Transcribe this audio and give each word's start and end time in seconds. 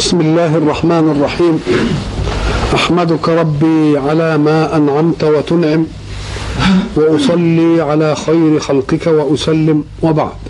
بسم 0.00 0.20
الله 0.20 0.56
الرحمن 0.56 1.10
الرحيم. 1.10 1.60
أحمدك 2.74 3.28
ربي 3.28 3.98
على 3.98 4.38
ما 4.38 4.76
أنعمت 4.76 5.24
وتنعم 5.24 5.86
وأصلي 6.96 7.80
على 7.80 8.16
خير 8.16 8.60
خلقك 8.60 9.06
وأسلم 9.06 9.84
وبعد. 10.02 10.40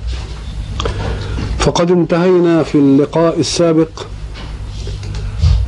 فقد 1.58 1.90
انتهينا 1.90 2.62
في 2.62 2.74
اللقاء 2.74 3.40
السابق 3.40 3.90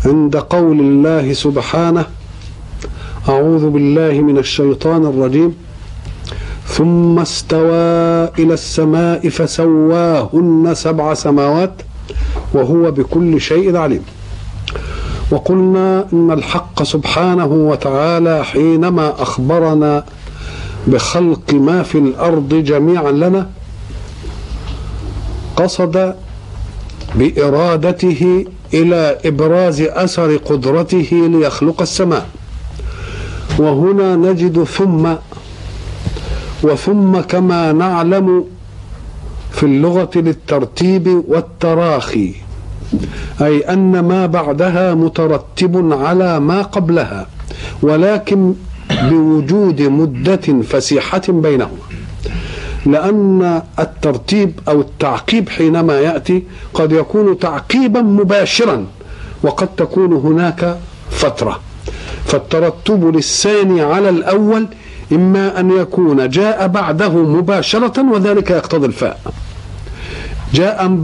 عند 0.06 0.36
قول 0.36 0.80
الله 0.80 1.32
سبحانه 1.32 2.04
أعوذ 3.28 3.70
بالله 3.70 4.12
من 4.12 4.38
الشيطان 4.38 5.06
الرجيم. 5.06 5.54
ثم 6.66 7.18
استوى 7.18 8.30
إلى 8.38 8.54
السماء 8.54 9.28
فسواهن 9.28 10.70
سبع 10.74 11.14
سماوات. 11.14 11.74
وهو 12.54 12.90
بكل 12.90 13.40
شيء 13.40 13.76
عليم. 13.76 14.02
وقلنا 15.30 16.06
إن 16.12 16.30
الحق 16.30 16.82
سبحانه 16.82 17.46
وتعالى 17.46 18.44
حينما 18.44 19.22
أخبرنا 19.22 20.04
بخلق 20.86 21.54
ما 21.54 21.82
في 21.82 21.98
الأرض 21.98 22.54
جميعا 22.54 23.10
لنا 23.10 23.50
قصد 25.56 26.14
بإرادته 27.14 28.44
إلى 28.74 29.18
إبراز 29.24 29.80
أثر 29.80 30.36
قدرته 30.36 31.08
ليخلق 31.12 31.82
السماء. 31.82 32.26
وهنا 33.58 34.16
نجد 34.16 34.64
ثم 34.64 35.14
وثم 36.62 37.20
كما 37.20 37.72
نعلم 37.72 38.44
في 39.50 39.62
اللغة 39.66 40.10
للترتيب 40.16 41.24
والتراخي. 41.28 42.34
أي 43.40 43.60
أن 43.60 44.00
ما 44.00 44.26
بعدها 44.26 44.94
مترتب 44.94 45.92
على 45.92 46.40
ما 46.40 46.62
قبلها 46.62 47.26
ولكن 47.82 48.54
بوجود 49.02 49.82
مدة 49.82 50.62
فسيحة 50.62 51.22
بينهما. 51.28 51.76
لأن 52.86 53.62
الترتيب 53.78 54.60
أو 54.68 54.80
التعقيب 54.80 55.48
حينما 55.48 56.00
يأتي 56.00 56.42
قد 56.74 56.92
يكون 56.92 57.38
تعقيبا 57.38 58.02
مباشرا 58.02 58.86
وقد 59.42 59.68
تكون 59.76 60.12
هناك 60.12 60.78
فترة. 61.10 61.60
فالترتب 62.24 63.14
للثاني 63.14 63.82
على 63.82 64.08
الأول 64.08 64.66
إما 65.12 65.60
أن 65.60 65.70
يكون 65.70 66.28
جاء 66.28 66.66
بعده 66.66 67.12
مباشرة 67.12 68.12
وذلك 68.12 68.50
يقتضي 68.50 68.86
الفاء. 68.86 69.20
جاء 70.54 70.98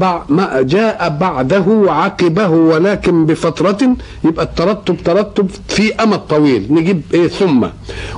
جاء 0.62 1.08
بعده 1.20 1.64
عقبه 1.88 2.48
ولكن 2.48 3.26
بفترة 3.26 3.96
يبقى 4.24 4.44
الترتب 4.44 4.96
ترتب 5.04 5.50
في 5.68 5.94
أمد 5.94 6.18
طويل. 6.18 6.66
نجيب 6.70 7.02
إيه؟ 7.14 7.28
ثم. 7.28 7.66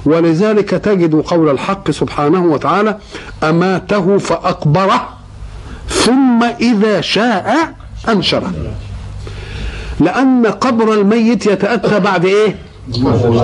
ولذلك 0.05 0.71
تجد 0.71 1.15
قول 1.15 1.49
الحق 1.49 1.91
سبحانه 1.91 2.45
وتعالى 2.45 2.99
أماته 3.43 4.19
فأقبره 4.19 5.09
ثم 5.89 6.45
إذا 6.61 7.01
شاء 7.01 7.75
أنشره. 8.09 8.53
لأن 10.01 10.47
قبر 10.47 10.93
الميت 10.95 11.47
يتأتى 11.47 12.01
بعد 12.01 12.25
إيه؟ 12.25 12.57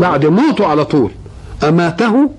بعد 0.01 0.27
موته 0.27 0.67
على 0.67 0.85
طول. 0.85 1.11
أماته 1.65 2.31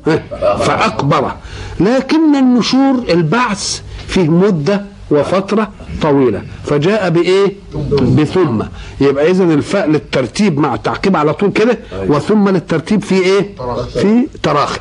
فأقبره. 0.59 1.35
لكن 1.79 2.35
النشور 2.35 3.03
البعث 3.09 3.81
فيه 4.07 4.29
مدة 4.29 4.96
وفترة 5.11 5.71
طويلة. 6.01 6.41
فجاء 6.65 7.09
بإيه؟ 7.09 7.53
بثم. 8.01 8.61
يبقى 9.01 9.31
إذا 9.31 9.43
الفاء 9.43 9.87
للترتيب 9.89 10.59
مع 10.59 10.73
التعقيب 10.73 11.15
على 11.15 11.33
طول 11.33 11.51
كده 11.51 11.77
وثم 12.07 12.49
للترتيب 12.49 13.01
في 13.03 13.15
إيه؟ 13.15 13.55
في 14.01 14.27
تراخي. 14.43 14.79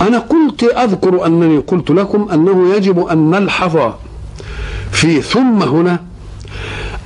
أنا 0.00 0.18
قلت 0.18 0.62
أذكر 0.64 1.26
أنني 1.26 1.58
قلت 1.58 1.90
لكم 1.90 2.28
أنه 2.32 2.74
يجب 2.74 3.06
أن 3.06 3.30
نلحظ 3.30 3.78
في 4.92 5.22
ثم 5.22 5.62
هنا 5.62 6.00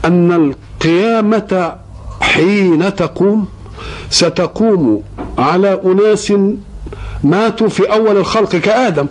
أن 0.04 0.32
القيامة 0.32 1.76
حين 2.20 2.94
تقوم 2.94 3.46
ستقوم 4.10 5.02
على 5.38 5.80
أناس 5.84 6.32
ماتوا 7.24 7.68
في 7.68 7.92
أول 7.92 8.16
الخلق 8.16 8.48
كآدم. 8.56 9.06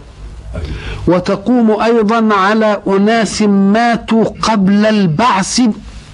وتقوم 1.07 1.81
أيضا 1.81 2.35
على 2.35 2.81
أناس 2.87 3.41
ماتوا 3.41 4.23
قبل 4.23 4.85
البعث 4.85 5.61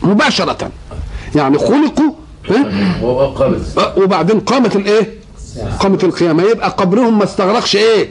مباشرة. 0.03 0.71
يعني 1.35 1.57
خلقوا 1.57 2.11
وبعدين 3.97 4.39
قامت 4.39 4.75
الإيه؟ 4.75 5.09
قامت 5.79 6.03
القيامة. 6.03 6.43
يبقى 6.43 6.69
قبرهم 6.69 7.17
ما 7.17 7.23
استغرقش 7.23 7.75
إيه؟ 7.75 8.09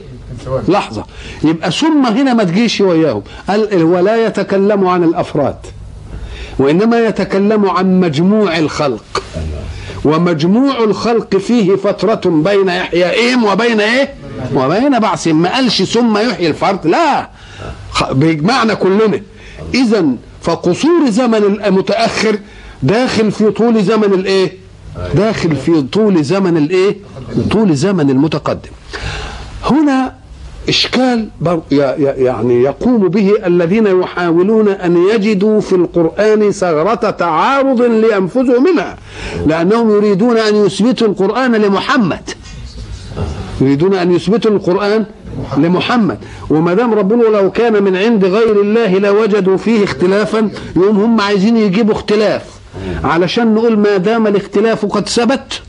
لحظة. 0.69 1.05
يبقى 1.44 1.71
ثم 1.71 2.06
هنا 2.06 2.34
ما 2.34 2.44
تجيش 2.44 2.81
وياهم. 2.81 3.22
ولا 3.72 4.27
يتكلم 4.27 4.87
عن 4.87 5.05
الأفراد 5.05 5.56
وإنما 6.59 6.99
يتكلم 6.99 7.71
عن 7.71 8.00
مجموع 8.00 8.59
الخلق. 8.59 9.22
ومجموع 10.04 10.78
الخلق 10.84 11.36
فيه 11.36 11.76
فترة 11.76 12.20
بين 12.31 12.69
إحيائهم 12.69 13.44
وبين 13.44 13.81
إيه؟ 13.81 14.14
وبين 14.54 14.98
بعثهم 14.98 15.42
ما 15.42 15.54
قالش 15.54 15.82
ثم 15.82 16.19
يحيي 16.19 16.48
الفرد 16.48 16.86
لا 16.86 17.31
بيجمعنا 18.12 18.75
كلنا 18.75 19.20
إذا 19.75 20.06
فقصور 20.42 21.10
زمن 21.10 21.34
المتأخر 21.66 22.38
داخل 22.82 23.32
في 23.32 23.50
طول 23.50 23.82
زمن 23.84 24.12
الإيه؟ 24.14 24.53
داخل 25.14 25.56
في 25.56 25.82
طول 25.82 26.25
زمن 26.25 26.56
الإيه؟ 26.56 26.97
طول 27.50 27.75
زمن 27.76 28.10
المتقدم 28.10 28.70
هنا 29.64 30.14
إشكال 30.69 31.29
يعني 32.19 32.62
يقوم 32.62 33.09
به 33.09 33.33
الذين 33.47 33.87
يحاولون 33.87 34.69
أن 34.69 34.97
يجدوا 35.15 35.61
في 35.61 35.73
القرآن 35.73 36.51
ثغرة 36.51 37.11
تعارض 37.11 37.83
لينفذوا 37.83 38.61
منها 38.61 38.97
لأنهم 39.47 39.91
يريدون 39.91 40.37
أن 40.37 40.67
يثبتوا 40.67 41.09
القرآن 41.09 41.53
لمحمد. 41.53 42.31
يريدون 43.61 43.95
أن 43.95 44.12
يثبتوا 44.12 44.51
القرآن 44.51 45.05
لمحمد. 45.56 46.19
وما 46.51 46.75
دام 46.75 46.95
ربنا 46.95 47.23
لو 47.23 47.50
كان 47.50 47.83
من 47.83 47.97
عند 47.97 48.25
غير 48.25 48.61
الله 48.61 48.99
لوجدوا 48.99 49.56
فيه 49.56 49.85
اختلافا 49.85 50.50
يوم 50.77 51.00
هم 51.00 51.21
عايزين 51.21 51.56
يجيبوا 51.56 51.95
اختلاف. 51.95 52.43
علشان 53.05 53.55
نقول 53.55 53.79
ما 53.79 53.97
دام 53.97 54.27
الاختلاف 54.27 54.87
قد 54.87 55.09
ثبت 55.09 55.62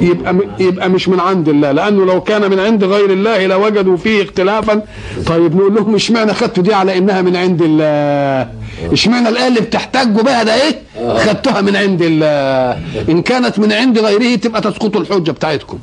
يبقى 0.00 0.36
يبقى 0.60 0.88
مش 0.88 1.08
من 1.08 1.20
عند 1.20 1.48
الله 1.48 1.72
لأنه 1.72 2.04
لو 2.04 2.20
كان 2.20 2.50
من 2.50 2.60
عند 2.60 2.84
غير 2.84 3.10
الله 3.10 3.46
لوجدوا 3.46 3.96
فيه 3.96 4.22
اختلافا. 4.22 4.82
طيب 5.26 5.56
نقول 5.56 5.74
لهم 5.74 5.94
اشمعنى 5.94 6.34
خدتوا 6.34 6.62
دي 6.62 6.74
على 6.74 6.98
إنها 6.98 7.22
من 7.22 7.36
عند 7.36 7.62
الله؟ 7.62 8.50
اشمعنى 8.92 9.28
الآية 9.28 9.48
اللي 9.48 9.60
بتحتجوا 9.60 10.22
بها 10.22 10.42
ده 10.42 10.54
إيه؟ 10.54 10.82
خدتوها 11.18 11.60
من 11.60 11.76
عند 11.76 12.02
الله. 12.02 12.80
إن 13.08 13.22
كانت 13.22 13.58
من 13.58 13.72
عند 13.72 13.98
غيره 13.98 14.36
تبقى 14.36 14.60
تسقط 14.60 14.96
الحجة 14.96 15.30
بتاعتكم. 15.30 15.78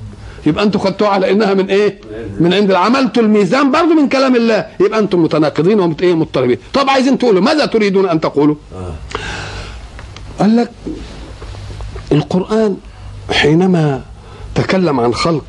يبقى 0.46 0.64
أنتوا 0.64 0.82
خدتوها 0.82 1.10
على 1.10 1.32
إنها 1.32 1.54
من 1.54 1.66
إيه؟ 1.70 2.00
من 2.40 2.54
عند 2.54 2.72
عملتوا 2.72 3.24
الميزان 3.24 3.72
برضه 3.72 3.94
من 4.02 4.10
كلام 4.10 4.36
الله. 4.36 4.66
يبقى 4.80 5.00
أنتم 5.00 5.24
متناقضين 5.24 5.80
ومت 5.80 6.02
إيه؟ 6.02 6.14
مضطربين. 6.14 6.58
طب 6.74 6.90
عايزين 6.90 7.18
تقولوا 7.18 7.42
ماذا 7.42 7.66
تريدون 7.66 8.10
أن 8.10 8.20
تقولوا؟ 8.20 8.56
قال 10.40 10.56
لك 10.56 10.72
القرآن 12.12 12.78
حينما 13.32 14.02
تكلم 14.56 15.00
عن 15.00 15.14
خلق 15.14 15.44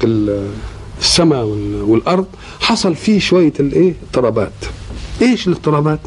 السماء 1.00 1.44
والأرض 1.86 2.26
حصل 2.60 2.94
فيه 2.94 3.20
شوية 3.20 3.52
الإيه؟ 3.60 3.94
اضطرابات. 4.08 4.52
إيش 5.22 5.48
الاضطرابات؟ 5.48 6.00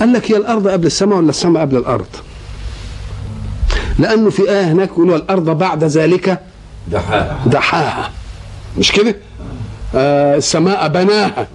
قال 0.00 0.12
لك 0.12 0.32
هي 0.32 0.36
الأرض 0.36 0.68
قبل 0.68 0.86
السماء 0.86 1.18
ولا 1.18 1.30
السماء 1.30 1.62
قبل 1.62 1.76
الأرض؟ 1.76 2.06
لأنه 3.98 4.30
في 4.30 4.50
آية 4.50 4.72
هناك 4.72 4.88
يقولوا 4.88 5.16
الأرض 5.16 5.50
بعد 5.58 5.84
ذلك 5.84 6.40
دحاها. 6.88 7.38
دحاها. 7.46 8.10
مش 8.78 8.92
كده؟ 8.92 9.16
آه 9.94 10.36
السماء 10.36 10.88
بناها. 10.88 11.48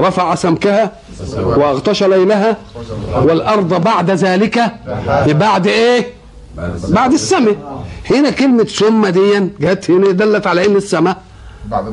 رفع 0.00 0.34
سمكها 0.34 0.92
واغطش 1.34 2.02
ليلها 2.02 2.56
والأرض 3.14 3.84
بعد 3.84 4.10
ذلك 4.10 4.72
بعد 5.26 5.66
إيه؟ 5.66 6.06
بعد 6.88 7.12
السماء. 7.12 7.84
هنا 8.10 8.30
كلمة 8.30 8.64
ثم 8.64 9.06
دي 9.06 9.40
جت 9.60 9.90
هنا 9.90 10.10
دلت 10.10 10.46
على 10.46 10.66
ان 10.66 10.76
السماء. 10.76 11.22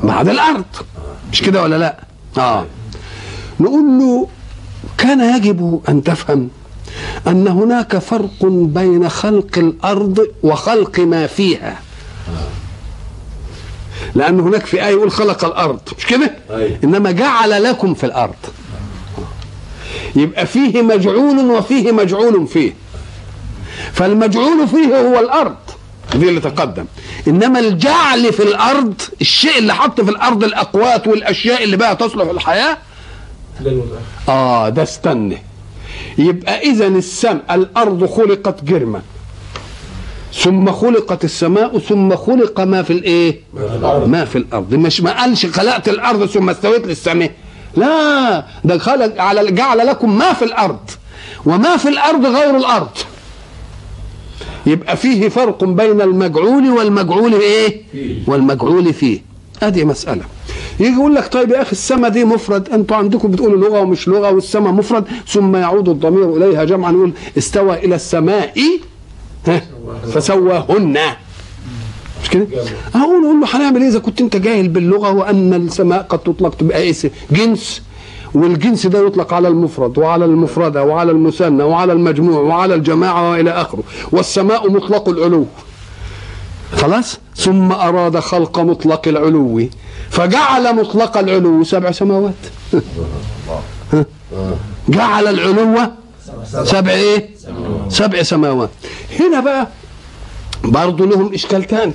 بعد 0.04 0.28
الأرض. 0.30 0.66
مش 1.32 1.42
كده 1.42 1.62
ولا 1.62 1.76
لا؟ 1.78 1.98
آه. 2.38 2.66
نقول 3.60 3.84
له 4.00 4.28
كان 4.98 5.36
يجب 5.38 5.82
أن 5.90 6.04
تفهم 6.04 6.50
أن 7.28 7.48
هناك 7.48 7.98
فرق 7.98 8.46
بين 8.46 9.10
خلق 9.10 9.58
الأرض 9.58 10.28
وخلق 10.44 11.00
ما 11.00 11.28
فيها. 11.28 11.80
لأن 14.16 14.40
هناك 14.40 14.66
في 14.66 14.86
آية 14.86 14.92
يقول 14.92 15.12
خلق 15.12 15.46
الأرض. 15.46 15.80
مش 15.98 16.06
كده؟ 16.06 16.36
إنما 16.84 17.12
جعل 17.12 17.64
لكم 17.64 17.94
في 17.94 18.06
الأرض. 18.06 18.36
يبقى 20.16 20.46
فيه 20.46 20.82
مجعول 20.82 21.52
وفيه 21.52 21.92
مجعول 21.92 22.48
فيه. 22.48 22.74
فالمجعول 23.94 24.68
فيه 24.68 25.00
هو 25.00 25.20
الأرض. 25.20 25.56
دي 26.16 26.30
اللي 26.30 26.40
تقدم. 26.42 26.86
إنما 27.28 27.60
الجعل 27.60 28.34
في 28.34 28.44
الأرض 28.44 29.02
الشيء 29.22 29.58
اللي 29.58 29.74
حط 29.76 30.02
في 30.02 30.12
الأرض 30.12 30.44
الأقوات 30.44 31.08
والأشياء 31.08 31.64
اللي 31.64 31.78
بقى 31.78 31.96
تصلح 31.96 32.30
الحياة؟ 32.30 32.78
آه 34.30 34.70
ده 34.70 34.84
استنى. 34.84 35.38
يبقى 36.18 36.60
اذا 36.62 36.88
السماء 36.88 37.42
الأرض 37.52 38.06
خلقت 38.06 38.64
جرما. 38.64 39.02
ثم 40.34 40.72
خلقت 40.72 41.24
السماء 41.24 41.80
ثم 41.80 42.16
خلق 42.16 42.62
ما 42.62 42.84
في 42.84 42.94
الإيه؟ 42.94 43.40
ما 44.08 44.26
في 44.26 44.38
الأرض. 44.38 44.74
مش 44.74 45.02
ما 45.02 45.22
قالش 45.22 45.46
خلقت 45.46 45.90
الأرض 45.90 46.26
ثم 46.26 46.50
استويت 46.50 46.88
للسماء. 46.88 47.32
لا 47.76 48.46
ده 48.64 48.78
خلق 48.78 49.22
على 49.22 49.52
جعل 49.52 49.78
لكم 49.88 50.18
ما 50.18 50.34
في 50.34 50.46
الأرض. 50.46 50.80
وما 51.46 51.78
في 51.78 51.90
الأرض 51.90 52.26
غير 52.26 52.58
الأرض. 52.58 52.90
يبقى 54.66 54.98
فيه 54.98 55.30
فرق 55.30 55.64
بين 55.64 56.02
المجعول 56.02 56.70
والمجعول 56.70 57.34
إيه؟ 57.34 57.82
والمجعول 58.28 58.94
فيه. 58.94 59.20
ادي 59.64 59.86
مسألة. 59.86 60.24
يجي 60.80 60.94
يقول 60.94 61.16
لك 61.16 61.28
طيب 61.34 61.52
يا 61.52 61.62
أخي 61.62 61.72
السماء 61.72 62.10
دي 62.12 62.26
مفرد. 62.26 62.70
أنتوا 62.70 62.98
عندكم 62.98 63.32
بتقولوا 63.32 63.70
لغة 63.70 63.80
ومش 63.80 64.08
لغة 64.08 64.32
والسماء 64.32 64.72
مفرد. 64.72 65.04
ثم 65.28 65.56
يعود 65.56 65.90
الضمير 65.90 66.38
إليها 66.38 66.64
جمعا 66.64 66.92
يقول 66.92 67.14
استوى 67.38 67.86
إلى 67.86 67.96
السماء. 67.96 68.54
ها؟ 69.48 69.62
فسواهن. 70.14 70.98
مش 72.24 72.30
كده؟ 72.30 72.48
أقول 72.96 73.26
أقول 73.26 73.42
له 73.42 73.48
هنعمل 73.58 73.82
إيه 73.82 73.90
إذا 73.90 74.00
كنت 74.00 74.22
أنت 74.22 74.36
جاهل 74.36 74.68
باللغة 74.68 75.12
وأن 75.12 75.54
السماء 75.54 76.02
قد 76.10 76.20
تطلق 76.20 76.56
تبقى 76.56 76.78
إيه؟ 76.78 76.94
جنس. 77.32 77.82
والجنس 78.36 78.88
ده 78.88 79.08
يطلق 79.08 79.34
على 79.34 79.48
المفرد 79.48 79.98
وعلى 79.98 80.26
المفردة 80.26 80.84
وعلى 80.84 81.12
المثنى 81.12 81.64
وعلى 81.64 81.94
المجموع 81.94 82.42
وعلى 82.42 82.76
الجماعة 82.76 83.32
وإلى 83.32 83.52
آخره. 83.52 83.84
والسماء 84.12 84.72
مطلق 84.72 85.10
العلو. 85.10 85.46
خلاص؟ 86.76 87.20
ثم 87.36 87.72
أراد 87.72 88.20
خلق 88.20 88.60
مطلق 88.60 89.08
العلو. 89.08 89.70
فجعل 90.10 90.76
مطلق 90.76 91.18
العلو 91.18 91.64
سبع 91.64 91.92
سماوات. 91.92 92.34
جعل 94.90 95.28
العلو 95.28 95.78
سبع 96.64 96.92
إيه؟ 96.92 97.30
سبع 97.90 98.24
سماوات. 98.24 98.70
هنا 99.20 99.40
بقى 99.40 99.68
برضه 100.64 101.06
لهم 101.06 101.34
إشكال 101.34 101.64
تاني. 101.64 101.94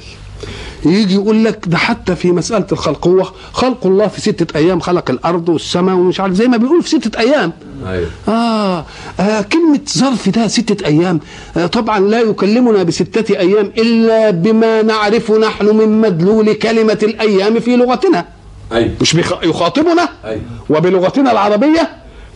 يجي 0.84 1.14
يقول 1.14 1.44
لك 1.44 1.64
ده 1.68 1.76
حتى 1.76 2.16
في 2.16 2.32
مسألة 2.32 2.66
الخلق 2.72 3.06
هو 3.08 3.22
خلق 3.52 3.86
الله 3.86 4.06
في 4.08 4.20
ستة 4.20 4.56
أيام 4.58 4.80
خلق 4.80 5.10
الأرض 5.10 5.48
والسماء 5.48 5.94
ومش 5.94 6.20
عارف 6.20 6.34
زي 6.34 6.48
ما 6.48 6.56
بيقول 6.56 6.82
في 6.82 6.88
ستة 6.88 7.18
أيام. 7.20 7.52
أيوه. 7.86 8.08
آه, 8.28 8.84
آه 9.20 9.40
كلمة 9.40 9.80
ظرف 9.98 10.28
ده 10.28 10.48
ستة 10.48 10.86
أيام. 10.86 11.20
آه 11.56 11.66
طبعا 11.66 12.00
لا 12.00 12.20
يكلمنا 12.20 12.82
بستة 12.82 13.38
أيام 13.38 13.72
إلا 13.78 14.30
بما 14.30 14.82
نعرف 14.82 15.30
نحن 15.30 15.66
من 15.76 16.00
مدلول 16.00 16.52
كلمة 16.52 16.98
الأيام 17.02 17.60
في 17.60 17.76
لغتنا. 17.76 18.24
أيوه 18.72 18.90
مش 19.00 19.14
بيخ- 19.16 19.42
يخاطبنا؟ 19.44 20.08
أيوة. 20.24 20.42
وبلغتنا 20.70 21.32
العربية؟ 21.32 21.90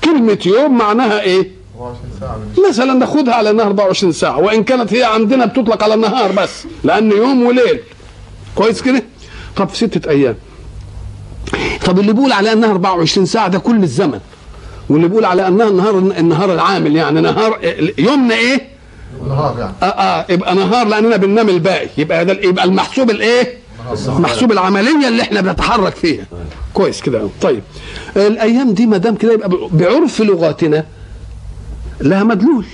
كلمة 0.05 0.39
يوم 0.47 0.79
معناها 0.79 1.21
إيه؟ 1.21 1.49
مثلا 2.69 2.93
ناخدها 2.95 3.35
على 3.35 3.51
انها 3.51 3.65
24 3.65 4.13
ساعة 4.13 4.39
وإن 4.39 4.65
كانت 4.65 4.95
هي 4.95 5.05
عندنا 5.05 5.47
بتطلق 5.47 5.83
على 5.85 5.95
النهار 5.95 6.33
بس 6.33 6.65
لأن 6.85 7.11
يوم 7.13 7.43
وليل. 7.47 7.81
كويس 8.55 8.83
كده؟ 8.83 9.03
طب 9.57 9.69
في 9.69 9.77
ستة 9.77 10.11
أيام. 10.11 10.35
طب 11.87 11.99
اللي 11.99 12.13
بيقول 12.13 12.33
على 12.33 12.53
أنها 12.53 12.71
24 12.71 13.27
ساعة 13.27 13.49
ده 13.49 13.59
كل 13.59 13.83
الزمن. 13.83 14.21
واللي 14.89 15.09
بيقول 15.09 15.25
على 15.25 15.49
أنها 15.49 15.69
النهار 15.69 15.99
النهار 15.99 16.53
العامل 16.55 16.97
يعني 16.97 17.21
نهار 17.21 17.59
يومنا 17.99 18.35
إيه؟ 18.35 18.69
نهار 19.29 19.57
يعني. 19.59 19.73
آه 19.83 19.85
آه 19.87 20.27
يبقى 20.33 20.55
نهار 20.55 20.87
لأننا 20.87 21.17
بننام 21.17 21.49
الباقي. 21.49 21.89
يبقى 21.99 22.25
ده 22.25 22.33
يبقى 22.33 22.65
المحسوب 22.65 23.11
الإيه؟ 23.11 23.59
محسوب 24.09 24.53
العملية 24.53 25.09
اللي 25.09 25.23
إحنا 25.23 25.41
بنتحرك 25.41 25.95
فيها. 25.95 26.25
كويس 26.75 27.01
كده. 27.03 27.29
طيب. 27.41 27.63
الأيام 28.17 28.73
دي 28.75 28.87
ما 28.87 28.97
دام 28.97 29.15
كده 29.15 29.33
يبقى 29.33 29.51
بعرف 29.73 30.21
لغاتنا 30.21 30.85
لها 32.01 32.25
مدلول. 32.25 32.65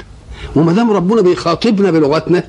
وما 0.57 0.73
دام 0.73 0.91
ربنا 0.91 1.21
بيخاطبنا 1.23 1.91
بلغتنا 1.91 2.45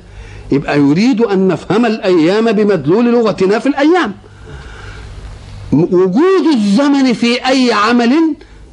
يبقى 0.52 0.78
يريد 0.78 1.20
أن 1.20 1.48
نفهم 1.48 1.86
الأيام 1.86 2.52
بمدلول 2.52 3.12
لغتنا 3.12 3.58
في 3.58 3.66
الأيام. 3.68 4.14
م- 5.72 5.94
وجود 5.94 6.46
الزمن 6.54 7.12
في 7.12 7.46
أي 7.48 7.72
عمل 7.72 8.12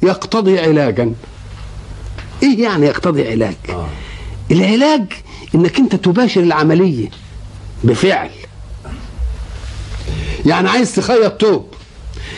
يقتضي 0.02 0.58
علاجا. 0.58 1.12
إيه 2.42 2.62
يعني 2.62 2.86
يقتضي 2.86 3.28
علاج؟ 3.30 3.54
آه. 3.68 3.86
العلاج 4.50 5.04
إنك 5.54 5.78
أنت 5.78 5.96
تباشر 5.96 6.40
العملية 6.40 7.08
بفعل. 7.84 8.30
يعني 10.46 10.68
عايز 10.68 10.94
تخيط 10.94 11.32
توب 11.32 11.66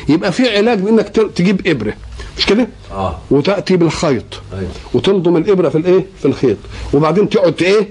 يبقى 0.09 0.33
في 0.33 0.57
علاج 0.57 0.79
بإنك 0.81 1.09
تجيب 1.09 1.67
إبرة. 1.67 1.95
مش 2.39 2.47
كده؟ 2.47 2.69
آه. 2.93 3.19
وتأتي 3.31 3.77
بالخيط. 3.77 4.25
أيوه. 4.53 4.69
وتلضم 4.95 5.37
الإبرة 5.37 5.69
في 5.69 5.79
الإيه؟ 5.79 6.07
في 6.19 6.25
الخيط. 6.25 6.57
وبعدين 6.93 7.29
تقعد 7.29 7.63
إيه؟ 7.63 7.89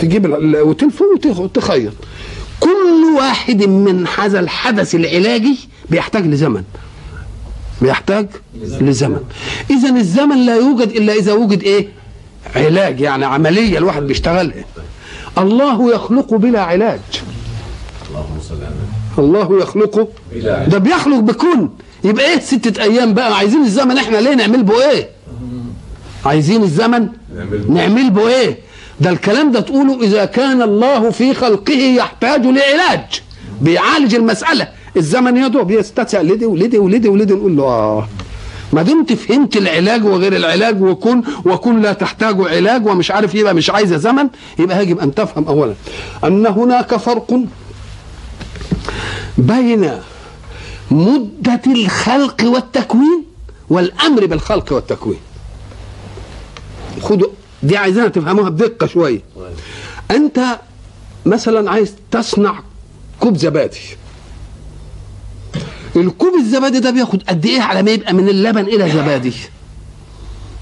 تجيب 0.00 0.26
ال- 0.26 0.56
وتلف 0.62 1.02
وتخ- 1.02 1.38
وتخيط. 1.38 1.92
كل 2.60 3.16
واحد 3.16 3.62
من 3.64 4.06
هذا 4.18 4.40
الحدث 4.40 4.94
العلاجي 4.94 5.58
بيحتاج 5.90 6.26
لزمن. 6.26 6.62
بيحتاج 7.82 8.26
لزمن. 8.80 9.20
اذا 9.70 9.88
الزمن 9.96 10.46
لا 10.46 10.56
يوجد 10.56 10.88
إلا 10.88 11.12
إذا 11.12 11.32
وجد 11.32 11.62
إيه؟ 11.62 11.88
علاج 12.56 13.00
يعني 13.00 13.24
عملية 13.24 13.78
الواحد 13.78 14.02
بيشتغلها 14.02 14.64
الله 15.38 15.94
يخلق 15.94 16.34
بلا 16.34 16.60
علاج. 16.62 17.00
الله 19.18 19.58
يخلقه. 19.62 20.08
ده 20.66 20.78
بيخلق 20.78 21.18
بكون. 21.18 21.70
يبقى 22.04 22.24
إيه؟ 22.32 22.38
ستة 22.40 22.82
أيام 22.82 23.14
بقى. 23.14 23.36
عايزين 23.36 23.62
الزمن 23.62 23.98
إحنا 23.98 24.16
ليه 24.16 24.34
نعمل 24.34 24.62
به 24.62 24.90
إيه؟ 24.90 25.08
عايزين 26.26 26.62
الزمن 26.62 27.08
نعمل 27.68 28.10
به 28.10 28.28
إيه؟ 28.28 28.58
ده 29.00 29.10
الكلام 29.10 29.52
ده 29.52 29.60
تقوله 29.60 30.02
إذا 30.02 30.24
كان 30.24 30.62
الله 30.62 31.10
في 31.10 31.34
خلقه 31.34 31.72
يحتاج 31.74 32.46
لعلاج 32.46 33.22
بيعالج 33.60 34.14
المسألة. 34.14 34.68
الزمن 34.96 35.36
يا 35.36 35.48
دوب 35.48 35.70
يستسع 35.70 36.20
لدي 36.20 36.44
ولدي 36.46 36.78
ولدي 36.78 37.08
ولدي 37.08 37.34
نقول 37.34 37.56
له 37.56 37.62
آه. 37.64 38.08
ما 38.72 38.82
دمت 38.82 39.12
فهمت 39.12 39.56
العلاج 39.56 40.04
وغير 40.04 40.36
العلاج 40.36 40.82
وكن 40.82 41.22
وكن 41.44 41.80
لا 41.82 41.92
تحتاج 41.92 42.36
علاج 42.40 42.86
ومش 42.86 43.10
عارف 43.10 43.34
يبقى 43.34 43.54
مش 43.54 43.70
عايزه 43.70 43.96
زمن. 43.96 44.28
يبقى 44.58 44.82
يجب 44.82 44.98
أن 44.98 45.14
تفهم 45.14 45.44
اولا. 45.48 45.74
أن 46.24 46.46
هناك 46.46 46.96
فرق 46.96 47.40
بين 49.38 49.90
مدة 50.90 51.60
الخلق 51.66 52.44
والتكوين 52.44 53.24
والأمر 53.70 54.26
بالخلق 54.26 54.72
والتكوين. 54.72 55.18
خدوا 57.02 57.28
دي 57.62 57.76
عايزينها 57.76 58.08
تفهموها 58.08 58.48
بدقة 58.48 58.86
شوية. 58.86 59.20
أنت 60.10 60.58
مثلا 61.26 61.70
عايز 61.70 61.94
تصنع 62.10 62.60
كوب 63.20 63.36
زبادي. 63.36 63.80
الكوب 65.96 66.34
الزبادي 66.34 66.80
ده 66.80 66.90
بياخد 66.90 67.22
قد 67.22 67.46
إيه 67.46 67.60
على 67.60 67.82
ما 67.82 67.90
يبقى 67.90 68.12
من 68.12 68.28
اللبن 68.28 68.64
إلى 68.64 68.90
زبادي؟ 68.90 69.32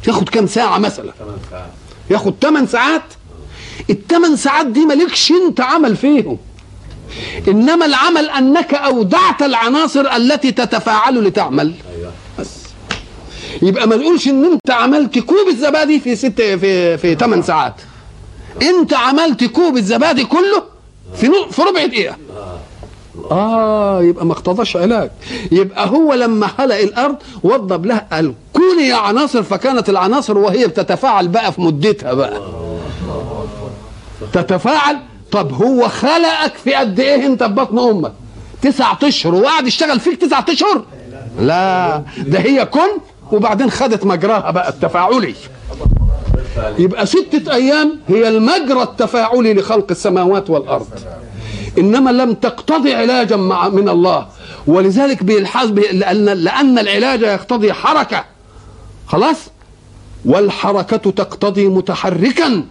ياخد 0.08 0.28
كام 0.28 0.46
ساعة 0.46 0.78
مثلا؟ 0.78 1.12
ياخد 2.10 2.34
8 2.42 2.66
ساعات؟ 2.66 3.02
الثمان 3.90 4.36
ساعات 4.36 4.66
دي 4.66 4.86
مالكش 4.86 5.32
أنت 5.32 5.60
عمل 5.60 5.96
فيهم. 5.96 6.38
إنما 7.48 7.86
العمل 7.86 8.30
أنك 8.30 8.74
أودعت 8.74 9.42
العناصر 9.42 10.00
التي 10.16 10.52
تتفاعل 10.52 11.24
لتعمل. 11.24 11.74
يبقى 13.62 13.88
ما 13.88 13.96
تقولش 13.96 14.28
إن 14.28 14.44
أنت 14.44 14.70
عملت 14.70 15.18
كوب 15.18 15.48
الزبادي 15.48 16.00
في 16.00 16.16
ست 16.16 16.40
في 16.42 16.98
في 16.98 17.14
8 17.14 17.42
ساعات. 17.42 17.74
أنت 18.62 18.94
عملت 18.94 19.44
كوب 19.44 19.76
الزبادي 19.76 20.24
كله 20.24 20.62
في 21.14 21.30
في 21.50 21.62
ربع 21.62 21.84
دقيقة. 21.86 22.16
آه 23.30 24.02
يبقى 24.02 24.26
ما 24.26 24.32
اقتضاش 24.32 24.76
علاج. 24.76 25.10
يبقى 25.52 25.88
هو 25.88 26.14
لما 26.14 26.46
خلق 26.46 26.74
الأرض 26.76 27.16
وضب 27.42 27.86
لها 27.86 28.06
قال 28.12 28.34
كوني 28.52 28.92
عناصر 28.92 29.42
فكانت 29.42 29.88
العناصر 29.88 30.38
وهي 30.38 30.66
بتتفاعل 30.66 31.28
بقى 31.28 31.52
في 31.52 31.60
مدتها 31.60 32.12
بقى. 32.14 32.40
تتفاعل؟ 34.32 34.98
طب 35.32 35.52
هو 35.52 35.88
خلقك 35.88 36.54
في 36.64 36.74
قد 36.74 37.00
إيه 37.00 37.26
أنت 37.26 37.42
في 37.42 37.48
بطن 37.52 37.78
أمك؟ 37.78 38.12
تسعة 38.62 38.98
أشهر. 39.02 39.34
وقعد 39.34 39.66
يشتغل 39.66 40.00
فيك 40.00 40.20
تسعة 40.20 40.44
أشهر؟ 40.48 40.82
لا 41.40 42.02
ده 42.18 42.38
هي 42.38 42.66
كن 42.66 42.88
وبعدين 43.32 43.70
خدت 43.70 44.04
مجراها 44.06 44.50
بقى 44.50 44.68
التفاعلي. 44.68 45.34
يبقى 46.78 47.06
ستة 47.06 47.54
أيام 47.54 48.00
هي 48.08 48.28
المجرى 48.28 48.82
التفاعلي 48.82 49.54
لخلق 49.54 49.86
السماوات 49.90 50.50
والأرض. 50.50 50.86
إنما 51.78 52.10
لم 52.10 52.32
تقتضي 52.34 52.94
علاجا 52.94 53.36
مع 53.36 53.68
من 53.68 53.88
الله. 53.88 54.26
ولذلك 54.66 55.22
بيلحظ 55.22 55.70
بي- 55.70 55.88
لأن 55.92 56.24
لأن 56.24 56.78
العلاج 56.78 57.20
يقتضي 57.22 57.72
حركة. 57.72 58.24
خلاص؟ 59.06 59.36
والحركة 60.24 61.10
تقتضي 61.10 61.68
متحركا. 61.68 62.64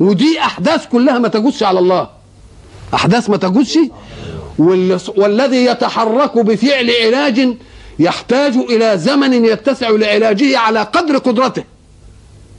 ودي 0.00 0.40
أحداث 0.40 0.86
كلها 0.86 1.18
ما 1.18 1.28
تجوزش 1.28 1.62
على 1.62 1.78
الله. 1.78 2.08
أحداث 2.94 3.30
ما 3.30 3.36
تجوزش. 3.36 3.78
وال- 4.58 5.00
والذي 5.16 5.64
يتحرك 5.64 6.38
بفعل 6.38 6.90
علاج 7.06 7.48
يحتاج 7.98 8.56
إلى 8.56 8.98
زمن 8.98 9.44
يتسع 9.44 9.90
لعلاجه 9.90 10.58
على 10.58 10.82
قدر 10.82 11.18
قدرته. 11.18 11.64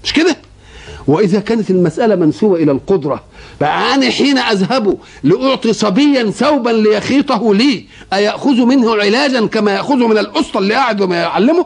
مش 0.03 0.13
كده؟ 0.13 0.37
وإذا 1.07 1.39
كانت 1.39 1.69
المسألة 1.69 2.15
منسوبة 2.15 2.55
إلى 2.55 2.71
القدرة 2.71 3.23
بقى 3.61 3.95
أنا 3.95 4.09
حين 4.09 4.37
أذهب 4.37 4.97
لأعطي 5.23 5.73
صبيا 5.73 6.31
ثوبا 6.31 6.69
ليخيطه 6.69 7.55
لي 7.55 7.85
أيأخذ 8.13 8.65
منه 8.65 8.95
علاجا 8.95 9.45
كما 9.45 9.71
يأخذ 9.71 9.95
من 9.95 10.17
الأسطى 10.17 10.59
اللي 10.59 10.73
قاعد 10.73 11.01
وما 11.01 11.15
يعلمه؟ 11.15 11.65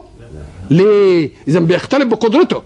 ليه؟ 0.70 1.30
اذا 1.48 1.60
بيختلف 1.60 2.04
بقدرته. 2.04 2.62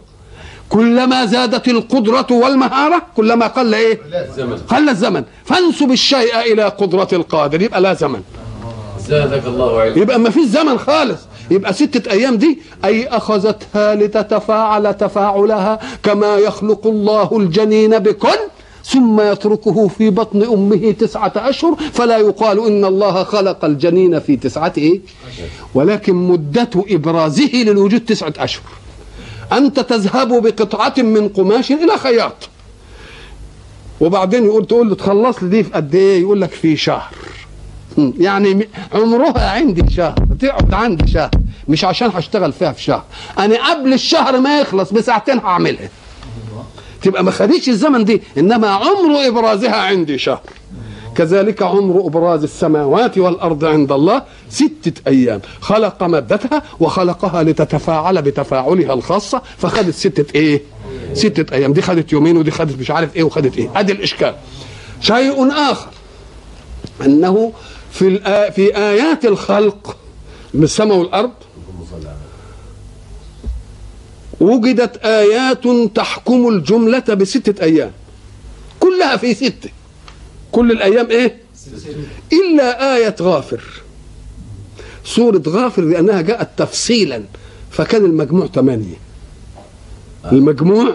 كلما 0.68 1.26
زادت 1.26 1.68
القدرة 1.68 2.26
والمهارة 2.30 3.02
كلما 3.16 3.46
قل 3.46 3.74
إيه؟ 3.74 4.00
زمن 4.36 4.56
قل 4.56 4.88
الزمن. 4.88 5.24
فانسب 5.44 5.92
الشيء 5.92 6.40
إلى 6.52 6.62
قدرة 6.64 7.08
القادر. 7.12 7.62
يبقى 7.62 7.80
لا 7.80 7.94
زمن. 7.94 8.22
زادك 9.08 9.46
الله 9.46 9.80
علما. 9.80 9.96
يبقى 10.02 10.18
ما 10.18 10.30
فيش 10.30 10.44
زمن 10.46 10.78
خالص. 10.78 11.20
يبقى 11.50 11.72
ستة 11.72 12.10
أيام 12.10 12.36
دي 12.36 12.58
أي 12.84 13.06
أخذتها 13.08 13.94
لتتفاعل 13.94 14.94
تفاعلها 14.94 15.78
كما 16.02 16.36
يخلق 16.36 16.86
الله 16.86 17.36
الجنين 17.38 17.98
بكل 17.98 18.38
ثم 18.84 19.20
يتركه 19.20 19.88
في 19.88 20.10
بطن 20.10 20.42
أمه 20.42 20.90
تسعة 20.92 21.32
أشهر 21.36 21.74
فلا 21.92 22.18
يقال 22.18 22.66
إن 22.66 22.84
الله 22.84 23.24
خلق 23.24 23.64
الجنين 23.64 24.18
في 24.20 24.36
تسعة 24.36 24.72
إيه؟ 24.78 25.00
ولكن 25.74 26.14
مدة 26.14 26.70
إبرازه 26.76 27.50
للوجود 27.54 28.00
تسعة 28.00 28.32
أشهر. 28.38 28.62
أنت 29.52 29.80
تذهب 29.80 30.42
بقطعة 30.42 30.94
من 30.98 31.28
قماش 31.28 31.72
إلى 31.72 31.98
خياط. 31.98 32.48
وبعدين 34.00 34.44
يقول 34.44 34.66
تقول 34.66 34.88
له 34.88 34.94
تخلص 34.94 35.42
لي 35.42 35.48
دي 35.48 35.62
في 35.64 35.70
قد 35.72 35.94
إيه؟ 35.94 36.20
يقول 36.20 36.40
لك 36.40 36.50
في 36.50 36.76
شهر. 36.76 37.14
يعني 38.26 38.68
عمرها 38.94 39.50
عندي 39.50 39.94
شهر 39.94 40.14
تقعد 40.40 40.74
عندي 40.74 41.12
شهر 41.12 41.30
مش 41.68 41.84
عشان 41.84 42.10
هشتغل 42.14 42.52
فيها 42.52 42.72
في 42.72 42.82
شهر. 42.82 43.02
أنا 43.38 43.70
قبل 43.70 43.92
الشهر 43.92 44.40
ما 44.40 44.60
يخلص 44.60 44.92
بساعتين 44.92 45.38
هعملها. 45.38 45.88
تبقى 47.02 47.24
ما 47.24 47.30
خدتش 47.30 47.68
الزمن 47.68 48.04
دي 48.04 48.22
إنما 48.38 48.68
عمر 48.68 49.26
إبرازها 49.28 49.76
عندي 49.76 50.18
شهر. 50.18 50.40
كذلك 51.16 51.62
عمر 51.62 52.06
إبراز 52.06 52.42
السماوات 52.42 53.18
والأرض 53.18 53.64
عند 53.64 53.92
الله 53.92 54.22
ستة 54.50 54.92
أيام. 55.06 55.40
خلق 55.60 56.02
مادتها 56.02 56.62
وخلقها 56.80 57.42
لتتفاعل 57.42 58.22
بتفاعلها 58.22 58.94
الخاصة 58.94 59.42
فخدت 59.58 59.94
ستة 59.94 60.34
إيه؟ 60.34 60.62
ستة 61.14 61.54
أيام. 61.54 61.72
دي 61.72 61.82
خدت 61.82 62.12
يومين 62.12 62.36
ودي 62.36 62.50
خدت 62.50 62.78
مش 62.78 62.90
عارف 62.90 63.16
إيه 63.16 63.22
وخدت 63.22 63.58
إيه. 63.58 63.70
أدي 63.76 63.92
الإشكال. 63.92 64.34
شيء 65.00 65.52
آخر 65.52 65.88
أنه 67.04 67.52
في. 67.98 68.18
في 68.56 68.76
آيات 68.76 69.24
الخلق 69.24 69.96
من 70.54 70.62
السماء 70.62 70.96
والأرض 70.96 71.30
وجدت 74.40 74.96
آيات 74.96 75.64
تحكم 75.94 76.48
الجملة 76.48 76.98
بستة 76.98 77.64
أيام. 77.64 77.92
كلها 78.80 79.16
في 79.16 79.34
ستة. 79.34 79.70
كل 80.52 80.70
الأيام 80.70 81.10
إيه؟ 81.10 81.36
إلا 82.32 82.96
آية 82.96 83.14
غافر. 83.20 83.62
سورة 85.04 85.42
غافر 85.48 85.82
لأنها 85.82 86.20
جاءت 86.20 86.48
تفصيلا 86.56 87.22
فكان 87.70 88.04
المجموع 88.04 88.46
ثمانية. 88.46 88.96
المجموع 90.32 90.94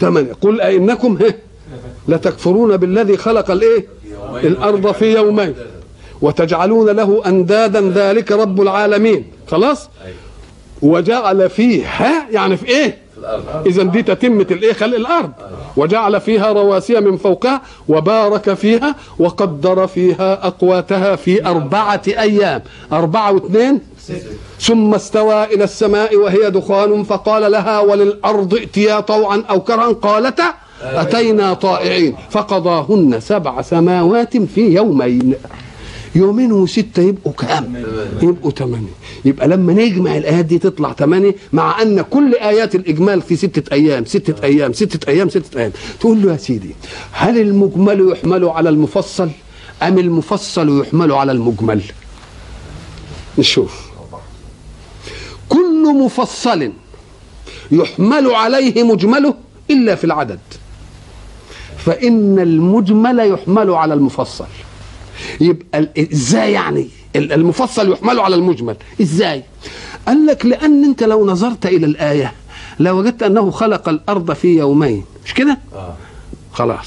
ثمانية. 0.00 0.32
قل 0.32 0.60
أئنكم 0.60 1.18
لتكفرون 2.08 2.76
بالذي 2.76 3.16
خلق 3.16 3.50
الإيه؟ 3.50 3.86
الأرض 4.44 4.92
في 4.92 5.14
يومين. 5.14 5.54
وتجعلون 6.24 6.88
له 6.90 7.22
أندادا 7.26 7.92
ذلك 8.00 8.32
رب 8.32 8.60
العالمين. 8.60 9.24
خلاص؟ 9.50 9.88
وجعل 10.82 11.50
فيها 11.50 12.12
يعني 12.30 12.56
في 12.56 12.66
الأرض 13.18 13.66
اذا 13.66 13.82
دي 13.82 14.02
تتمه 14.02 14.46
الايه 14.50 14.72
خلق 14.72 14.96
الأرض. 14.96 15.32
وجعل 15.76 16.20
فيها 16.20 16.52
رواسي 16.52 17.00
من 17.00 17.16
فوقها 17.16 17.62
وبارك 17.88 18.54
فيها 18.54 18.94
وقدر 19.18 19.86
فيها 19.86 20.46
أقواتها 20.46 21.16
في 21.16 21.46
أربعة 21.46 22.02
أيام. 22.06 22.62
أربعة 22.92 23.32
واثنين. 23.32 23.80
ثم 24.60 24.94
استوى 24.94 25.44
إلى 25.44 25.64
السماء 25.64 26.16
وهي 26.16 26.50
دخان 26.50 27.02
فقال 27.02 27.52
لها 27.52 27.80
وللأرض 27.80 28.54
ائتيا 28.54 29.00
طوعا 29.00 29.42
أو 29.50 29.60
كرها. 29.60 29.92
قالتا 29.92 30.48
أتينا 30.82 31.54
طائعين. 31.54 32.16
فقضاهن 32.30 33.20
سبع 33.20 33.62
سماوات 33.62 34.36
في 34.36 34.60
يومين. 34.60 35.34
يومين 36.14 36.52
وستة 36.52 37.02
يبقوا 37.02 37.32
كام؟ 37.32 37.84
يبقوا 38.22 38.50
ثمانية 38.50 38.92
يبقى 39.24 39.48
لما 39.48 39.72
نجمع 39.72 40.16
الآيات 40.16 40.44
دي 40.44 40.58
تطلع 40.58 40.92
ثمانية 40.92 41.34
مع 41.52 41.82
أن 41.82 42.00
كل 42.02 42.34
آيات 42.34 42.74
الإجمال 42.74 43.22
في 43.22 43.36
ستة 43.36 43.72
أيام 43.74 44.04
ستة 44.04 44.44
أيام 44.44 44.72
ستة 44.72 45.08
أيام 45.10 45.28
ستة 45.28 45.58
أيام. 45.60 45.72
تقول 46.00 46.22
له 46.22 46.32
يا 46.32 46.36
سيدي 46.36 46.74
هل 47.12 47.40
المجمل 47.40 48.10
يحمل 48.12 48.44
على 48.44 48.68
المفصل؟ 48.68 49.30
أم 49.82 49.98
المفصل 49.98 50.80
يحمل 50.80 51.12
على 51.12 51.32
المجمل؟ 51.32 51.82
نشوف. 53.38 53.90
كل 55.48 55.94
مفصل 56.04 56.72
يحمل 57.70 58.30
عليه 58.30 58.82
مجمله 58.82 59.34
إلا 59.70 59.94
في 59.94 60.04
العدد. 60.04 60.38
فإن 61.78 62.38
المجمل 62.38 63.18
يحمل 63.20 63.70
على 63.70 63.94
المفصل. 63.94 64.46
يبقى 65.40 65.88
إزاي 66.12 66.52
يعني؟ 66.52 66.88
ال- 67.16 67.32
المفصل 67.32 67.92
يحمل 67.92 68.20
على 68.20 68.34
المجمل. 68.34 68.76
إزاي؟ 69.02 69.42
قال 70.06 70.26
لك 70.26 70.46
لأن 70.46 70.84
أنت 70.84 71.02
لو 71.02 71.26
نظرت 71.26 71.66
إلى 71.66 71.86
الآية 71.86 72.32
لوجدت 72.80 73.22
أنه 73.22 73.50
خلق 73.50 73.88
الأرض 73.88 74.32
في 74.32 74.58
يومين. 74.58 75.04
مش 75.24 75.34
كده؟ 75.34 75.58
آه. 75.74 75.94
خلاص. 76.52 76.86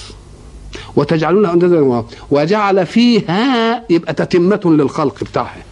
وتجعلون 0.95 1.45
وجعل 2.31 2.85
فيها 2.85 3.83
يبقى 3.89 4.13
تتمة 4.13 4.61
للخلق 4.65 5.23
بتاعها. 5.23 5.63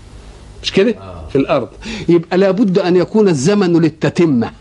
مش 0.63 0.71
كده؟ 0.71 0.95
في 1.29 1.35
الأرض. 1.37 1.69
يبقى 2.09 2.37
لابد 2.37 2.79
أن 2.79 2.95
يكون 2.95 3.27
الزمن 3.27 3.81
للتتمة. 3.81 4.51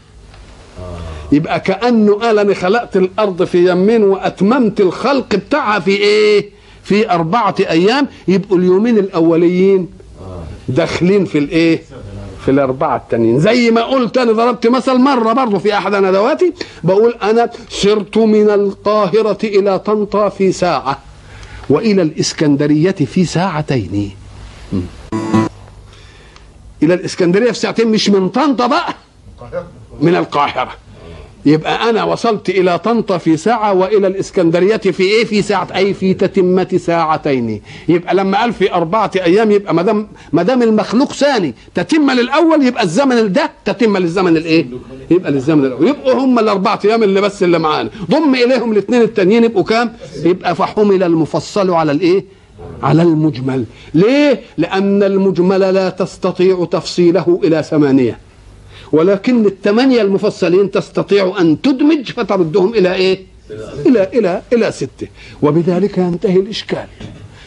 يبقى 1.33 1.61
كأنه 1.61 2.15
قال 2.15 2.39
أنا 2.39 2.55
خلقت 2.55 2.97
الأرض 2.97 3.45
في 3.45 3.59
يومين 3.59 4.03
وأتممت 4.03 4.81
الخلق 4.81 5.35
بتاعها 5.35 5.81
في 5.81 5.91
إيه؟ 5.91 6.51
في 6.85 7.11
أربعة 7.11 7.55
أيام 7.61 8.09
يبقوا 8.29 8.59
اليومين 8.59 8.99
الأوليين 8.99 9.89
داخلين 10.69 11.25
في 11.25 11.39
الإيه؟ 11.39 11.83
في 12.45 12.51
الأربعة 12.51 12.97
التانيين. 12.97 13.41
زي 13.41 13.71
ما 13.71 13.83
قلت 13.83 14.19
أنا 14.19 14.33
ضربت 14.33 14.67
مثل 14.67 14.95
مرة 14.99 15.33
برضه 15.33 15.59
في 15.59 15.79
أحد 15.79 15.95
ندواتي 15.95 16.53
بقول 16.85 17.15
أنا 17.23 17.51
سرت 17.69 18.19
من 18.19 18.51
القاهرة 18.51 19.39
إلى 19.45 19.79
طنطا 19.79 20.29
في 20.29 20.53
ساعة 20.53 20.99
وإلى 21.71 22.03
الإسكندرية 22.03 22.91
في 22.91 23.25
ساعتين. 23.25 24.11
م. 24.73 24.81
إلى 26.83 26.95
الإسكندرية 26.95 27.53
في 27.53 27.59
ساعتين 27.59 27.89
مش 27.89 28.11
من 28.11 28.29
طنطا 28.29 28.67
بقى 28.67 28.95
من 30.01 30.17
القاهرة. 30.17 30.73
يبقى 31.47 31.91
أنا 31.91 32.05
وصلت 32.05 32.49
إلى 32.51 32.79
طنطا 32.79 33.19
في 33.19 33.37
ساعة 33.37 33.73
وإلى 33.73 34.07
الإسكندرية 34.07 34.77
في 34.77 35.03
إيه؟ 35.03 35.25
في 35.25 35.43
ساعة 35.43 35.69
أي 35.77 35.95
في 35.95 36.15
تتمة 36.15 36.69
ساعتين. 36.77 37.61
يبقى 37.89 38.15
لما 38.15 38.41
قال 38.41 38.53
في 38.53 38.73
أربعة 38.73 39.11
أيام 39.17 39.51
يبقى 39.51 39.75
ما 39.75 39.83
دام 39.83 40.09
ما 40.33 40.43
دام 40.43 40.63
المخلوق 40.63 41.13
ثاني 41.13 41.55
تتمه 41.75 42.15
للأول 42.15 42.67
يبقى 42.67 42.83
الزمن 42.83 43.33
ده 43.33 43.51
تتمه 43.65 43.99
للزمن 43.99 44.37
الإيه؟ 44.37 44.67
يبقى 45.11 45.31
للزمن 45.31 45.65
الأول. 45.65 45.89
يبقوا 45.89 46.13
هم 46.13 46.39
الأربعة 46.39 46.81
أيام 46.85 47.03
اللي 47.03 47.21
بس 47.21 47.43
اللي 47.43 47.59
معانا. 47.59 47.91
ضم 48.11 48.35
إليهم 48.35 48.73
الاثنين 48.73 49.03
التانيين 49.03 49.45
يبقوا 49.45 49.63
كام؟ 49.65 49.93
يبقى 50.25 50.55
فحمل 50.55 51.03
المفصل 51.03 51.71
على 51.71 51.93
الإيه؟ 51.93 52.25
على 52.83 53.03
المجمل. 53.03 53.65
ليه؟ 53.95 54.41
لأن 54.59 55.03
المجمل 55.03 55.61
لا 55.61 55.89
تستطيع 55.91 56.65
تفصيله 56.71 57.41
إلى 57.45 57.63
ثمانية. 57.63 58.19
ولكن 58.95 59.47
الثمانية 59.47 60.03
المفصلين 60.03 60.71
تستطيع 60.71 61.35
أن 61.41 61.61
تدمج 61.63 62.11
فتردهم 62.11 62.75
إلى 62.75 62.95
إيه؟ 62.95 63.21
إلى 63.87 64.09
إلى 64.15 64.43
إلى 64.53 64.73
ستة. 64.73 65.09
وبذلك 65.43 65.99
ينتهي 65.99 66.37
الإشكال. 66.41 66.87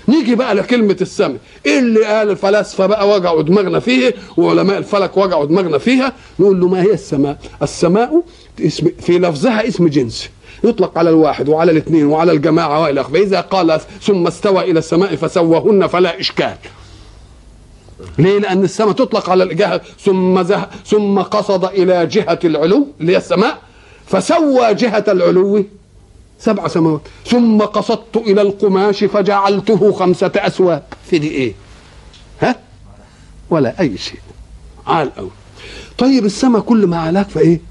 نيجي 0.07 0.35
بقى 0.35 0.55
لكلمة 0.55 0.97
السماء 1.01 1.37
إيه 1.65 1.79
اللي 1.79 2.05
قال 2.05 2.29
الفلاسفة 2.29 2.85
بقى 2.85 3.09
وجعوا 3.09 3.41
دماغنا 3.41 3.79
فيه؟ 3.79 4.13
وعلماء 4.37 4.77
الفلك 4.77 5.17
وجعوا 5.17 5.45
دماغنا 5.45 5.77
فيها؟ 5.77 6.13
نقول 6.39 6.59
له 6.61 6.67
ما 6.67 6.81
هي 6.81 6.93
السماء؟ 6.93 7.37
السماء 7.61 8.23
اسم 8.61 8.87
في 8.99 9.19
لفظها 9.19 9.67
اسم 9.67 9.87
جنس. 9.87 10.29
يطلق 10.63 10.97
على 10.97 11.09
الواحد 11.09 11.49
وعلى 11.49 11.71
الاثنين 11.71 12.05
وعلى 12.05 12.31
الجماعة 12.31 12.81
وإلى 12.81 13.01
آخره. 13.01 13.11
فإذا 13.13 13.41
قال 13.41 13.79
ثم 14.01 14.27
استوى 14.27 14.71
إلى 14.71 14.79
السماء 14.79 15.15
فسواهن 15.15 15.87
فلا 15.87 16.19
إشكال. 16.19 16.55
ليه؟ 18.17 18.39
لأن 18.39 18.63
السماء 18.63 18.91
تطلق 18.91 19.29
على 19.29 19.43
الجهة 19.43 19.81
ثم 19.99 20.41
زه 20.43 20.67
ثم 20.85 21.19
قصد 21.19 21.65
إلى 21.65 22.05
جهة 22.05 22.39
العلو 22.43 22.87
اللي 23.01 23.11
هي 23.13 23.17
السماء 23.17 23.57
فسوى 24.07 24.73
جهة 24.73 25.03
العلو 25.07 25.65
سبع 26.39 26.67
سماوات 26.67 27.01
ثم 27.25 27.61
قصدت 27.61 28.17
إلى 28.17 28.41
القماش 28.41 29.03
فجعلته 29.03 29.91
خمسة 29.91 30.31
أسواق. 30.35 30.83
في 31.09 31.19
دي 31.19 31.31
إيه؟ 31.31 31.53
ها؟ 32.41 32.55
ولا 33.49 33.79
أي 33.79 33.97
شيء. 33.97 34.19
عال 34.87 35.15
قوي 35.15 35.29
طيب 35.97 36.25
السماء 36.25 36.61
كل 36.61 36.87
ما 36.87 36.97
علاك 36.97 37.29
فإيه؟ 37.29 37.61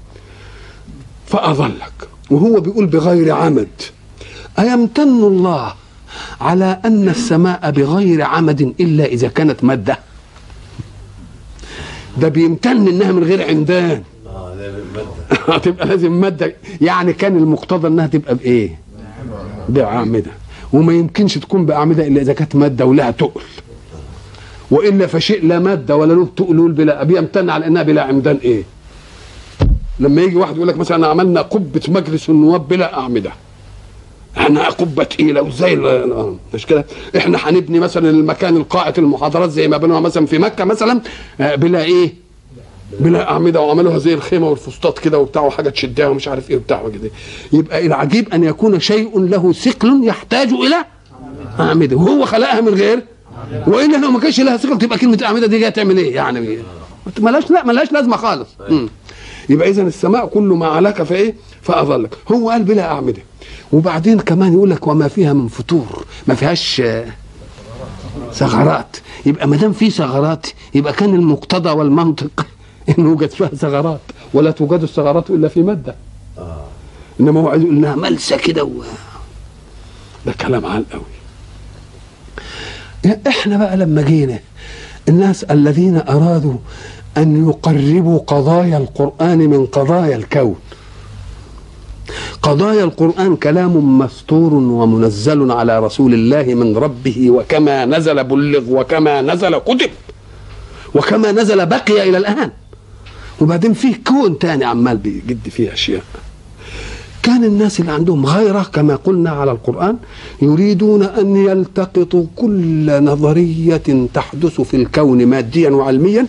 فأظلك. 1.27 1.93
وهو 2.31 2.59
بيقول 2.59 2.85
بغير 2.85 3.31
عمد. 3.31 3.69
أيمتن 4.59 5.23
الله 5.23 5.73
على 6.41 6.81
أن 6.85 7.09
السماء 7.09 7.71
بغير 7.71 8.21
عمد 8.21 8.61
إلا 8.61 9.05
إذا 9.05 9.27
كانت 9.27 9.63
مادة؟ 9.63 9.99
ده 12.17 12.27
بيمتن 12.27 12.87
إنها 12.87 13.11
من 13.11 13.23
غير 13.23 13.49
عمدان. 13.49 14.03
آه 14.27 14.53
هتبقى 15.55 15.87
لازم 15.87 16.11
مادة. 16.21 16.55
يعني 16.81 17.13
كان 17.13 17.37
المقتضى 17.37 17.87
إنها 17.87 18.07
تبقى 18.07 18.35
بإيه؟ 18.35 18.79
بأعمدة. 19.69 20.31
وما 20.73 20.93
يمكنش 20.93 21.37
تكون 21.37 21.65
بأعمدة 21.65 22.07
إلا 22.07 22.21
إذا 22.21 22.33
كانت 22.33 22.55
مادة 22.55 22.85
ولها 22.85 23.11
تقل. 23.11 23.41
وإلا 24.71 25.07
فشيء 25.07 25.47
لا 25.47 25.59
مادة 25.59 25.95
ولا 25.95 26.13
له 26.13 26.27
تقل 26.35 26.71
بلا 26.71 27.03
بيمتن 27.03 27.49
على 27.49 27.67
إنها 27.67 27.83
بلا 27.83 28.01
عمدان 28.03 28.39
إيه؟ 28.43 28.63
لما 29.99 30.21
يجي 30.21 30.35
واحد 30.35 30.55
يقول 30.55 30.67
لك 30.67 30.77
مثلا 30.77 31.07
عملنا 31.07 31.41
قبة 31.41 31.81
مجلس 31.87 32.29
النواب 32.29 32.67
بلا 32.67 32.99
أعمدة. 32.99 33.31
إحنا 34.37 34.69
قبه 34.69 35.03
تقيله 35.03 35.41
وزي 35.41 35.73
ال- 35.73 36.35
مش 36.53 36.65
كده؟ 36.65 36.85
إحنا 37.17 37.37
هنبني 37.41 37.79
مثلا 37.79 38.09
المكان 38.09 38.57
القاعه 38.57 38.93
المحاضرات 38.97 39.49
زي 39.49 39.67
ما 39.67 39.77
بنوها 39.77 39.99
مثلا 39.99 40.25
في 40.25 40.37
مكة 40.37 40.63
مثلا 40.63 41.01
آه، 41.41 41.55
بلا 41.55 41.83
إيه؟ 41.83 42.13
بلا 42.99 43.31
أعمدة 43.31 43.61
وعملوها 43.61 43.97
زي 43.97 44.13
الخيمة 44.13 44.49
والفسطاط 44.49 44.99
كده 44.99 45.19
وبتاع 45.19 45.41
وحاجة 45.41 45.69
تشدها 45.69 46.07
ومش 46.07 46.27
عارف 46.27 46.49
إيه 46.49 46.55
وبتاع 46.57 46.81
وكده. 46.81 47.09
يبقى 47.53 47.85
العجيب 47.85 48.33
أن 48.33 48.43
يكون 48.43 48.79
شيء 48.79 49.19
له 49.19 49.53
ثقل 49.53 50.01
يحتاج 50.03 50.47
إلى 50.53 50.75
أعمدة. 51.59 51.95
وهو 51.95 52.25
خلقها 52.25 52.61
من 52.61 52.73
غير؟ 52.73 53.03
والا 53.67 53.97
لو 53.97 54.11
ما 54.11 54.19
كانش 54.19 54.39
لها 54.39 54.57
ثقل 54.57 54.77
تبقى 54.77 54.97
كلمة 54.97 55.19
أعمدة 55.23 55.47
دي 55.47 55.59
جاية 55.59 55.69
تعمل 55.69 55.97
إيه؟ 55.97 56.15
يعني 56.15 56.57
ملاش 57.19 57.51
لا 57.51 57.65
ملاش 57.65 57.91
لازمة 57.91 58.17
خالص. 58.17 58.47
يبقى 59.49 59.69
اذا 59.69 59.81
السماء 59.81 60.25
كل 60.25 60.41
ما 60.43 60.67
علاك 60.67 61.03
فإيه؟ 61.03 61.35
فأظلك. 61.67 62.17
هو 62.31 62.49
قال 62.49 62.63
بلا 62.63 62.91
أعمدة. 62.91 63.21
وبعدين 63.73 64.19
كمان 64.19 64.53
يقول 64.53 64.69
لك 64.69 64.87
وما 64.87 65.07
فيها 65.07 65.33
من 65.33 65.47
فطور 65.47 66.05
ما 66.27 66.35
فيهاش 66.35 66.81
ثغرات. 68.33 68.97
يبقى 69.25 69.47
ما 69.47 69.57
دام 69.57 69.73
في 69.73 69.89
ثغرات 69.89 70.47
يبقى 70.75 70.93
كان 70.93 71.15
المقتضى 71.15 71.69
والمنطق 71.69 72.45
إن 72.89 73.05
يوجد 73.05 73.29
فيها 73.29 73.47
ثغرات 73.47 73.99
ولا 74.33 74.51
توجد 74.51 74.81
الثغرات 74.83 75.29
إلا 75.29 75.47
في 75.47 75.61
مادة. 75.61 75.95
إنما 77.19 77.39
هو 77.39 77.49
عايز 77.49 77.61
يقول 77.61 77.75
إنها 77.75 77.95
ملسة 77.95 78.37
كده 78.37 78.63
و... 78.63 78.71
ده 80.25 80.33
كلام 80.33 80.65
عال 80.65 80.85
قوي. 80.89 81.17
إحنا 83.27 83.57
بقى 83.57 83.77
لما 83.77 84.01
جينا 84.01 84.39
الناس 85.09 85.43
الذين 85.43 85.97
أرادوا 85.97 86.57
أن 87.17 87.49
يقربوا 87.49 88.19
قضايا 88.19 88.77
القرآن 88.77 89.37
من 89.37 89.65
قضايا 89.65 90.15
الكون. 90.15 90.55
قضايا 92.41 92.83
القرآن 92.83 93.35
كلام 93.35 93.99
مستور 93.99 94.53
ومنزل 94.53 95.51
على 95.51 95.79
رسول 95.79 96.13
الله 96.13 96.43
من 96.43 96.77
ربه 96.77 97.31
وكما 97.31 97.85
نزل 97.85 98.23
بلغ 98.23 98.63
وكما 98.69 99.21
نزل 99.21 99.57
كتب 99.57 99.89
وكما 100.95 101.31
نزل 101.31 101.65
بقي 101.65 102.09
إلى 102.09 102.17
الآن. 102.17 102.51
وبعدين 103.41 103.73
فيه 103.73 103.95
كون 104.07 104.39
تاني 104.39 104.65
عمال 104.65 104.97
بيجد 104.97 105.49
فيه 105.49 105.73
أشياء. 105.73 106.03
كان 107.23 107.43
الناس 107.43 107.79
اللي 107.79 107.91
عندهم 107.91 108.25
غيرة 108.25 108.69
كما 108.73 108.95
قلنا 108.95 109.29
على 109.29 109.51
القرآن 109.51 109.97
يريدون 110.41 111.03
أن 111.03 111.35
يلتقطوا 111.35 112.25
كل 112.35 113.03
نظرية 113.03 114.07
تحدث 114.13 114.61
في 114.61 114.77
الكون 114.77 115.25
ماديا 115.25 115.69
وعلميا 115.69 116.25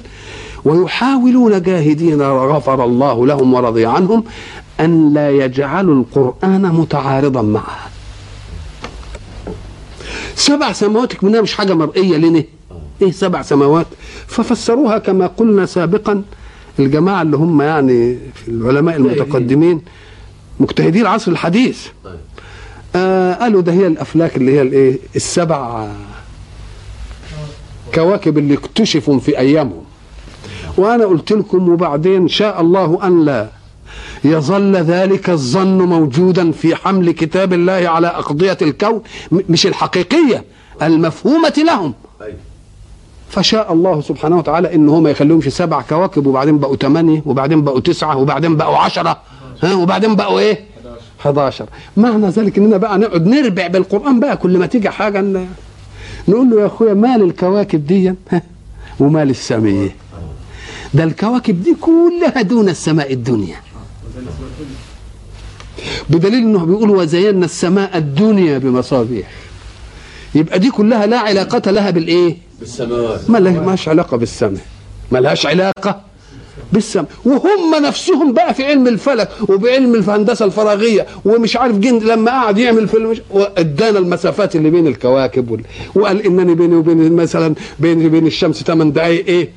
ويحاولون 0.64 1.62
جاهدين 1.62 2.22
غفر 2.22 2.84
الله 2.84 3.26
لهم 3.26 3.54
ورضي 3.54 3.86
عنهم 3.86 4.24
أن 4.80 5.14
لا 5.14 5.30
يجعلوا 5.30 5.94
القرآن 5.94 6.62
متعارضا 6.62 7.42
معها 7.42 7.88
سبع 10.34 10.72
سماوات 10.72 11.24
منها 11.24 11.40
مش 11.40 11.54
حاجة 11.54 11.74
مرئية 11.74 12.16
لنا 12.16 12.44
إيه 13.02 13.10
سبع 13.10 13.42
سماوات؟ 13.42 13.86
ففسروها 14.26 14.98
كما 14.98 15.26
قلنا 15.26 15.66
سابقا. 15.66 16.22
الجماعة 16.78 17.22
اللي 17.22 17.36
هم 17.36 17.62
يعني 17.62 18.18
في 18.34 18.48
العلماء 18.48 18.96
المتقدمين 18.96 19.80
مجتهدي 20.60 21.00
العصر 21.00 21.30
الحديث. 21.32 21.86
طيب. 22.04 22.18
آه 22.96 23.34
قالوا 23.34 23.62
ده 23.62 23.72
هي 23.72 23.86
الأفلاك 23.86 24.36
اللي 24.36 24.52
هي 24.56 24.62
الإيه؟ 24.62 24.98
السبع 25.16 25.88
كواكب 27.94 28.38
اللي 28.38 28.54
اكتشفوا 28.54 29.18
في 29.18 29.38
أيامهم. 29.38 29.84
وأنا 30.76 31.04
قلت 31.04 31.32
لكم 31.32 31.68
وبعدين 31.68 32.28
شاء 32.28 32.60
الله 32.60 32.98
أن 33.06 33.24
لا 33.24 33.48
يظل 34.24 34.76
ذلك 34.76 35.30
الظن 35.30 35.78
موجودا 35.78 36.52
في 36.52 36.74
حمل 36.76 37.10
كتاب 37.10 37.52
الله 37.52 37.72
على 37.88 38.06
أقضية 38.06 38.58
الكون 38.62 39.02
مش 39.32 39.66
الحقيقية 39.66 40.44
المفهومة 40.82 41.52
لهم. 41.58 41.94
فشاء 43.30 43.72
الله 43.72 44.00
سبحانه 44.00 44.38
وتعالى 44.38 44.74
إن 44.74 44.88
هو 44.88 45.00
ما 45.00 45.10
يخليهمش 45.10 45.48
سبع 45.48 45.80
كواكب 45.82 46.26
وبعدين 46.26 46.58
بقوا 46.58 46.76
ثمانية 46.76 47.22
وبعدين 47.26 47.62
بقوا 47.64 47.80
تسعة 47.80 48.16
وبعدين 48.16 48.56
بقوا 48.56 48.76
عشرة 48.76 49.18
ها 49.62 49.74
وبعدين 49.74 50.16
بقوا 50.16 50.38
إيه؟ 50.40 50.60
11 51.20 51.66
معنى 51.96 52.28
ذلك 52.28 52.58
إننا 52.58 52.76
بقى 52.76 52.98
نقعد 52.98 53.26
نربع 53.26 53.66
بالقرآن 53.66 54.20
بقى 54.20 54.36
كل 54.36 54.58
ما 54.58 54.66
تيجي 54.66 54.90
حاجة 54.90 55.20
ن- 55.20 55.46
نقول 56.28 56.50
له 56.50 56.60
يا 56.60 56.66
أخويا 56.66 56.94
مال 56.94 57.22
الكواكب 57.22 57.86
دي 57.86 58.14
ومال 59.00 59.30
السمية 59.30 59.96
ده 60.94 61.04
الكواكب 61.04 61.62
دي 61.62 61.76
كلها 61.80 62.42
دون 62.42 62.68
السماء 62.68 63.12
الدنيا. 63.12 63.56
بدليل 66.10 66.34
إنه 66.42 66.66
بيقول 66.66 66.90
وزينا 66.90 67.44
السماء 67.44 67.96
الدنيا 67.98 68.58
بمصابيح. 68.58 69.28
يبقى 70.34 70.58
دي 70.58 70.70
كلها 70.70 71.06
لا 71.06 71.18
علاقة 71.18 71.70
لها 71.70 71.90
بالإيه؟ 71.90 72.36
بالسماوات. 72.60 73.30
ما 73.30 73.38
لهاش 73.38 73.88
علاقة 73.88 74.16
بالسماء. 74.16 74.60
ما 75.12 75.18
لهاش 75.18 75.46
علاقة 75.46 76.00
بالسماء. 76.72 77.08
وهم 77.24 77.84
نفسهم 77.84 78.32
بقى 78.32 78.54
في 78.54 78.64
علم 78.64 78.88
الفلك 78.88 79.28
وبعلم 79.48 79.94
الهندسة 79.94 80.44
الفراغية 80.44 81.06
ومش 81.24 81.56
عارف 81.56 81.76
جن 81.78 81.98
لما 81.98 82.30
قعد 82.30 82.58
يعمل 82.58 82.88
فيلم 82.88 83.14
ادانا 83.56 83.98
المسافات 83.98 84.56
اللي 84.56 84.70
بين 84.70 84.86
الكواكب 84.86 85.50
وال... 85.50 85.62
وقال 85.94 86.26
إنني 86.26 86.54
بيني 86.54 86.74
وبين 86.76 87.16
مثلا 87.16 87.54
بيني 87.78 88.06
وبين 88.06 88.26
الشمس 88.26 88.62
8 88.62 88.92
دقائق 88.92 89.26
إيه؟ 89.26 89.50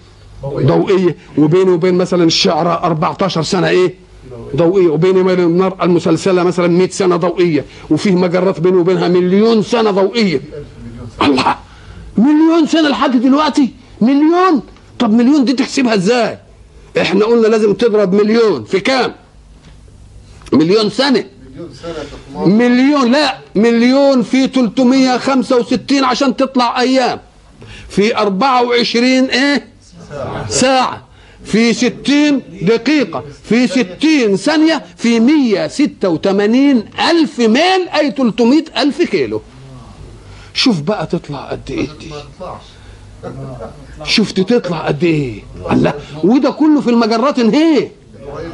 ضوئية. 0.46 1.16
وبيني 1.38 1.72
وبين 1.72 1.96
مثلا 1.96 2.24
الشعراء 2.24 2.84
14 2.86 3.42
سنة 3.44 3.68
إيه؟ 3.68 3.94
ضوئية 4.56 4.88
وبين 4.88 5.30
المراه 5.30 5.78
المسلسله 5.86 6.44
مثلا 6.44 6.68
100 6.68 6.90
سنة 6.90 7.16
ضوئية 7.16 7.66
وفيه 7.90 8.16
مجرات 8.16 8.60
بيني 8.60 8.78
وبينها 8.78 9.08
مليون 9.08 9.64
سنة 9.64 9.92
ضوئية. 9.92 10.42
الله! 11.22 11.56
مليون 12.18 12.68
سنة 12.68 12.90
لحد 12.90 13.22
دلوقتي؟ 13.22 13.70
مليون! 14.02 14.62
طب 15.00 15.14
مليون 15.14 15.46
دي 15.46 15.54
تحسبها 15.54 15.96
إزاي؟ 15.96 16.38
إحنا 17.02 17.26
قلنا 17.26 17.48
لازم 17.48 17.74
تضرب 17.74 18.14
مليون 18.14 18.64
في 18.64 18.80
كام؟ 18.80 19.16
مليون 20.54 20.90
سنة. 20.90 21.26
مليون 22.36 23.12
لا 23.12 23.38
مليون 23.56 24.22
في 24.22 24.48
365 24.48 26.04
عشان 26.04 26.36
تطلع 26.36 26.80
أيام. 26.82 27.20
في 27.90 28.18
24 28.18 29.06
إيه؟ 29.06 29.68
ساعة. 30.50 31.04
في 31.44 31.74
60 31.74 32.42
دقيقة 32.62 33.24
في 33.44 33.68
60 33.68 34.36
ثانية 34.36 34.84
في 34.98 35.20
186 35.20 36.84
ألف 37.12 37.40
ميل 37.40 37.90
أي 37.96 38.12
300 38.12 38.64
ألف 38.78 39.02
كيلو. 39.02 39.42
شوف 40.54 40.82
بقى 40.82 41.06
تطلع 41.06 41.50
قد 41.52 41.60
إيه. 41.70 41.88
دي 42.00 42.12
شفت 44.04 44.40
تطلع 44.40 44.78
قد 44.88 45.04
إيه. 45.04 45.44
الله. 45.72 45.94
وده 46.24 46.50
كله 46.52 46.82
في 46.82 46.90
المجرات 46.90 47.40
هي 47.40 47.88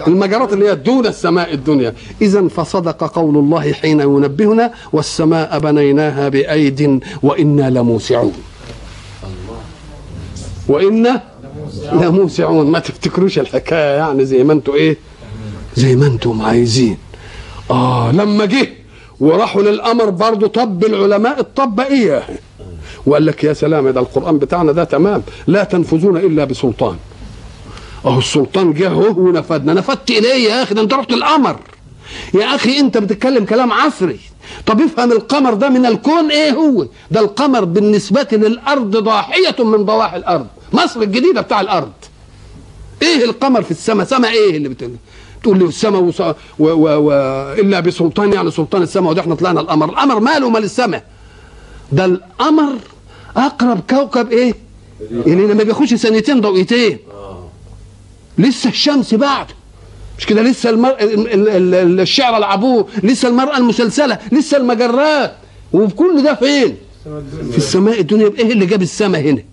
المجرات 0.08 0.54
اللي 0.54 0.70
هي 0.70 0.76
دون 0.76 1.06
السماء 1.06 1.54
الدنيا. 1.54 1.94
اذا 2.22 2.48
فصدق 2.48 3.04
قول 3.04 3.38
الله 3.38 3.74
حين 3.74 4.00
ينبهنا 4.00 4.74
والسماء 4.94 5.60
بنيناها 5.60 6.30
بأيد 6.30 7.00
وإنا 7.24 7.70
لموسعون. 7.70 8.34
وأنا 11.92 12.06
لموسعون 12.06 12.72
ما 12.72 12.80
تفتكروش 12.80 13.40
الحكاية 13.40 13.98
يعني 13.98 14.26
زي 14.26 14.44
ما 14.44 14.54
أنتوا 14.54 14.76
إيه؟ 14.76 14.98
زي 15.76 15.96
ما 15.96 16.08
أنتم 16.08 16.42
عايزين. 16.42 16.98
آه 17.72 18.12
لما 18.12 18.46
جه 18.46 18.70
وراحوا 19.20 19.62
للأمر 19.62 20.10
برضه 20.10 20.48
طب 20.48 20.86
العلماء 20.86 21.40
الطب 21.40 21.80
إيه؟ 21.80 22.24
وقال 23.06 23.26
لك 23.26 23.44
يا 23.44 23.54
سلام 23.54 23.90
ده 23.90 24.00
القرآن 24.00 24.38
بتاعنا 24.40 24.72
ده 24.72 24.84
تمام 24.84 25.24
لا 25.48 25.64
تنفذون 25.64 26.18
إلا 26.18 26.44
بسلطان. 26.44 26.96
أهو 28.06 28.20
السلطان 28.20 28.74
جه 28.74 28.88
اهو 28.88 29.20
ونفدنا. 29.20 29.74
نفدت 29.74 30.10
إليه 30.12 30.50
يا 30.50 30.64
أخي 30.64 30.74
ده 30.76 30.82
أنت 30.82 30.94
رحت 30.94 31.12
القمر 31.14 31.60
يا 32.34 32.56
أخي 32.56 32.80
أنت 32.80 32.98
بتتكلم 32.98 33.46
كلام 33.46 33.72
عصري. 33.74 34.20
طب 34.66 34.82
افهم 34.82 35.12
القمر 35.12 35.54
ده 35.54 35.70
من 35.70 35.86
الكون 35.86 36.32
إيه 36.32 36.52
هو؟ 36.52 36.88
ده 37.12 37.20
القمر 37.20 37.66
بالنسبة 37.66 38.28
للأرض 38.32 38.98
ضاحية 38.98 39.64
من 39.64 39.86
ضواحي 39.86 40.18
الأرض. 40.18 40.48
مصر 40.74 41.02
الجديدة 41.02 41.42
بتاع 41.42 41.62
الأرض. 41.62 41.92
إيه 43.02 43.26
القمر 43.26 43.62
في 43.64 43.72
السماء؟ 43.72 44.06
سماء 44.06 44.32
إيه 44.32 44.58
اللي 44.58 44.70
بتقول؟ 44.70 44.96
تقول 45.44 45.58
لي 45.60 45.66
السماء 45.66 46.02
وص... 46.02 46.22
و... 46.22 46.34
و... 46.60 46.88
و... 46.98 47.12
إلا 47.60 47.80
بسلطان 47.80 48.34
يعني 48.34 48.52
سلطان 48.52 48.82
السماء 48.82 49.12
وده 49.12 49.22
إحنا 49.22 49.36
طلعنا 49.36 49.62
القمر. 49.62 49.90
القمر 49.90 50.20
ماله 50.20 50.50
مال 50.50 50.64
السماء؟ 50.64 51.04
ده 51.92 52.06
القمر 52.06 52.74
أقرب 53.38 53.80
كوكب 53.90 54.32
إيه؟ 54.32 54.54
اللي 55.12 55.54
ما 55.54 55.64
بياخدش 55.64 55.94
سنتين 55.94 56.42
ضوئيتين 56.42 56.98
لسه 58.38 58.70
الشمس 58.70 59.14
بعد. 59.14 59.46
مش 60.20 60.26
كده؟ 60.26 60.42
لسه 60.42 60.70
المر... 60.70 60.90
ال- 60.90 61.34
ال- 61.34 61.76
ال- 61.76 62.00
الشعر 62.00 62.38
العبور 62.38 62.90
لسه 63.04 63.28
المرأة 63.28 63.58
المسلسلة 63.58 64.20
لسه 64.32 64.58
المجرات. 64.58 65.34
وكل 65.74 66.24
ده 66.24 66.36
فين؟ 66.36 66.76
في 67.52 67.58
السماء 67.58 68.00
الدنيا. 68.00 68.32
إيه 68.40 68.52
اللي 68.52 68.66
جاب 68.66 68.82
السماء 68.82 69.22
هنا؟ 69.22 69.44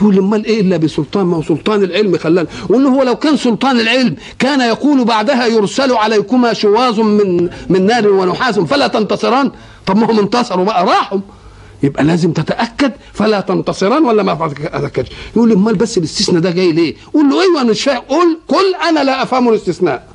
يقول 0.00 0.18
امال 0.18 0.44
إيه 0.44 0.60
إلا 0.60 0.76
بسلطان؟ 0.76 1.26
ما 1.26 1.36
هو 1.36 1.42
سلطان 1.42 1.82
العلم 1.82 2.18
خلانا 2.18 2.46
له 2.70 2.88
هو 2.88 3.02
لو 3.02 3.16
كان 3.16 3.36
سلطان 3.36 3.80
العلم 3.80 4.16
كان 4.38 4.60
يقول 4.60 5.04
بعدها 5.04 5.46
يرسل 5.46 5.92
عليكما 5.92 6.52
شواظ 6.52 7.00
من 7.00 7.50
من 7.68 7.86
نار 7.86 8.08
ونحاس 8.08 8.58
فلا 8.58 8.86
تنتصران. 8.86 9.50
طب 9.86 9.96
ما 9.96 10.10
هم 10.10 10.18
انتصروا 10.18 10.64
بقى 10.64 10.84
راحوا. 10.86 11.18
يبقى 11.82 12.04
لازم 12.04 12.32
تتأكد 12.32 12.92
فلا 13.12 13.40
تنتصران 13.40 14.04
ولا 14.04 14.22
ما 14.22 14.48
تتاكدش 14.48 15.08
يقول 15.36 15.48
لي 15.48 15.54
أمال 15.54 15.74
بس 15.74 15.98
الاستثناء 15.98 16.40
ده 16.40 16.50
جاي 16.50 16.72
ليه؟ 16.72 16.94
قول 17.14 17.28
له 17.30 17.42
أيوه 17.42 17.60
أنا 17.60 17.70
مش 17.70 17.88
قل 17.88 18.38
قل 18.48 18.74
أنا 18.88 19.04
لا 19.04 19.22
أفهم 19.22 19.48
الاستثناء. 19.48 20.08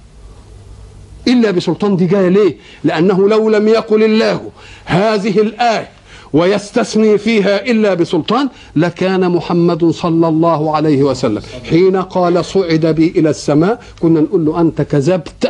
إلا 1.27 1.51
بسلطان 1.51 1.95
دي 1.95 2.05
جاية 2.05 2.27
ليه؟ 2.29 2.57
لأنه 2.83 3.29
لو 3.29 3.49
لم 3.49 3.67
يقل 3.67 4.03
الله 4.03 4.49
هذه 4.85 5.39
الآية 5.39 5.89
ويستثني 6.35 7.17
فيها 7.17 7.55
إلا 7.71 7.93
بسلطان 7.93 8.49
لكان 8.75 9.29
محمد 9.31 9.85
صلى 9.85 10.27
الله 10.27 10.75
عليه 10.75 11.03
وسلم. 11.03 11.41
حين 11.69 11.95
قال 11.95 12.45
صعد 12.45 12.85
بي 12.85 13.07
إلى 13.15 13.29
السماء 13.29 13.81
كنا 14.01 14.19
نقول 14.21 14.45
له 14.45 14.61
أنت 14.61 14.81
كذبت 14.81 15.43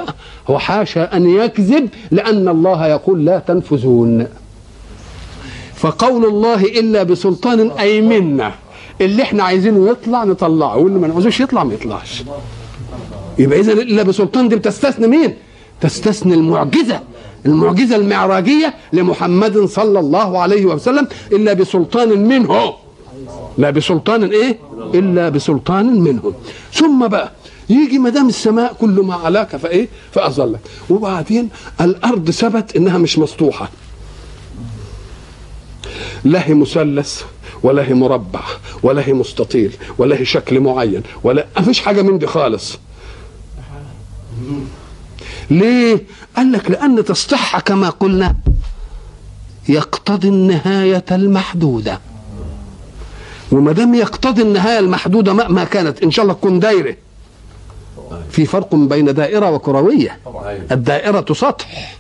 وحاشا 0.50 1.18
أن 1.18 1.30
يكذب 1.30 1.90
لأن 2.12 2.48
الله 2.48 2.88
يقول 2.88 3.26
لا 3.26 3.40
تنفذون. 3.40 4.28
فقول 5.76 6.26
الله 6.26 6.62
إلا 6.62 7.04
بسلطان 7.04 7.72
أي 7.72 8.02
منا. 8.02 8.52
اللي 9.02 9.24
إحنا 9.24 9.44
عايزينه 9.44 9.90
يطلع 9.90 10.24
نطلعه 10.24 10.78
واللي 10.78 11.00
ما 11.00 11.08
نعوزوش 11.08 11.40
يطلع 11.40 11.64
ما 11.64 11.74
يطلعش. 11.74 12.24
يبقى 13.40 13.60
اذا 13.60 13.74
إلا 13.74 14.04
بسلطان 14.04 14.50
دي 14.50 14.56
بتستثني 14.56 15.08
مين؟ 15.08 15.34
تستثني 15.82 16.34
المعجزة. 16.34 17.00
المعجزة 17.46 17.96
المعراجية 17.96 18.74
لمحمد 18.94 19.58
صلى 19.66 20.00
الله 20.00 20.40
عليه 20.40 20.66
وسلم 20.66 21.08
إلا 21.32 21.54
بسلطان 21.54 22.28
منه 22.28 22.74
لا 23.58 23.70
بسلطان 23.70 24.24
إيه؟ 24.24 24.60
إلا 24.94 25.30
بسلطان 25.30 26.02
منه 26.02 26.34
ثم 26.74 27.08
بقى 27.08 27.32
يجي 27.70 27.98
ما 28.00 28.10
دام 28.10 28.28
السماء 28.30 28.74
كل 28.74 28.90
ما 29.02 29.16
علاك 29.16 29.56
فإيه؟ 29.56 29.88
فأظلك. 30.12 30.60
وبعدين 30.90 31.50
الأرض 31.82 32.32
ثبت 32.32 32.76
إنها 32.76 32.98
مش 32.98 33.20
مسطوحه 33.20 33.70
لا 36.24 36.48
هي 36.50 36.54
مثلث 36.54 37.22
ولا 37.64 37.88
هي 37.88 37.94
مربع 37.94 38.42
ولا 38.84 39.08
هي 39.08 39.14
مستطيل 39.14 39.72
ولا 39.98 40.16
هي 40.20 40.26
شكل 40.26 40.60
معين 40.60 41.04
ولا 41.24 41.46
ما 41.58 41.62
فيش 41.62 41.80
حاجة 41.82 42.02
من 42.02 42.18
دي 42.20 42.28
خالص. 42.28 42.78
ليه؟ 45.50 46.04
قال 46.38 46.52
لك 46.52 46.72
لأن 46.72 47.06
تصطح 47.06 47.60
كما 47.60 47.90
قلنا. 47.90 48.36
يقتضي 49.70 50.28
النهاية 50.28 51.06
المحدودة. 51.12 52.00
وما 53.52 53.72
دام 53.72 53.94
يقتضي 53.96 54.42
النهاية 54.42 54.80
المحدودة 54.80 55.34
مهما 55.34 55.64
كانت 55.64 56.04
إن 56.04 56.12
شاء 56.12 56.24
الله 56.24 56.34
تكون 56.36 56.60
دايرة. 56.60 56.96
في 58.32 58.46
فرق 58.46 58.76
بين 58.76 59.14
دائرة 59.14 59.52
وكروية. 59.52 60.18
أيوة. 60.28 60.60
الدائرة 60.72 61.26
سطح 61.34 61.96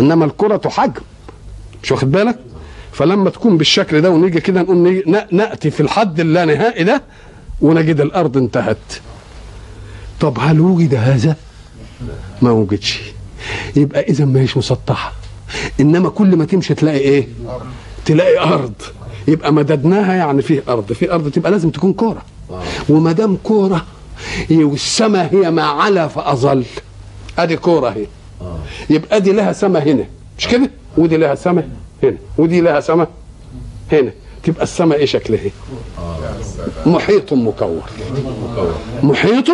إنما 0.00 0.24
الكرة 0.24 0.60
حجم 0.68 1.02
مش 1.82 1.92
واخد 1.92 2.10
بالك؟ 2.12 2.38
فلما 2.92 3.30
تكون 3.30 3.56
بالشكل 3.56 4.00
ده 4.00 4.10
ونيجي 4.10 4.40
كده 4.40 4.62
نقول 4.62 4.76
نيجي 4.76 5.02
ن- 5.06 5.36
نأتي 5.36 5.70
في 5.70 5.80
الحد 5.80 6.20
اللانهائي 6.20 6.84
ده 6.84 7.02
ونجد 7.60 8.00
الأرض 8.00 8.36
انتهت. 8.36 8.76
طب 10.20 10.38
هل 10.40 10.60
وجد 10.60 10.94
هذا؟ 10.94 11.36
ما 12.42 12.50
وجدش. 12.50 13.00
يبقى 13.76 14.00
إذا 14.00 14.24
ما 14.24 14.40
هيش 14.40 14.56
مسطحة. 14.56 15.12
إنما 15.80 16.08
كل 16.08 16.36
ما 16.36 16.44
تمشي 16.44 16.74
تلاقي 16.74 16.98
إيه؟ 16.98 17.28
تلاقي 18.04 18.38
أرض. 18.38 18.72
يبقى 19.28 19.52
مددناها 19.52 20.14
يعني 20.14 20.42
فيه 20.42 20.62
أرض. 20.68 20.92
في 20.92 21.12
أرض 21.12 21.30
تبقى 21.30 21.50
لازم 21.50 21.70
تكون 21.70 21.92
كورة. 21.92 22.22
وما 22.88 23.12
دام 23.12 23.36
كوره 23.44 23.86
والسماء 24.50 25.34
هي 25.34 25.50
ما 25.50 25.62
علا 25.62 26.08
فأظل. 26.08 26.64
أدي 27.38 27.56
كورة 27.56 27.88
اهي 27.88 28.06
يبقى 28.90 29.20
دي 29.20 29.32
لها 29.32 29.52
سما 29.52 29.78
هنا. 29.82 30.04
مش 30.38 30.48
كده؟ 30.48 30.70
ودي 30.96 31.16
لها 31.16 31.34
سما 31.34 31.68
هنا. 32.02 32.16
ودي 32.38 32.60
لها 32.60 32.80
سما 32.80 33.06
هنا. 33.92 34.10
تبقى 34.42 34.62
السما 34.62 34.94
إيه 34.94 35.06
شكلها؟ 35.06 35.50
محيط 36.86 37.32
مكور 37.32 37.82
محيط؟ 39.02 39.46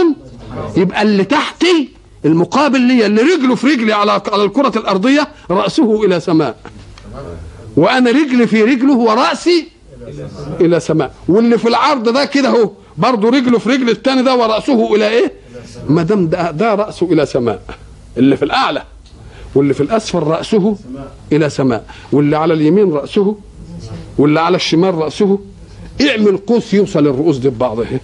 يبقى 0.76 1.02
اللي 1.02 1.24
تحتي 1.24 1.88
المقابل 2.24 2.80
لي 2.80 3.06
اللي 3.06 3.22
رجله 3.22 3.54
في 3.54 3.66
رجلي 3.66 3.92
على 3.92 4.12
على 4.32 4.44
الكرة 4.44 4.72
الأرضية 4.78 5.28
رأسه 5.50 6.04
إلى 6.04 6.20
سماء. 6.20 6.56
وأنا 7.76 8.10
رجلي 8.10 8.46
في 8.46 8.62
رجله 8.62 8.96
ورأسي 8.96 9.68
إلى 10.60 10.80
سماء. 10.80 11.14
واللي 11.28 11.58
في 11.58 11.68
العرض 11.68 12.08
ده 12.08 12.24
كده 12.24 12.48
أهو 12.48 12.70
برضه 12.98 13.28
رجله 13.28 13.58
في 13.58 13.68
رجل 13.68 13.88
التاني 13.90 14.22
ده 14.22 14.34
ورأسه 14.36 14.94
إلى 14.94 15.08
إيه؟ 15.08 15.32
ما 15.88 16.02
دام 16.02 16.28
ده, 16.28 16.50
ده 16.50 16.74
رأسه 16.74 17.06
إلى 17.12 17.26
سماء. 17.26 17.62
اللي 18.16 18.36
في 18.36 18.44
الأعلى. 18.44 18.82
واللي 19.54 19.74
في 19.74 19.80
الأسفل 19.82 20.18
رأسه 20.18 20.76
إلى 21.32 21.50
سماء. 21.50 21.84
واللي 22.12 22.36
على 22.36 22.54
اليمين 22.54 22.92
رأسه 22.92 23.36
واللي 24.18 24.40
على 24.40 24.56
الشمال 24.56 24.94
رأسه. 24.94 25.38
اعمل 26.10 26.36
قوس 26.36 26.74
يوصل 26.74 27.06
الرؤوس 27.06 27.36
دي 27.36 27.48
ببعضها 27.48 28.00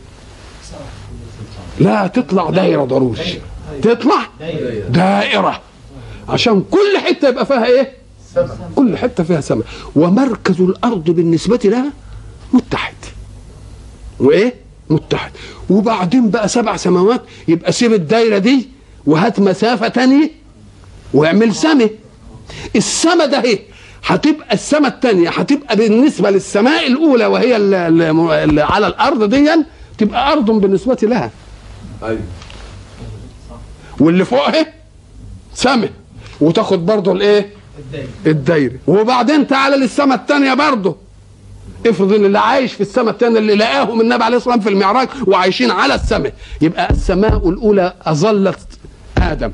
لا 1.81 2.07
تطلع 2.07 2.51
دايرة 2.51 2.85
ضروري 2.85 3.21
تطلع 3.83 4.27
دائرة. 4.91 5.61
عشان 6.29 6.63
كل 6.71 6.99
حتة 7.07 7.29
يبقى 7.29 7.47
فيها 7.47 7.65
إيه؟ 7.67 7.93
كل 8.77 8.97
حتة 8.97 9.25
فيها 9.25 9.41
سماء 9.41 9.65
ومركز 9.97 10.61
الأرض 10.61 11.05
بالنسبة 11.11 11.61
لها 11.65 11.93
متحد. 12.53 12.95
وإيه؟ 14.21 14.55
متحد. 14.91 15.31
وبعدين 15.71 16.31
بقى 16.31 16.49
سبع 16.49 16.77
سماوات 16.77 17.23
يبقى 17.49 17.73
سيب 17.73 17.93
الدايرة 17.93 18.39
دي 18.39 18.69
وهات 19.07 19.41
مسافة 19.41 19.89
تانية 19.89 20.31
واعمل 21.15 21.55
سماء 21.55 21.91
السماء 22.77 23.27
ده 23.27 23.43
إيه؟ 23.45 23.61
هتبقى 24.07 24.55
السماء 24.55 24.91
الثانية 24.95 25.31
هتبقى 25.31 25.77
بالنسبة 25.77 26.31
للسماء 26.31 26.87
الأولى 26.87 27.27
وهي 27.27 27.57
اللي 27.57 28.63
على 28.63 28.87
الأرض 28.87 29.25
دي 29.35 29.51
تبقى 29.99 30.33
أرض 30.33 30.51
بالنسبة 30.51 30.99
لها. 31.03 31.31
أيوه. 32.03 32.21
واللي 34.01 34.25
فوقها 34.25 34.67
سماء 35.55 35.91
وتاخد 36.41 36.87
برضه 36.87 37.13
الايه؟ 37.13 37.51
الدايرة. 38.27 38.75
وبعدين 38.87 39.47
تعالى 39.47 39.77
للسماء 39.77 40.19
الثانية 40.19 40.55
برضه. 40.55 40.97
افرض 41.87 42.13
إن 42.13 42.25
اللي 42.25 42.39
عايش 42.39 42.73
في 42.73 42.81
السماء 42.81 43.11
الثانية 43.11 43.39
اللي 43.39 43.55
لقاهم 43.55 44.01
النبي 44.01 44.25
عليه 44.25 44.37
الصلاة 44.37 44.55
والسلام 44.57 44.61
في 44.79 44.83
المعراج 44.83 45.09
وعايشين 45.27 45.71
على 45.71 45.95
السماء. 45.95 46.33
يبقى 46.61 46.91
السماء 46.91 47.49
الأولى 47.49 47.93
أظلت 48.03 48.59
آدم. 49.19 49.53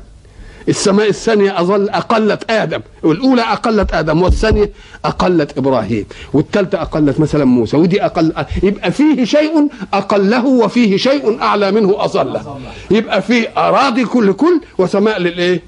السماء 0.69 1.09
الثانية 1.09 1.59
أظل 1.59 1.89
أقلت 1.89 2.51
آدم 2.51 2.81
والأولى 3.03 3.41
أقلت 3.41 3.93
آدم 3.93 4.21
والثانية 4.21 4.69
أقلت 5.05 5.57
إبراهيم 5.57 6.05
والثالثة 6.33 6.81
أقلت 6.81 7.19
مثلا 7.19 7.45
موسى 7.45 7.77
ودي 7.77 8.05
أقل 8.05 8.33
يبقى 8.63 8.91
فيه 8.91 9.23
شيء 9.23 9.67
أقله 9.93 10.45
وفيه 10.45 10.97
شيء 10.97 11.41
أعلى 11.41 11.71
منه 11.71 11.95
أظله 12.05 12.59
يبقى 12.91 13.21
فيه 13.21 13.51
أراضي 13.57 14.05
كل 14.05 14.33
كل 14.33 14.61
وسماء 14.77 15.19
للإيه؟ 15.19 15.61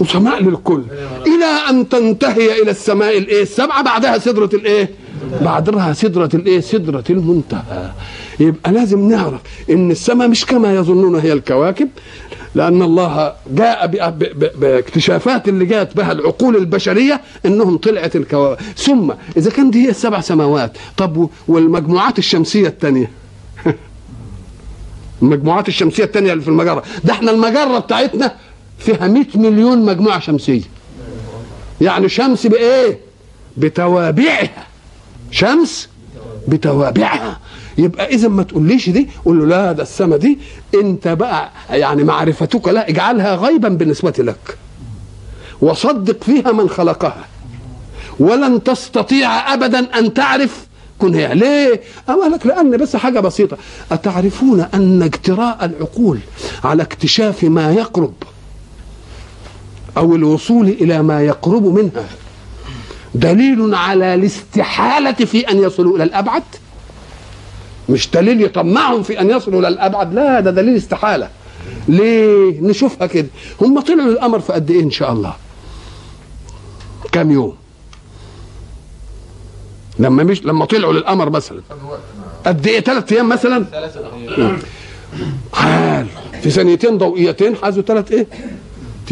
وسماء 0.00 0.42
للكل. 0.42 0.82
إلى 1.26 1.70
أن 1.70 1.88
تنتهي 1.88 2.62
إلى 2.62 2.70
السماء 2.70 3.18
الإيه؟ 3.18 3.42
السبعة 3.42 3.82
بعدها 3.82 4.18
سدرة 4.18 4.50
الإيه؟ 4.54 4.90
بعدها 5.42 5.92
سدرة 5.92 6.30
الإيه؟ 6.34 6.60
سدرة 6.60 7.04
المنتهى. 7.10 7.90
يبقى 8.40 8.72
لازم 8.72 9.08
نعرف 9.08 9.40
إن 9.70 9.90
السماء 9.90 10.28
مش 10.28 10.46
كما 10.46 10.74
يظنون 10.74 11.20
هي 11.20 11.32
الكواكب. 11.32 11.88
لأن 12.54 12.82
الله 12.82 13.34
جاء 13.50 13.86
باكتشافات 14.56 15.48
اللي 15.48 15.64
جاءت 15.64 15.96
بها 15.96 16.12
العقول 16.12 16.56
البشرية 16.56 17.20
إنهم 17.46 17.76
طلعت 17.76 18.16
الكواكب 18.16 18.62
ثم 18.76 19.12
إذا 19.36 19.50
كان 19.50 19.70
دي 19.70 19.84
هي 19.86 19.90
السبع 19.90 20.20
سماوات 20.20 20.76
طب 20.96 21.28
والمجموعات 21.48 22.18
الشمسية 22.18 22.68
الثانية 22.68 23.10
المجموعات 25.22 25.68
الشمسية 25.68 26.04
الثانية 26.04 26.32
اللي 26.32 26.42
في 26.42 26.48
المجرة. 26.48 26.82
ده 27.04 27.12
إحنا 27.12 27.30
المجرة 27.30 27.78
بتاعتنا 27.78 28.34
فيها 28.78 29.08
100 29.08 29.24
مليون 29.34 29.84
مجموعة 29.84 30.20
شمسية. 30.20 30.62
يعني 31.80 32.08
شمس 32.08 32.46
بإيه؟ 32.46 32.98
بتوابعها. 33.56 34.66
شمس 35.30 35.88
بتوابعها. 36.48 37.40
يبقى 37.78 38.06
إذا 38.14 38.28
ما 38.28 38.42
تقوليش 38.42 38.90
دي 38.90 39.08
قول 39.24 39.38
له 39.38 39.46
لا 39.46 39.72
ده 39.72 39.82
السما 39.82 40.16
دي 40.16 40.38
أنت 40.74 41.08
بقى 41.08 41.50
يعني 41.70 42.04
معرفتك 42.04 42.68
لا 42.68 42.88
اجعلها 42.88 43.34
غيبا 43.34 43.68
بالنسبة 43.68 44.14
لك. 44.18 44.58
وصدق 45.60 46.24
فيها 46.24 46.52
من 46.52 46.68
خلقها. 46.68 47.24
ولن 48.20 48.62
تستطيع 48.62 49.54
ابدا 49.54 49.98
أن 49.98 50.14
تعرف 50.14 50.66
كن 50.98 51.14
هي. 51.14 51.34
ليه؟ 51.34 51.80
أقول 52.08 52.32
لك 52.32 52.46
لأن 52.46 52.76
بس 52.76 52.96
حاجة 52.96 53.20
بسيطة. 53.20 53.56
أتعرفون 53.92 54.60
أن 54.74 55.02
اجتراء 55.02 55.64
العقول 55.64 56.18
على 56.64 56.82
اكتشاف 56.82 57.44
ما 57.44 57.72
يقرب 57.72 58.14
أو 59.96 60.14
الوصول 60.14 60.68
إلى 60.68 61.02
ما 61.02 61.22
يقرب 61.22 61.64
منها 61.66 62.06
دليل 63.14 63.74
على 63.74 64.14
الاستحالة 64.14 65.12
في 65.12 65.40
أن 65.50 65.58
يصلوا 65.62 65.96
إلى 65.96 66.04
الأبعد؟ 66.04 66.42
مش 67.88 68.10
دليل 68.10 68.42
يطمعهم 68.42 69.02
في 69.02 69.20
أن 69.20 69.30
يصلوا 69.30 69.60
إلى 69.60 69.68
الأبعد. 69.68 70.14
لا 70.14 70.40
ده 70.40 70.50
دليل 70.50 70.76
استحالة. 70.76 71.28
ليه؟ 71.88 72.60
نشوفها 72.60 73.06
كده. 73.06 73.28
هم 73.60 73.80
طلعوا 73.80 74.08
القمر 74.12 74.40
في 74.40 74.52
قد 74.52 74.70
إيه 74.70 74.82
إن 74.82 74.90
شاء 74.90 75.12
الله؟ 75.12 75.34
كام 77.12 77.30
يوم؟ 77.30 77.56
لما 79.98 80.22
مش 80.24 80.44
لما 80.44 80.64
طلعوا 80.64 80.92
للقمر 80.92 81.30
مثلا. 81.30 81.60
قد 82.46 82.66
إيه؟ 82.66 82.80
ثلاث 82.80 83.12
أيام 83.12 83.28
مثلا؟ 83.28 83.64
حال. 85.52 86.06
في 86.42 86.50
ثانيتين 86.50 86.98
ضوئيتين 86.98 87.56
حازوا 87.56 87.82
ثلاث 87.82 88.12
إيه؟ 88.12 88.26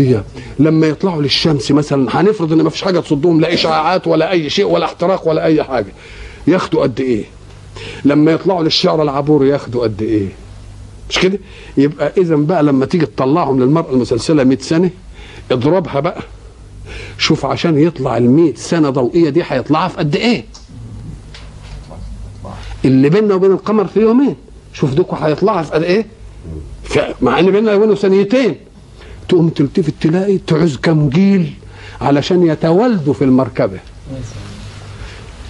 أيام. 0.01 0.25
لما 0.59 0.87
يطلعوا 0.87 1.23
للشمس 1.23 1.71
مثلا 1.73 2.21
هنفرض 2.21 2.53
إن 2.53 2.63
ما 2.63 2.71
فيش 2.71 2.83
حاجة 2.83 3.01
تصدهم 3.01 3.41
لا 3.41 3.55
اشعاعات 3.55 4.07
ولا 4.07 4.31
أي 4.31 4.51
شيء 4.51 4.65
ولا 4.67 4.85
احتراق 4.85 5.29
ولا 5.29 5.45
أي 5.45 5.65
حاجة. 5.65 5.93
ياخدوا 6.47 6.83
قد 6.83 7.01
إيه؟ 7.01 7.25
لما 8.05 8.33
يطلعوا 8.33 8.63
للشعر 8.63 9.03
العبور 9.03 9.47
ياخدوا 9.47 9.83
قد 9.83 10.03
إيه؟ 10.03 10.29
مش 11.11 11.19
كده؟ 11.19 11.39
يبقى 11.77 12.13
اذا 12.19 12.37
بقى 12.37 12.63
لما 12.63 12.87
تيجي 12.87 13.07
تطلعهم 13.07 13.61
للمرأة 13.61 13.91
المسلسلة 13.93 14.45
100 14.45 14.59
سنة 14.59 14.91
اضربها 15.51 16.01
بقى 16.01 16.23
شوف 17.19 17.47
عشان 17.47 17.79
يطلع 17.79 18.17
ال 18.17 18.31
100 18.31 18.55
سنة 18.55 18.91
ضوئية 18.91 19.31
دي 19.31 19.43
هيطلعها 19.49 19.89
في 19.89 19.97
قد 19.97 20.17
إيه؟ 20.17 20.45
اللي 22.85 23.09
بيننا 23.09 23.35
وبين 23.35 23.51
القمر 23.53 23.87
في 23.87 24.01
يومين 24.01 24.37
شوف 24.73 24.95
دوكوا 24.95 25.19
هيطلعها 25.27 25.63
في 25.63 25.73
قد 25.73 25.83
إيه؟ 25.83 26.07
مع 27.23 27.39
إن 27.39 27.51
بيننا 27.51 27.75
وبينه 27.75 27.95
ثانيتين 27.95 28.57
تقوم 29.29 29.49
تلتفت 29.49 29.95
تلاقي 30.01 30.39
تعوز 30.39 30.77
كم 30.77 31.09
جيل 31.09 31.53
علشان 32.01 32.47
يتوالدوا 32.47 33.15
في 33.15 33.25
المركبة. 33.25 33.79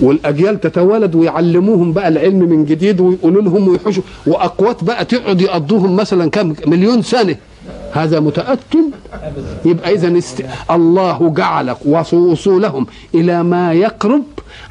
والأجيال 0.00 0.60
تتوالد 0.60 1.14
ويعلموهم 1.14 1.92
بقى 1.92 2.08
العلم 2.08 2.38
من 2.38 2.64
جديد 2.64 3.00
ويقولوا 3.00 3.42
لهم 3.42 3.68
ويحوشوا 3.68 4.02
وأقوات 4.26 4.84
بقى 4.84 5.04
تقعد 5.04 5.40
يقضوهم 5.40 5.96
مثلا 5.96 6.30
كم 6.30 6.54
مليون 6.66 7.02
سنة. 7.02 7.36
هذا 7.92 8.20
متأكد؟ 8.20 8.84
يبقى 9.64 9.94
إذا 9.94 10.18
است... 10.18 10.44
الله 10.70 11.28
جعل 11.36 11.70
وص- 11.84 12.14
وصولهم 12.14 12.86
إلى 13.14 13.42
ما 13.42 13.72
يقرب 13.72 14.22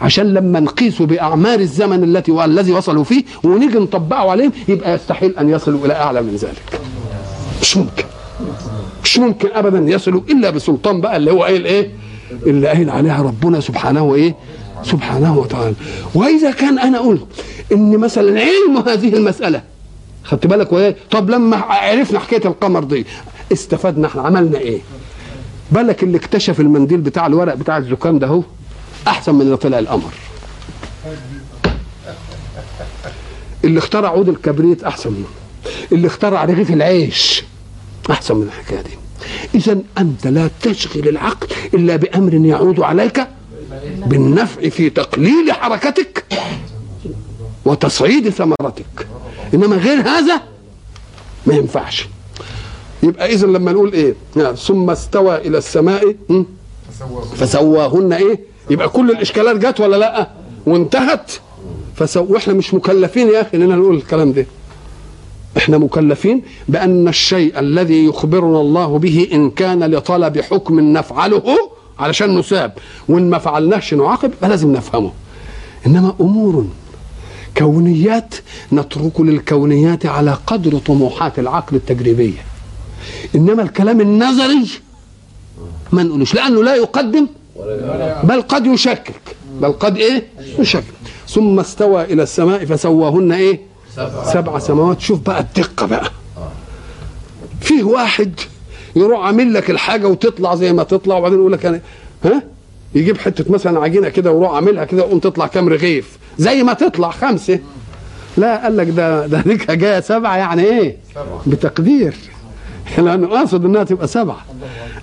عشان 0.01 0.33
لما 0.33 0.59
نقيسه 0.59 1.05
بأعمار 1.05 1.59
الزمن 1.59 2.03
التي 2.03 2.31
والذي 2.31 2.71
وصلوا 2.71 3.03
فيه 3.03 3.23
ونيجي 3.43 3.77
نطبقه 3.79 4.31
عليهم 4.31 4.51
يبقى 4.67 4.93
يستحيل 4.95 5.37
أن 5.39 5.49
يصلوا 5.49 5.85
إلى 5.85 5.93
أعلى 5.93 6.21
من 6.21 6.35
ذلك. 6.35 6.79
مش 7.61 7.77
ممكن. 7.77 8.03
مش 9.03 9.19
ممكن 9.19 9.49
ابدا 9.53 9.91
يصلوا 9.93 10.21
إلا 10.29 10.49
بسلطان 10.49 11.01
بقى 11.01 11.17
اللي 11.17 11.31
هو 11.31 11.43
قايل 11.43 11.65
إيه؟ 11.65 11.91
اللي 12.47 12.67
قايل 12.67 12.89
عليها 12.89 13.21
ربنا 13.21 13.59
سبحانه 13.59 14.03
وإيه؟ 14.03 14.35
سبحانه 14.83 15.37
وتعالى. 15.37 15.75
وإذا 16.15 16.51
كان 16.51 16.79
أنا 16.79 16.99
قلت 16.99 17.25
إن 17.71 17.97
مثلا 17.97 18.41
علم 18.41 18.77
هذه 18.87 19.13
المسألة 19.13 19.61
خدت 20.23 20.47
بالك 20.47 20.73
وإيه؟ 20.73 20.95
طب 21.11 21.29
لما 21.29 21.57
عرفنا 21.57 22.19
حكاية 22.19 22.45
القمر 22.45 22.83
دي 22.83 23.05
استفدنا 23.53 24.07
إحنا 24.07 24.21
عملنا 24.21 24.57
إيه؟ 24.57 24.79
بالك 25.71 26.03
اللي 26.03 26.17
اكتشف 26.17 26.59
المنديل 26.59 26.97
بتاع 27.01 27.25
الورق 27.27 27.53
بتاع 27.53 27.77
الزكام 27.77 28.19
ده 28.19 28.27
هو 28.27 28.43
أحسن 29.07 29.35
من 29.35 29.41
اللي 29.41 29.57
طلع 29.57 29.79
القمر. 29.79 30.11
اللي 33.63 33.79
اخترع 33.79 34.09
عود 34.09 34.29
الكبريت 34.29 34.83
أحسن 34.83 35.09
منه. 35.11 35.25
اللي 35.91 36.07
اخترع 36.07 36.45
رغيف 36.45 36.71
العيش 36.71 37.43
أحسن 38.11 38.35
من 38.35 38.43
الحكاية 38.43 38.81
دي. 38.81 38.91
اذا 39.55 39.77
أنت 39.97 40.27
لا 40.27 40.49
تشغل 40.61 41.07
العقل 41.09 41.47
إلا 41.73 41.95
بأمر 41.95 42.33
يعود 42.33 42.79
عليك 42.79 43.27
بالنفع 44.07 44.69
في 44.69 44.89
تقليل 44.89 45.51
حركتك 45.53 46.25
وتصعيد 47.65 48.29
ثمرتك. 48.29 49.07
إنما 49.53 49.75
غير 49.75 50.01
هذا 50.01 50.41
ما 51.45 51.53
ينفعش. 51.55 52.07
يبقى 53.03 53.33
اذا 53.33 53.47
لما 53.47 53.71
نقول 53.71 53.93
إيه؟ 53.93 54.15
يعني 54.35 54.55
ثم 54.55 54.89
استوى 54.89 55.35
إلى 55.35 55.57
السماء? 55.57 56.15
فسواهن 57.35 58.13
إيه؟ 58.13 58.39
يبقى 58.69 58.89
كل 58.89 59.12
الإشكالات 59.12 59.55
جت 59.55 59.79
ولا 59.79 59.95
لأ؟ 59.95 60.29
وانتهت. 60.65 61.31
فسو... 61.95 62.25
وإحنا 62.29 62.53
مش 62.53 62.73
مكلفين 62.73 63.27
يا 63.27 63.41
أخي 63.41 63.57
اننا 63.57 63.75
نقول 63.75 63.95
الكلام 63.95 64.31
ده. 64.33 64.45
إحنا 65.57 65.77
مكلفين 65.77 66.41
بأن 66.67 67.07
الشيء 67.07 67.59
الذي 67.59 68.05
يخبرنا 68.05 68.62
الله 68.62 68.99
به 68.99 69.27
إن 69.33 69.49
كان 69.51 69.83
لطلب 69.83 70.39
حكم 70.41 70.79
نفعله 70.79 71.43
علشان 71.99 72.38
نساب 72.38 72.73
وإن 73.09 73.29
ما 73.29 73.38
فعلناش 73.38 73.93
نعاقب 73.93 74.31
فلازم 74.41 74.71
نفهمه. 74.71 75.12
إنما 75.88 76.15
أمور 76.21 76.67
كونيات 77.57 78.35
نترك 78.73 79.19
للكونيات 79.21 80.05
على 80.05 80.38
قدر 80.47 80.77
طموحات 80.79 81.39
العقل 81.39 81.75
التجريبية. 81.75 82.45
إنما 83.35 83.63
الكلام 83.63 84.01
النظري 84.01 84.69
ما 85.91 86.03
نقولوش 86.03 86.33
لأنه 86.35 86.63
لا 86.63 86.75
يقدم 86.75 87.27
بل 88.23 88.41
قد 88.41 88.65
يشكك. 88.65 89.35
بل 89.62 89.71
قد 89.71 89.97
إيه؟ 89.97 90.27
يشكك. 90.59 90.83
ثم 91.27 91.59
استوى 91.59 92.03
إلى 92.03 92.23
السماء 92.23 92.65
فسواهن 92.65 93.31
إيه؟ 93.31 93.59
سبع 94.33 94.59
سماوات. 94.59 95.01
شوف 95.01 95.19
بقى 95.19 95.39
الدقة 95.39 95.85
بقى. 95.85 96.12
فيه 97.62 97.83
واحد 97.83 98.39
يروح 98.95 99.19
عامل 99.25 99.54
لك 99.54 99.69
الحاجة 99.69 100.08
وتطلع 100.08 100.56
زي 100.56 100.73
ما 100.73 100.84
تطلع 100.84 101.17
وبعدين 101.17 101.39
يقول 101.39 101.52
لك 101.52 101.65
أنا 101.65 101.82
ها؟ 102.25 102.43
يجيب 102.95 103.17
حتة 103.17 103.52
مثلا 103.52 103.80
عجينة 103.80 104.10
كده 104.10 104.32
ويروح 104.32 104.52
عاملها 104.54 104.86
كده 104.86 105.04
وقوم 105.04 105.19
تطلع 105.19 105.47
كام 105.47 105.69
رغيف. 105.69 106.17
زي 106.38 106.63
ما 106.63 106.73
تطلع 106.73 107.12
خمسة. 107.12 107.60
لا 108.38 108.63
قال 108.63 108.78
لك 108.78 108.88
ده 108.89 109.28
ده 109.28 109.41
ديك 109.41 109.71
جاية 109.71 109.99
سبعة 109.99 110.38
يعني 110.38 110.63
إيه؟ 110.63 110.97
بتقدير. 111.47 112.13
لأنه 112.97 113.28
قاصد 113.28 113.65
إنها 113.65 113.84
تبقى 113.84 114.08
سبعة. 114.08 114.45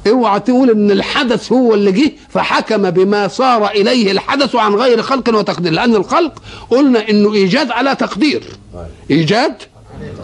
اوعى 0.07 0.41
تقول 0.41 0.71
إن 0.71 0.91
الحدث 0.91 1.53
هو 1.53 1.75
اللي 1.75 1.93
جه 1.93 2.13
فحكم 2.29 2.91
بما 2.91 3.29
صار 3.29 3.67
إليه 3.67 4.11
الحدث 4.13 4.55
عن 4.57 4.75
غير 4.75 5.03
خلق 5.03 5.35
وتقدير. 5.35 5.73
لأن 5.73 5.95
الخلق 5.95 6.43
قلنا 6.71 7.11
إنه 7.11 7.35
إيجاد 7.35 7.71
على 7.71 7.95
تقدير. 7.95 8.43
إيجاد 9.11 9.55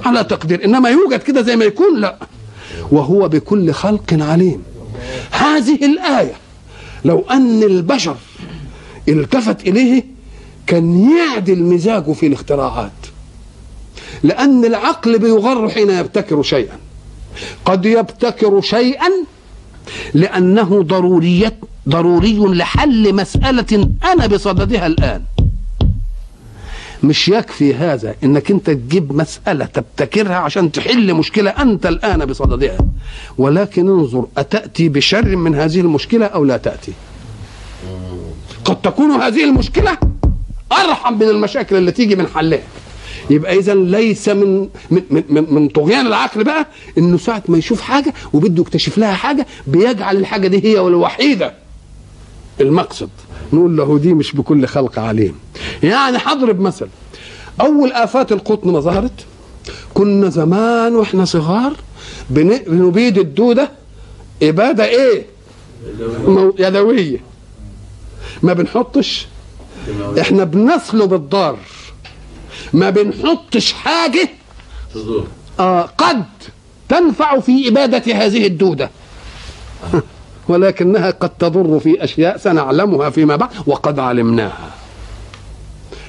على 0.05 0.25
تقدير. 0.25 0.64
إنما 0.64 0.90
يوجد 0.90 1.22
كده 1.22 1.42
زي 1.42 1.57
ما 1.57 1.64
يكون 1.64 2.01
لا. 2.01 2.16
وهو 2.92 3.28
بكل 3.28 3.72
خلق 3.72 4.14
عليم. 4.20 4.62
هذه 5.31 5.87
الآية 5.87 6.35
لو 7.05 7.24
أن 7.31 7.62
البشر 7.62 8.16
التفت 9.09 9.68
إليه 9.68 10.05
كان 10.66 11.11
يعدل 11.11 11.62
مزاجه 11.62 12.12
في 12.12 12.26
الاختراعات. 12.26 12.92
لأن 14.22 14.64
العقل 14.64 15.18
بيغر 15.18 15.68
حين 15.68 15.90
يبتكر 15.90 16.42
شيئا. 16.42 16.78
قد 17.64 17.87
يبتكر 17.87 18.61
شيئا 18.61 19.09
لأنه 20.14 20.83
ضرورية 20.83 21.59
ضروري 21.88 22.38
لحل 22.38 23.14
مسألة 23.14 23.88
أنا 24.12 24.26
بصددها 24.26 24.87
الآن. 24.87 25.22
مش 27.04 27.28
يكفي 27.28 27.74
هذا 27.74 28.14
إنك 28.24 28.50
أنت 28.50 28.70
تجيب 28.70 29.12
مسألة 29.12 29.64
تبتكرها 29.64 30.34
عشان 30.36 30.72
تحل 30.72 31.14
مشكلة 31.14 31.50
أنت 31.50 31.86
الآن 31.86 32.24
بصددها. 32.24 32.78
ولكن 33.38 33.88
انظر 33.88 34.26
أتأتي 34.38 34.88
بشر 34.88 35.36
من 35.36 35.54
هذه 35.54 35.80
المشكلة 35.80 36.26
أو 36.26 36.44
لا 36.44 36.56
تأتي؟ 36.56 36.92
قد 38.64 38.80
تكون 38.80 39.10
هذه 39.10 39.44
المشكلة 39.44 39.98
أرحم 40.72 41.14
من 41.14 41.22
المشاكل 41.28 41.76
اللي 41.76 41.92
تيجي 41.92 42.16
من 42.16 42.26
حلها. 42.26 42.62
يبقى 43.30 43.58
اذا 43.58 43.74
ليس 43.74 44.28
من 44.28 44.68
من 44.90 45.02
من, 45.10 45.54
من 45.54 45.68
طغيان 45.68 46.06
العقل 46.06 46.44
بقى 46.44 46.66
إنه 46.98 47.18
ساعة 47.18 47.42
ما 47.48 47.58
يشوف 47.58 47.80
حاجة 47.80 48.14
وبده 48.32 48.62
يكتشف 48.62 48.98
لها 48.98 49.12
حاجة 49.14 49.46
بيجعل 49.66 50.16
الحاجة 50.16 50.48
دي 50.48 50.64
هي 50.64 50.80
الوحيدة. 50.80 51.54
المقصد. 52.60 53.08
نقول 53.52 53.76
له 53.76 53.98
دي 53.98 54.14
مش 54.14 54.32
بكل 54.36 54.66
خلق 54.66 54.98
عليم. 54.98 55.34
يعني 55.82 56.18
هضرب 56.24 56.60
مثل 56.60 56.88
أول 57.60 57.92
آفات 57.92 58.32
القطن 58.32 58.70
ما 58.72 58.80
ظهرت 58.80 59.26
كنا 59.94 60.28
زمان 60.28 60.94
وإحنا 60.94 61.24
صغار 61.24 61.72
بن- 62.30 62.58
بنبيد 62.66 63.18
الدودة 63.18 63.70
إبادة 64.42 64.84
إيه؟ 64.84 65.26
مو- 66.26 66.54
يدوية. 66.58 67.18
ما 68.42 68.52
بنحطش 68.52 69.26
إحنا 70.20 70.44
بنصلب 70.44 71.14
الضار 71.14 71.58
ما 72.72 72.90
بنحطش 72.90 73.74
تدور 74.94 75.26
آه 75.60 75.82
قد 75.82 76.24
تنفع 76.88 77.40
في 77.40 77.68
إبادة 77.68 78.14
هذه 78.14 78.46
الدودة. 78.46 78.90
ولكنها 80.48 81.11
قد 81.11 81.31
تضر 81.38 81.81
في 81.81 82.05
أشياء 82.05 82.37
سنعلمها 82.37 83.11
فيما 83.11 83.37
بعد 83.37 83.50
وقد 83.66 83.98
علمناها. 83.98 84.70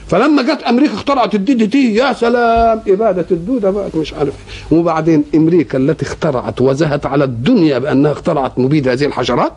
فلما 0.08 0.42
جت 0.42 0.64
أمريكا 0.64 0.94
اخترعت 0.94 1.36
ال 1.36 1.54
DDT 1.54 1.96
يا 1.96 2.14
سلام 2.14 2.82
إبادة 2.88 3.26
الدودة 3.32 3.72
بقت 3.72 3.96
مش 3.96 4.14
عارف 4.14 4.34
إيه. 4.72 4.78
وبعدين 4.78 5.24
أمريكا 5.36 5.78
التي 5.78 6.06
اخترعت 6.06 6.62
وزهت 6.62 7.06
على 7.06 7.24
الدنيا 7.24 7.80
بأنها 7.80 8.12
اخترعت 8.12 8.60
مبيد 8.60 8.88
هذه 8.88 9.06
الحشرات 9.06 9.54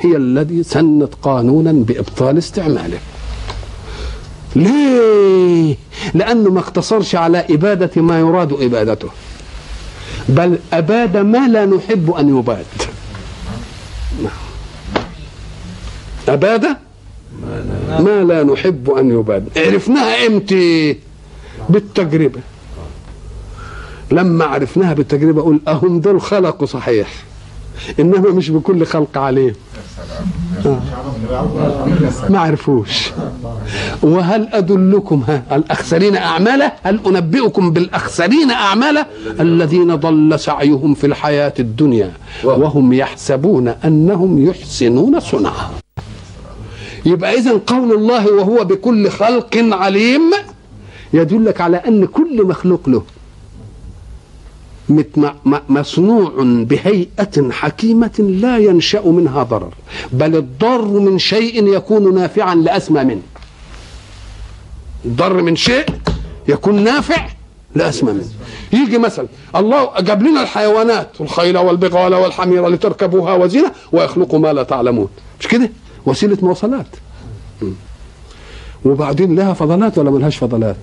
هي 0.00 0.16
الذي 0.16 0.62
سنت 0.62 1.14
قانونا 1.22 1.72
بإبطال 1.72 2.38
استعماله. 2.38 2.98
ليه؟ 4.56 5.76
لأنه 6.14 6.50
ما 6.50 6.60
اقتصرش 6.60 7.14
على 7.14 7.44
إبادة 7.50 8.02
ما 8.02 8.18
يراد 8.20 8.52
إبادته. 8.52 9.08
بل 10.28 10.58
أباد 10.72 11.16
ما 11.16 11.48
لا 11.48 11.66
نحب 11.66 12.10
أن 12.10 12.38
يباد. 12.38 12.66
اباد 16.28 16.66
ما 18.00 18.24
لا 18.28 18.42
نحب 18.42 18.90
أن 18.90 19.10
يباد 19.20 19.48
عرفناها 19.56 20.26
إمتى؟ 20.26 20.96
بالتجربة. 21.68 22.40
لما 24.10 24.44
عرفناها 24.44 24.94
بالتجربة 24.94 25.40
أقول 25.40 25.60
أهم 25.68 26.00
دول 26.00 26.20
خلقوا 26.20 26.66
صحيح. 26.66 27.08
إنما 28.00 28.30
مش 28.30 28.50
بكل 28.50 28.86
خلق 28.86 29.18
عليه 29.18 29.54
آه. 30.66 30.80
ما 32.28 32.38
عرفوش. 32.38 33.10
وهل 34.02 34.48
أدلكم 34.52 35.24
ها 35.28 35.42
الأخسرين 35.52 36.16
اعمالا 36.16 36.72
هل 36.82 37.00
أنبئكم 37.06 37.70
بالأخسرين 37.70 38.50
اعمالا 38.50 39.06
الذين 39.40 39.94
ضل 39.94 40.40
سعيهم 40.40 40.94
في 40.94 41.06
الحياة 41.06 41.54
الدنيا 41.58 42.12
وهم 42.44 42.92
يحسبون 42.92 43.68
أنهم 43.68 44.46
يحسنون 44.48 45.20
صنعا. 45.20 45.70
يبقى 47.06 47.34
اذا 47.38 47.60
قول 47.66 47.92
الله 47.92 48.32
وهو 48.32 48.64
بكل 48.64 49.10
خلق 49.10 49.56
عليم 49.56 50.22
يدلك 51.12 51.60
على 51.60 51.76
أن 51.76 52.06
كل 52.06 52.46
مخلوق 52.46 52.88
له 52.88 53.02
مصنوع 55.68 56.32
بهيئة 56.40 57.50
حكيمة 57.50 58.10
لا 58.18 58.58
ينشأ 58.58 59.02
منها 59.06 59.42
ضرر 59.42 59.72
بل 60.12 60.36
الضر 60.36 60.84
من 60.84 61.18
شيء 61.18 61.66
يكون 61.74 62.14
نافعا 62.14 62.54
لأسمى 62.54 63.04
منه. 63.04 63.22
الضر 65.04 65.42
من 65.42 65.56
شيء 65.56 65.86
يكون 66.48 66.84
نافع 66.84 67.28
لأسمى 67.74 68.12
منه. 68.12 68.28
يجي 68.72 68.98
مثلا 68.98 69.26
الله 69.56 70.00
جاب 70.00 70.22
لنا 70.22 70.42
الحيوانات 70.42 71.08
الخيل 71.20 71.58
والبغال 71.58 72.14
والحمير 72.14 72.68
لتركبوها 72.68 73.34
وزينة 73.34 73.72
ويخلق 73.92 74.34
ما 74.34 74.52
لا 74.52 74.62
تعلمون. 74.62 75.08
مش 75.40 75.46
كده؟ 75.48 75.70
وسيلة 76.06 76.38
مواصلات. 76.42 76.86
وبعدين 78.84 79.36
لها 79.36 79.52
فضلات 79.52 79.98
ولا 79.98 80.10
ملهاش 80.10 80.36
فضلات؟ 80.36 80.76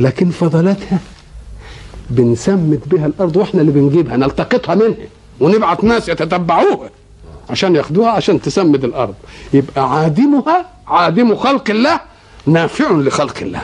لكن 0.00 0.30
فضلاتها 0.30 0.98
بنسمت 2.10 2.88
بها 2.88 3.06
الأرض 3.06 3.36
وإحنا 3.36 3.60
اللي 3.60 3.72
بنجيبها 3.72 4.16
نلتقطها 4.16 4.74
منها 4.74 4.96
ونبعت 5.40 5.84
ناس 5.84 6.08
يتتبعوها 6.08 6.90
عشان 7.50 7.76
ياخدوها 7.76 8.10
عشان 8.10 8.40
تسمد 8.42 8.84
الأرض. 8.84 9.14
يبقى 9.52 9.90
عادمها 9.98 10.66
عادم 10.86 11.36
خلق 11.36 11.70
الله 11.70 12.00
نافع 12.46 12.90
لخلق 12.90 13.34
الله. 13.42 13.62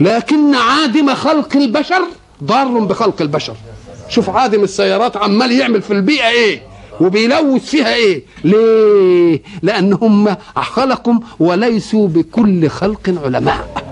لكن 0.00 0.54
عادم 0.54 1.14
خلق 1.14 1.56
البشر 1.56 2.02
ضار 2.44 2.68
بخلق 2.78 3.22
البشر. 3.22 3.54
شوف 4.08 4.30
عادم 4.30 4.64
السيارات 4.64 5.16
عمال 5.16 5.52
يعمل 5.52 5.82
في 5.82 5.92
البيئة 5.92 6.28
إيه 6.28 6.62
وبيلوث 7.00 7.64
فيها 7.64 7.94
إيه؟ 7.94 8.22
ليه؟ 8.44 9.42
لأن 9.62 9.92
هم 9.92 10.36
خلقوا 10.56 11.14
وليسوا 11.40 12.08
بكل 12.08 12.68
خلق 12.68 13.14
علماء. 13.24 13.91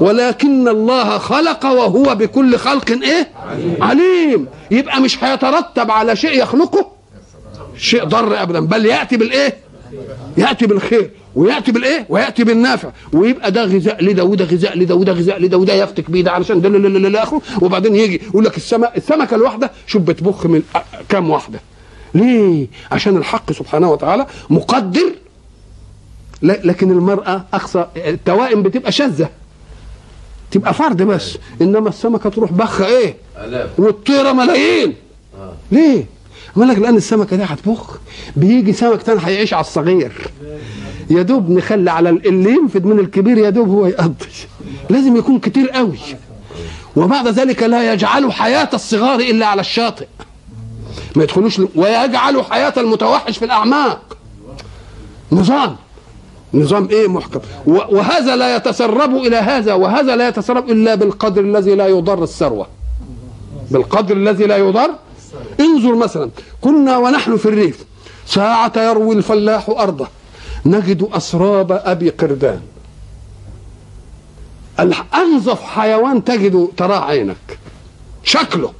ولكن 0.00 0.68
الله 0.68 1.18
خلق 1.18 1.66
وهو 1.66 2.14
بكل 2.14 2.56
خلق 2.58 2.90
إيه؟ 2.90 3.28
عليم. 3.80 4.46
يبقى 4.70 5.00
مش 5.00 5.24
هيترتب 5.24 5.90
على 5.90 6.16
شيء 6.16 6.42
يخلقه؟ 6.42 6.92
شيء 7.76 8.04
ضر 8.04 8.42
ابدا. 8.42 8.60
بل 8.60 8.86
يأتي 8.86 9.16
بالإيه؟ 9.16 9.54
يأتي 10.36 10.66
بالخير 10.66 11.10
ويأتي 11.34 11.72
بالإيه؟ 11.72 12.06
ويأتي 12.08 12.44
بالنافع. 12.44 12.90
ويبقى 13.12 13.52
ده 13.52 13.64
غذاء 13.64 14.04
لده 14.04 14.24
وده 14.24 14.44
غذاء 14.44 14.78
لده 14.78 14.94
وده 14.94 15.12
غذاء 15.12 15.40
لده 15.42 15.56
وده 15.58 15.72
يفتك 15.74 16.10
بيه 16.10 16.22
ده 16.22 16.32
علشان 16.32 16.60
ده 16.60 16.68
لا 16.68 16.78
لا 16.78 16.98
لا 16.98 17.08
لا 17.08 17.22
اخره 17.22 17.42
وبعدين 17.62 17.96
يجي 17.96 18.20
يقول 18.26 18.44
لك 18.44 18.56
السمك 18.56 18.92
السمكة 18.96 19.34
الواحدة 19.34 19.70
شوف 19.86 20.02
بتبخ 20.02 20.46
من 20.46 20.62
كام 21.08 21.30
واحدة. 21.30 21.60
ليه؟ 22.14 22.66
عشان 22.92 23.16
الحق 23.16 23.52
سبحانه 23.52 23.90
وتعالى 23.90 24.26
مقدر. 24.50 25.12
لكن 26.42 26.90
المرأة 26.90 27.44
أقصى 27.54 27.86
التوائم 27.96 28.62
بتبقى 28.62 28.92
شاذة. 28.92 29.28
تبقى 30.50 30.74
فرد 30.74 31.02
بس. 31.02 31.38
إنما 31.62 31.88
السمكة 31.88 32.30
تروح 32.30 32.52
بخه 32.52 32.86
إيه؟ 32.86 33.14
والطيرة 33.78 34.32
ملايين. 34.32 34.94
ليه؟ 35.72 36.06
قال 36.56 36.68
لك 36.68 36.78
لأن 36.78 36.96
السمكة 36.96 37.36
دي 37.36 37.42
هتبخ. 37.42 37.98
بيجي 38.36 38.72
سمك 38.72 39.02
تاني 39.02 39.20
هيعيش 39.24 39.54
على 39.54 39.60
الصغير. 39.60 40.12
يا 41.10 41.22
دوب 41.22 41.50
نخلي 41.50 41.90
على 41.90 42.10
ال- 42.10 42.28
اللي 42.28 42.50
ينفد 42.50 42.84
من 42.84 42.98
الكبير 42.98 43.38
يا 43.38 43.50
دوب 43.50 43.68
هو 43.68 43.86
يقضي 43.86 44.26
لازم 44.90 45.16
يكون 45.16 45.38
كتير 45.38 45.70
قوي. 45.70 45.98
وبعد 46.96 47.28
ذلك 47.28 47.62
لا 47.62 47.92
يجعل 47.92 48.32
حياة 48.32 48.68
الصغار 48.74 49.20
إلا 49.20 49.46
على 49.46 49.60
الشاطئ. 49.60 50.06
ما 51.16 51.22
يدخلوش 51.24 51.60
ويجعل 51.74 52.42
حياة 52.44 52.72
المتوحش 52.76 53.38
في 53.38 53.44
الأعماق. 53.44 54.16
نظام. 55.32 55.76
نظام 56.56 56.88
إيه 56.88 57.08
محكم. 57.08 57.40
وهذا 57.66 58.36
لا 58.36 58.56
يتسرب 58.56 59.16
إلى 59.16 59.36
هذا 59.36 59.74
وهذا 59.74 60.16
لا 60.16 60.28
يتسرب 60.28 60.70
إلا 60.70 60.94
بالقدر 60.94 61.40
الذي 61.40 61.74
لا 61.74 61.86
يضر 61.86 62.22
الثروة. 62.22 62.66
بالقدر 63.70 64.16
الذي 64.16 64.44
لا 64.46 64.56
يضر. 64.56 64.90
انظر 65.60 65.94
مثلا 65.94 66.30
كنا 66.60 66.98
ونحن 66.98 67.36
في 67.36 67.46
الريف 67.46 67.84
ساعة 68.26 68.72
يروي 68.76 69.14
الفلاح 69.16 69.68
أرضه. 69.68 70.06
نجد 70.66 71.08
أسراب 71.12 71.72
أبي 71.72 72.08
قردان. 72.10 72.60
أنظف 75.14 75.62
حيوان 75.62 76.24
تجد 76.24 76.68
تراه 76.76 77.00
عينك. 77.04 77.58
شكله. 78.24 78.72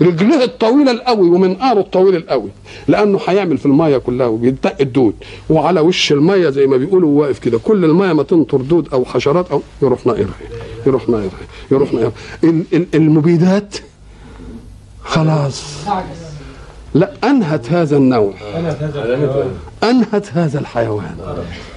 رجليه 0.00 0.44
الطويلة 0.44 0.90
القوي 0.90 1.30
ومنقاره 1.30 1.80
الطويل 1.80 2.16
القوي 2.16 2.48
لأنه 2.88 3.20
هيعمل 3.26 3.58
في 3.58 3.66
المية 3.66 3.96
كلها 3.98 4.26
وبيدق 4.26 4.74
الدود. 4.80 5.14
وعلى 5.50 5.80
وش 5.80 6.12
المية 6.12 6.48
زي 6.50 6.66
ما 6.66 6.76
بيقولوا 6.76 7.20
واقف 7.20 7.38
كده. 7.38 7.58
كل 7.58 7.84
المية 7.84 8.12
ما 8.12 8.22
تنطر 8.22 8.60
دود 8.60 8.88
أو 8.92 9.04
حشرات 9.04 9.50
أو 9.50 9.62
يروح 9.82 10.06
ناقرها. 10.06 10.34
يروح 10.86 11.08
ناقرها. 11.08 11.30
يروح 11.70 11.92
ناقرها. 11.92 12.12
ال- 12.44 12.64
ال- 12.72 12.86
المبيدات 12.94 13.76
خلاص. 15.04 15.64
لا 16.94 17.10
أنهت 17.24 17.72
هذا 17.72 17.96
النوع. 17.96 18.32
أنهت 19.84 20.26
هذا 20.34 20.58
الحيوان. 20.60 21.16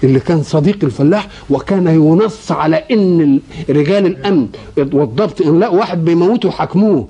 اللي 0.04 0.20
كان 0.20 0.44
صديق 0.44 0.78
الفلاح 0.84 1.28
وكان 1.50 1.88
ينص 1.88 2.52
على 2.52 2.76
إن 2.92 3.22
ال- 3.22 3.76
رجال 3.76 4.06
الأمن 4.06 4.48
والضبط 4.78 5.42
إن 5.42 5.60
لا 5.60 5.70
واحد 5.70 6.06
بيموتوا 6.06 6.50
يحاكموه 6.50 7.08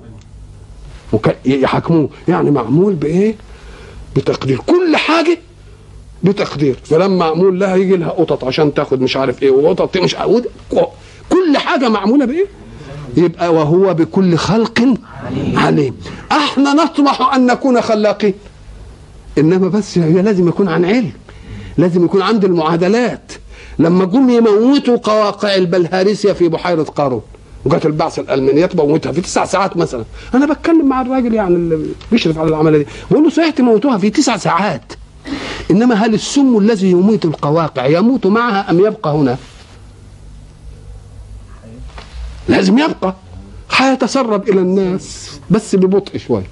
يحاكموه. 1.46 2.08
يعني 2.28 2.50
معمول 2.50 2.94
بإيه؟ 2.94 3.34
بتقدير. 4.16 4.60
كل 4.66 4.96
حاجة 4.96 5.38
بتقدير. 6.22 6.76
فلما 6.84 7.16
معمول 7.16 7.60
لها 7.60 7.76
يجي 7.76 7.96
لها 7.96 8.08
قطط 8.10 8.44
عشان 8.44 8.74
تاخد 8.74 9.00
مش 9.00 9.16
عارف 9.16 9.42
إيه 9.42 9.50
وقطط 9.50 9.96
مش 9.96 10.14
عارف 10.14 10.44
كل 11.30 11.58
حاجة 11.58 11.88
معمولة 11.88 12.24
بإيه؟ 12.24 12.46
يبقى 13.16 13.54
وهو 13.54 13.94
بكل 13.94 14.36
خلق 14.36 14.94
عليم. 15.54 15.96
أحنا 16.32 16.72
نطمح 16.72 17.34
أن 17.34 17.46
نكون 17.46 17.80
خلاقين. 17.80 18.34
إنما 19.38 19.68
بس 19.68 19.98
هي 19.98 20.22
لازم 20.22 20.48
يكون 20.48 20.68
عن 20.68 20.84
علم. 20.84 21.12
لازم 21.78 22.04
يكون 22.04 22.22
عند 22.22 22.44
المعادلات. 22.44 23.32
لما 23.78 24.04
جم 24.04 24.30
يموتوا 24.30 24.96
قواقع 24.96 25.54
البلهارسيا 25.54 26.32
في 26.32 26.48
بحيرة 26.48 26.82
قارون. 26.82 27.22
وجت 27.66 27.86
البعثه 27.86 28.22
الألمانية 28.22 28.66
تموتها 28.66 29.12
في 29.12 29.20
تسع 29.20 29.44
ساعات 29.44 29.76
مثلا. 29.76 30.04
أنا 30.34 30.46
بتكلم 30.52 30.88
مع 30.88 31.00
الراجل 31.00 31.34
يعني 31.34 31.54
اللي 31.54 31.86
بيشرف 32.12 32.38
على 32.38 32.48
العملية 32.48 32.78
دي. 32.78 32.86
بقول 33.10 33.24
له 33.24 33.30
صحيح 33.30 33.50
تموتوها 33.50 33.98
في 33.98 34.10
تسع 34.10 34.36
ساعات. 34.36 34.92
إنما 35.70 35.94
هل 35.94 36.14
السم 36.14 36.58
الذي 36.58 36.90
يميت 36.90 37.24
القواقع 37.24 37.86
يموت 37.86 38.26
معها 38.26 38.70
أم 38.70 38.78
يبقى 38.78 39.10
هنا؟ 39.10 39.36
لازم 42.48 42.78
يبقى. 42.78 43.14
هيتسرب 43.76 44.48
إلى 44.48 44.60
الناس 44.60 45.30
بس 45.50 45.76
ببطء 45.76 46.18
شوية 46.18 46.46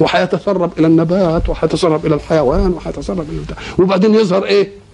وهيتسرب 0.00 0.78
إلى 0.78 0.86
النبات 0.86 1.48
وهيتسرب 1.48 2.06
إلى 2.06 2.14
الحيوان 2.14 2.72
وهيتسرب 2.72 3.26
إلى 3.30 3.40
وبعدين 3.78 4.14
يظهر 4.14 4.44
إيه؟ 4.44 4.85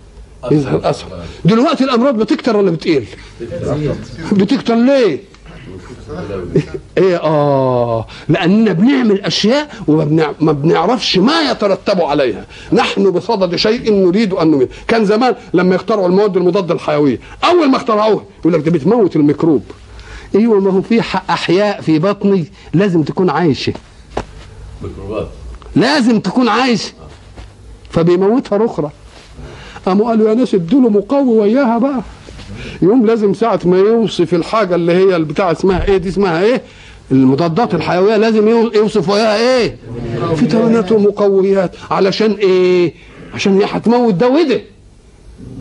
يظهر 0.51 0.90
اثر 0.90 1.07
دلوقتي 1.45 1.84
الأمراض 1.84 2.16
بتكتر 2.16 2.57
ولا 2.57 2.70
بتقل؟ 2.70 3.05
بتكتر 4.32 4.74
ليه؟ 4.74 5.18
إيه 6.99 7.16
آه. 7.16 8.07
لأننا 8.28 8.72
بنعمل 8.72 9.20
أشياء 9.20 9.68
وما 9.88 10.05
بنع- 10.05 10.34
ما 10.40 10.53
بنعرفش 10.53 11.18
ما 11.18 11.40
يترتب 11.51 12.01
عليها. 12.01 12.47
نحن 12.72 13.11
بصدد 13.11 13.57
شيء 13.57 13.93
نريد 13.93 14.32
أن 14.34 14.51
نميت. 14.51 14.68
كان 14.88 15.05
زمان 15.05 15.34
لما 15.55 15.74
يخترعوا 15.74 16.07
المواد 16.07 16.36
المضادة 16.36 16.74
الحيوية 16.74 17.18
أول 17.45 17.70
ما 17.70 17.76
اخترعوها 17.76 18.24
يقول 18.40 18.53
لك 18.53 18.61
ده 18.61 18.70
بتموت 18.70 19.16
الميكروب. 19.16 19.62
أيوه 20.34 20.61
ما 20.61 20.70
هو 20.70 20.82
في 20.82 21.01
أحياء 21.30 21.80
في 21.80 21.99
بطني 21.99 22.45
لازم 22.74 23.03
تكون 23.03 23.30
عايشة. 23.30 23.72
ميكروبات. 24.82 25.28
لازم 25.76 26.20
تكون 26.20 26.49
عايشة. 26.49 26.93
فبيموتها 27.90 28.64
أخرى 28.66 28.90
قاموا 29.87 30.09
قالوا 30.09 30.28
يا 30.28 30.35
ناس 30.35 30.55
ادوا 30.55 30.80
له 30.80 30.89
مقوي 30.89 31.39
وياها 31.39 31.78
بقى. 31.78 32.01
يوم 32.83 33.07
لازم 33.07 33.35
ساعة 33.35 33.61
ما 33.64 33.78
يوصف 33.78 34.35
الحاجة 34.35 34.74
اللي 34.74 34.93
هي 34.93 35.16
البتاع 35.16 35.53
اسمها 35.53 35.89
إيه 35.89 35.97
دي 35.97 36.09
اسمها 36.09 36.43
إيه؟ 36.43 36.62
المضادات 37.12 37.74
الحيوية 37.74 38.16
لازم 38.16 38.49
يو- 38.49 38.70
يوصف 38.74 39.09
وياها 39.09 39.37
إيه؟ 39.59 39.76
فيتامينات 40.37 40.93
ومقويات. 40.93 41.76
علشان 41.91 42.33
إيه؟ 42.33 42.95
عشان 43.35 43.59
هي 43.61 43.64
هتموت 43.70 44.14
ده 44.14 44.28
وده. 44.28 44.61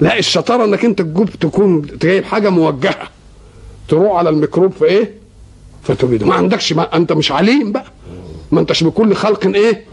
لا 0.01 0.19
الشطارة 0.19 0.65
إنك 0.65 0.85
أنت 0.85 1.01
تجيب 1.01 1.29
تكون 1.29 1.81
جايب 2.01 2.23
حاجة 2.23 2.49
موجهة. 2.49 2.95
تروح 3.87 4.15
على 4.17 4.29
الميكروب 4.29 4.71
في 4.71 4.85
إيه؟ 4.85 5.11
فتبيده 5.83 6.25
ما 6.25 6.33
عندكش 6.35 6.73
ما 6.73 6.95
أنت 6.95 7.11
مش 7.13 7.31
عليم 7.31 7.71
بقى. 7.71 7.85
ما 8.51 8.59
أنتش 8.59 8.83
بكل 8.83 9.13
خلق 9.15 9.45
إيه؟ 9.47 9.83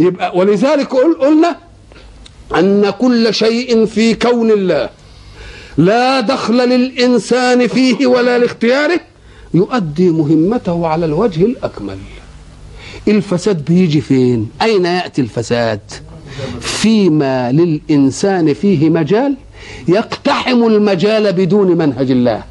يبقى 0.00 0.36
ولذلك 0.38 0.88
قل 0.94 1.14
قلنا 1.20 1.56
أن 2.58 2.90
كل 2.90 3.34
شيء 3.34 3.86
في 3.86 4.14
كون 4.14 4.50
الله 4.50 4.88
لا 5.78 6.20
دخل 6.20 6.68
للإنسان 6.68 7.66
فيه 7.66 8.06
ولا 8.06 8.38
لاختياره 8.38 9.00
يؤدي 9.54 10.10
مهمته 10.10 10.86
على 10.86 11.06
الوجه 11.06 11.44
الأكمل. 11.44 11.98
الفساد 13.08 13.64
بيجي 13.64 14.00
فين؟ 14.00 14.50
أين 14.62 14.84
يأتي 14.84 15.20
الفساد؟ 15.22 15.80
فيما 16.60 17.52
للإنسان 17.52 18.54
فيه 18.54 18.90
مجال 18.90 19.34
يقتحم 19.88 20.64
المجال 20.66 21.32
بدون 21.32 21.78
منهج 21.78 22.10
الله. 22.10 22.42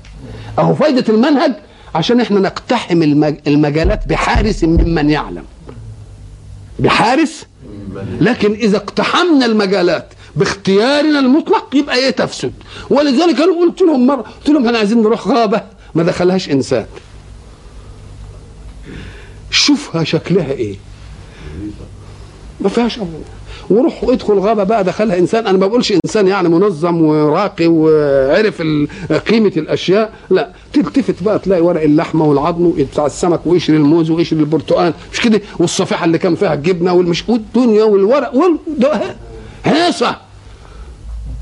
أهو 0.60 0.76
فايدة 0.76 1.14
المنهج 1.14 1.52
عشان 1.96 2.22
إحنا 2.22 2.40
نقتحم 2.40 3.04
المج- 3.04 3.48
المجالات 3.48 4.08
بحارس 4.08 4.64
ممن 4.64 5.10
يعلم. 5.10 5.44
بحارس 6.80 7.46
لكن 8.22 8.54
إذا 8.54 8.78
اقتحمنا 8.78 9.46
المجالات 9.46 10.14
باختيارنا 10.36 11.20
المطلق 11.20 11.76
يبقى 11.76 11.96
إيه 11.96 12.10
تفسد. 12.10 12.54
ولذلك 12.90 13.42
أنا 13.42 13.60
قلت 13.60 13.82
لهم 13.82 14.08
مرة 14.08 14.22
قلت 14.22 14.50
لهم 14.50 14.66
إحنا 14.66 14.78
عايزين 14.78 15.02
نروح 15.02 15.28
غابة 15.28 15.62
ما 15.96 16.04
دخلهاش 16.04 16.50
إنسان. 16.50 16.86
شوفها 19.52 20.04
شكلها 20.04 20.52
إيه. 20.52 20.76
ما 22.62 22.70
فيهاش 22.70 22.98
أمر. 22.98 23.22
وروح 23.70 24.04
ادخل 24.04 24.34
غابة 24.34 24.64
بقى 24.64 24.84
دخلها 24.84 25.18
إنسان. 25.20 25.48
أنا 25.48 25.58
ما 25.58 25.68
بقولش 25.68 25.94
إنسان 26.06 26.28
يعني 26.28 26.50
منظم 26.50 27.02
وراقي 27.02 27.68
وعرف 27.68 28.62
قيمة 29.28 29.52
الأشياء. 29.58 30.14
لا 30.30 30.50
تلتفت 30.74 31.24
بقى 31.24 31.40
تلاقي 31.40 31.62
ورق 31.62 31.82
اللحمة 31.82 32.26
والعظم 32.26 32.72
بتاع 32.72 33.06
السمك 33.06 33.40
وقشر 33.46 33.74
الموز 33.74 34.10
وقشر 34.10 34.36
البرتقال. 34.38 34.94
مش 35.14 35.22
كده؟ 35.22 35.42
والصفيحة 35.60 36.06
اللي 36.06 36.18
كان 36.18 36.36
فيها 36.36 36.54
الجبنة 36.54 36.94
والمش 36.94 37.30
والدنيا 37.30 37.84
والورق 37.84 38.32
هيصه 39.66 40.16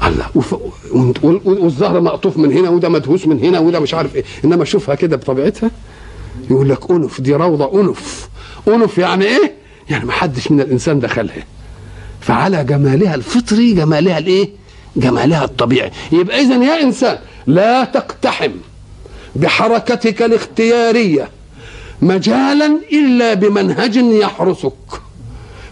الله 0.08 0.26
وف... 0.36 0.54
وال- 0.94 1.14
وال- 1.24 1.42
والزهر 1.64 2.02
مقطوف 2.02 2.38
من 2.38 2.52
هنا 2.52 2.70
وده 2.70 2.90
مدهوس 2.90 3.28
من 3.28 3.40
هنا 3.40 3.60
وده 3.60 3.80
مش 3.80 3.94
عارف 3.94 4.16
إيه. 4.16 4.24
إنما 4.46 4.66
شوفها 4.66 4.96
كده 4.96 5.18
بطبيعتها. 5.18 5.72
يقول 6.52 6.70
لك 6.70 6.92
أنف 6.92 7.22
دي 7.22 7.34
روضة 7.36 7.82
أنف. 7.82 8.30
أنف 8.68 8.98
يعني 8.98 9.26
إيه؟ 9.26 9.54
يعني 9.90 10.06
ما 10.06 10.12
حدش 10.12 10.52
من 10.52 10.62
الإنسان 10.62 11.00
دخلها. 11.00 11.44
فعلى 12.22 12.64
جمالها 12.64 13.16
الفطري 13.16 13.74
جمالها 13.74 14.18
الإيه؟ 14.18 14.50
جمالها 14.96 15.44
الطبيعي. 15.44 15.92
يبقى 16.12 16.42
اذا 16.42 16.56
يا 16.56 16.82
إنسان 16.82 17.18
لا 17.48 17.84
تقتحم 17.84 18.52
بحركتك 19.36 20.22
الاختيارية 20.22 21.30
مجالا 22.02 22.80
إلا 22.92 23.34
بمنهج 23.34 23.96
يحرسك. 23.96 24.74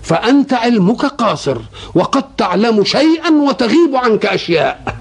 فأنت 0.01 0.53
علمك 0.53 1.05
قاصر 1.05 1.57
وقد 1.95 2.35
تعلم 2.35 2.83
شيئا 2.83 3.29
وتغيب 3.31 3.95
عنك 3.95 4.25
أشياء. 4.25 4.95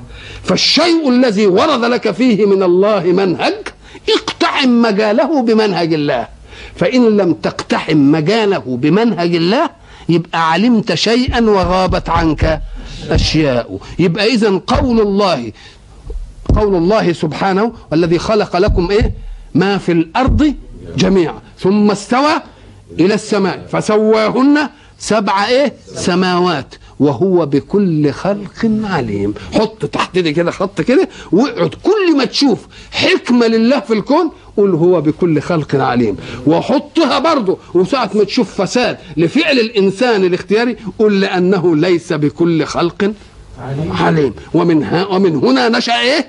فالشيء 0.44 1.08
الذي 1.08 1.46
ورد 1.46 1.84
لك 1.84 2.10
فيه 2.10 2.46
من 2.46 2.62
الله 2.62 3.02
منهج 3.02 3.54
اقتحم 4.16 4.68
مجاله 4.68 5.42
بمنهج 5.42 5.94
الله. 5.94 6.28
فإن 6.76 7.16
لم 7.16 7.34
تقتحم 7.34 7.96
مجاله 7.96 8.62
بمنهج 8.66 9.34
الله 9.34 9.70
يبقى 10.08 10.52
علمت 10.52 10.94
شيئا 10.94 11.40
وغابت 11.40 12.08
عنك 12.08 12.60
أشياء. 13.10 13.78
يبقى 13.98 14.26
اذا 14.26 14.60
قول 14.66 15.00
الله 15.00 15.52
قول 16.56 16.74
الله 16.74 17.12
سبحانه 17.12 17.72
والذي 17.90 18.18
خلق 18.18 18.56
لكم 18.56 18.90
إيه؟ 18.90 19.12
ما 19.54 19.78
في 19.78 19.92
الأرض 19.92 20.54
جميعا. 20.96 21.38
ثم 21.58 21.90
استوى 21.90 22.32
إلى 23.00 23.14
السماء. 23.14 23.66
فسواهن 23.72 24.58
سبع 24.98 25.46
إيه؟ 25.46 25.74
سماوات. 25.94 26.74
وهو 27.00 27.46
بكل 27.46 28.12
خلق 28.12 28.70
عليم. 28.84 29.34
حط 29.54 29.86
تحت 29.86 30.18
كده 30.18 30.50
خط 30.50 30.80
كده 30.80 31.08
واقعد. 31.32 31.74
كل 31.82 32.16
ما 32.16 32.24
تشوف 32.24 32.58
حكمة 32.92 33.46
لله 33.46 33.80
في 33.80 33.92
الكون 33.92 34.30
قول 34.56 34.74
هو 34.74 35.00
بكل 35.00 35.40
خلق 35.40 35.74
عليم. 35.74 36.16
وحطها 36.46 37.18
برضه 37.18 37.58
وساعة 37.74 38.10
ما 38.14 38.24
تشوف 38.24 38.62
فساد 38.62 38.98
لفعل 39.16 39.58
الإنسان 39.58 40.24
الاختياري 40.24 40.76
قل 40.98 41.20
لأنه 41.20 41.76
ليس 41.76 42.12
بكل 42.12 42.64
خلق 42.64 43.12
عليم. 44.00 44.34
ومن 44.54 45.04
ومن 45.10 45.36
هنا 45.36 45.68
نشأ 45.68 46.00
إيه؟ 46.00 46.26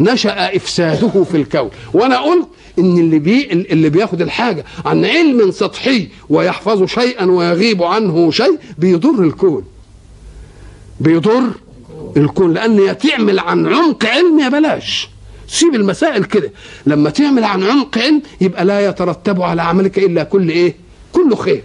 نشأ 0.00 0.56
إفساده 0.56 1.24
في 1.24 1.36
الكون. 1.36 1.70
وأنا 1.92 2.18
قلت 2.18 2.48
إن 2.78 2.98
اللي 2.98 3.18
بي 3.18 3.52
اللي 3.52 3.88
بياخد 3.88 4.22
الحاجة 4.22 4.64
عن 4.84 5.04
علم 5.04 5.50
سطحي 5.50 6.08
ويحفظ 6.28 6.84
شيئا 6.84 7.24
ويغيب 7.24 7.82
عنه 7.82 8.30
شيء 8.30 8.58
بيضر 8.78 9.24
الكون. 9.24 9.64
بيضر 11.00 11.42
الكون 12.16 12.54
لأن 12.54 12.78
يا 12.78 12.92
تعمل 12.92 13.38
عن 13.38 13.66
عمق 13.66 14.06
علم 14.06 14.38
يا 14.38 14.48
بلاش. 14.48 15.08
سيب 15.48 15.74
المسائل 15.74 16.24
كده. 16.24 16.50
لما 16.86 17.10
تعمل 17.10 17.44
عن 17.44 17.62
عمق 17.62 17.98
علم 17.98 18.22
يبقى 18.40 18.64
لا 18.64 18.86
يترتب 18.88 19.42
على 19.42 19.62
عملك 19.62 19.98
إلا 19.98 20.24
كل 20.24 20.48
إيه؟ 20.48 20.74
كله 21.12 21.36
خير. 21.36 21.62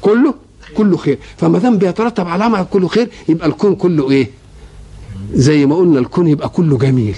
كله؟ 0.00 0.34
كله 0.76 0.96
خير. 0.96 1.18
فما 1.36 1.58
دام 1.58 1.78
بيترتب 1.78 2.28
على 2.28 2.44
عملك 2.44 2.68
كله 2.68 2.88
خير 2.88 3.08
يبقى 3.28 3.48
الكون 3.48 3.74
كله 3.74 4.10
إيه؟ 4.10 4.30
زي 5.32 5.66
ما 5.66 5.76
قلنا 5.76 5.98
الكون 5.98 6.28
يبقى 6.28 6.48
كله 6.48 6.78
جميل. 6.78 7.16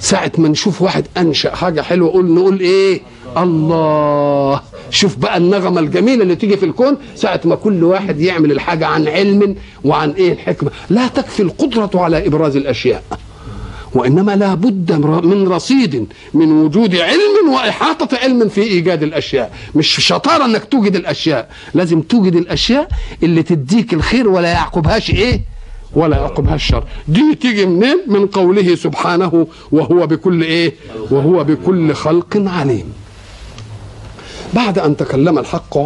ساعة 0.00 0.32
ما 0.38 0.48
نشوف 0.48 0.82
واحد 0.82 1.04
أنشأ 1.16 1.54
حاجة 1.54 1.80
حلوة 1.82 2.10
قول 2.10 2.34
نقول 2.34 2.60
إيه؟ 2.60 3.00
الله. 3.36 4.60
شوف 4.90 5.16
بقى 5.16 5.36
النغمة 5.36 5.80
الجميلة 5.80 6.22
اللي 6.22 6.36
تيجي 6.36 6.56
في 6.56 6.66
الكون 6.66 6.96
ساعة 7.14 7.40
ما 7.44 7.54
كل 7.54 7.84
واحد 7.84 8.20
يعمل 8.20 8.52
الحاجة 8.52 8.86
عن 8.86 9.08
علم 9.08 9.56
وعن 9.84 10.10
إيه؟ 10.10 10.32
الحكمة. 10.32 10.70
لا 10.90 11.08
تكفي 11.08 11.42
القدرة 11.42 11.90
على 11.94 12.26
إبراز 12.26 12.56
الأشياء. 12.56 13.02
وإنما 13.96 14.36
لا 14.36 14.54
بد 14.54 14.92
من 15.26 15.48
رصيد 15.48 16.06
من 16.34 16.52
وجود 16.52 16.96
علم 16.96 17.52
وإحاطة 17.54 18.18
علم 18.22 18.48
في 18.48 18.62
إيجاد 18.62 19.02
الأشياء. 19.02 19.52
مش 19.74 19.88
شطارة 20.06 20.44
أنك 20.44 20.64
توجد 20.64 20.96
الأشياء. 20.96 21.48
لازم 21.74 22.00
توجد 22.00 22.34
الأشياء 22.36 22.88
اللي 23.22 23.42
تديك 23.42 23.94
الخير 23.94 24.28
ولا 24.28 24.48
يعقبهاش 24.48 25.10
إيه؟ 25.10 25.40
ولا 25.94 26.16
يعقبها 26.16 26.54
الشر 26.54 26.84
دي 27.08 27.34
تيجي 27.34 27.66
منين؟ 27.66 27.98
من 28.06 28.26
قوله 28.26 28.74
سبحانه 28.74 29.46
وهو 29.72 30.06
بكل 30.06 30.42
إيه؟ 30.42 30.72
وهو 31.10 31.44
بكل 31.44 31.94
خلق 31.94 32.36
عليم. 32.46 32.92
بعد 34.54 34.78
أن 34.78 34.96
تكلم 34.96 35.38
الحق 35.38 35.78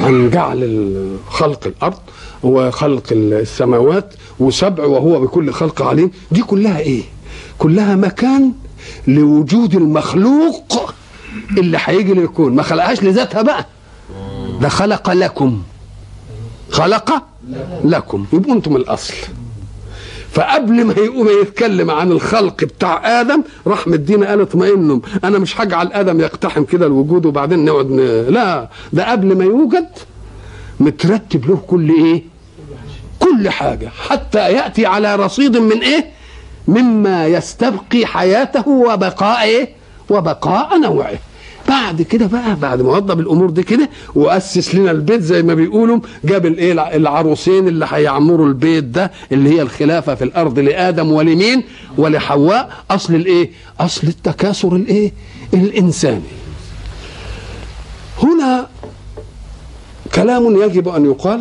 عن 0.00 0.30
جعل 0.30 1.16
خلق 1.28 1.66
الأرض 1.66 1.98
وخلق 2.42 3.02
السماوات 3.12 4.14
وسبع 4.40 4.84
وهو 4.84 5.20
بكل 5.20 5.52
خلق 5.52 5.82
عليم 5.82 6.10
دي 6.30 6.42
كلها 6.42 6.78
إيه؟ 6.78 7.02
كلها 7.58 7.96
مكان 7.96 8.52
لوجود 9.06 9.74
المخلوق 9.74 10.94
اللي 11.58 11.78
هيجي 11.84 12.14
للكون 12.14 12.54
ما 12.54 12.62
خلقهاش 12.62 13.02
لذاتها 13.02 13.42
بقى. 13.42 13.66
ده 14.60 14.68
خلق 14.68 15.10
لكم. 15.10 15.62
خلق 16.70 17.22
لكم. 17.84 18.26
يبقوا 18.32 18.54
أنتم 18.54 18.76
الأصل. 18.76 19.14
فقبل 20.32 20.84
ما 20.84 20.92
يقوم 20.92 21.28
يتكلم 21.42 21.90
عن 21.90 22.12
الخلق 22.12 22.64
بتاع 22.64 23.20
آدم 23.20 23.42
راح 23.66 23.88
مدينا 23.88 24.28
قال 24.28 24.40
اطمئنوا. 24.40 25.00
أنا 25.24 25.38
مش 25.38 25.60
هجعل 25.60 25.92
آدم 25.92 26.20
يقتحم 26.20 26.64
كده 26.64 26.86
الوجود 26.86 27.26
وبعدين 27.26 27.64
نقعد 27.64 27.90
ن... 27.90 27.96
لا. 28.28 28.68
ده 28.92 29.10
قبل 29.10 29.38
ما 29.38 29.44
يوجد 29.44 29.88
مترتب 30.80 31.46
له 31.48 31.56
كل 31.66 31.90
إيه؟ 31.90 32.22
كل 33.18 33.50
حاجة. 33.50 33.88
حتى 34.08 34.38
يأتي 34.52 34.86
على 34.86 35.16
رصيد 35.16 35.56
من 35.56 35.80
إيه؟ 35.82 36.17
مما 36.68 37.26
يستبقي 37.26 38.06
حياته 38.06 38.68
وبقاء 38.68 39.42
إيه؟ 39.42 39.68
وبقاء 40.10 40.78
نوعه. 40.80 41.18
بعد 41.68 42.02
كده 42.02 42.26
بقى 42.26 42.56
بعد 42.56 42.82
ما 42.82 42.90
وضب 42.90 43.20
الأمور 43.20 43.50
دي 43.50 43.62
كده 43.62 43.90
وأسس 44.14 44.74
لنا 44.74 44.90
البيت 44.90 45.20
زي 45.20 45.42
ما 45.42 45.54
بيقولوا 45.54 46.00
جاب 46.24 46.46
الايه 46.46 46.96
العروسين 46.96 47.68
اللي 47.68 47.86
هيعمروا 47.90 48.46
البيت 48.46 48.84
ده 48.84 49.10
اللي 49.32 49.50
هي 49.50 49.62
الخلافة 49.62 50.14
في 50.14 50.24
الأرض 50.24 50.58
لآدم 50.58 51.12
ولمين؟ 51.12 51.62
ولحواء. 51.98 52.70
أصل 52.90 53.14
الايه 53.14 53.50
أصل 53.80 54.06
التكاثر 54.06 54.76
الايه 54.76 55.12
الإنساني. 55.54 56.22
هنا 58.22 58.66
كلام 60.14 60.62
يجب 60.62 60.88
أن 60.88 61.04
يقال 61.04 61.40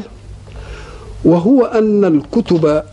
وهو 1.25 1.65
أن 1.65 2.05
الكتب 2.05 2.84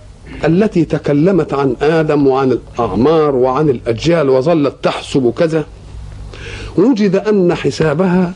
التي 0.44 0.84
تكلمت 0.84 1.54
عن 1.54 1.76
آدم 1.82 2.26
وعن 2.26 2.52
الأعمار 2.52 3.34
وعن 3.34 3.68
الأجيال 3.70 4.30
وظلت 4.30 4.74
تحسب 4.82 5.34
كذا 5.38 5.66
وجد 6.76 7.16
أن 7.16 7.54
حسابها 7.54 8.32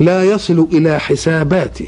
لا 0.00 0.24
يصل 0.24 0.68
إلى 0.72 1.00
حسابات 1.00 1.78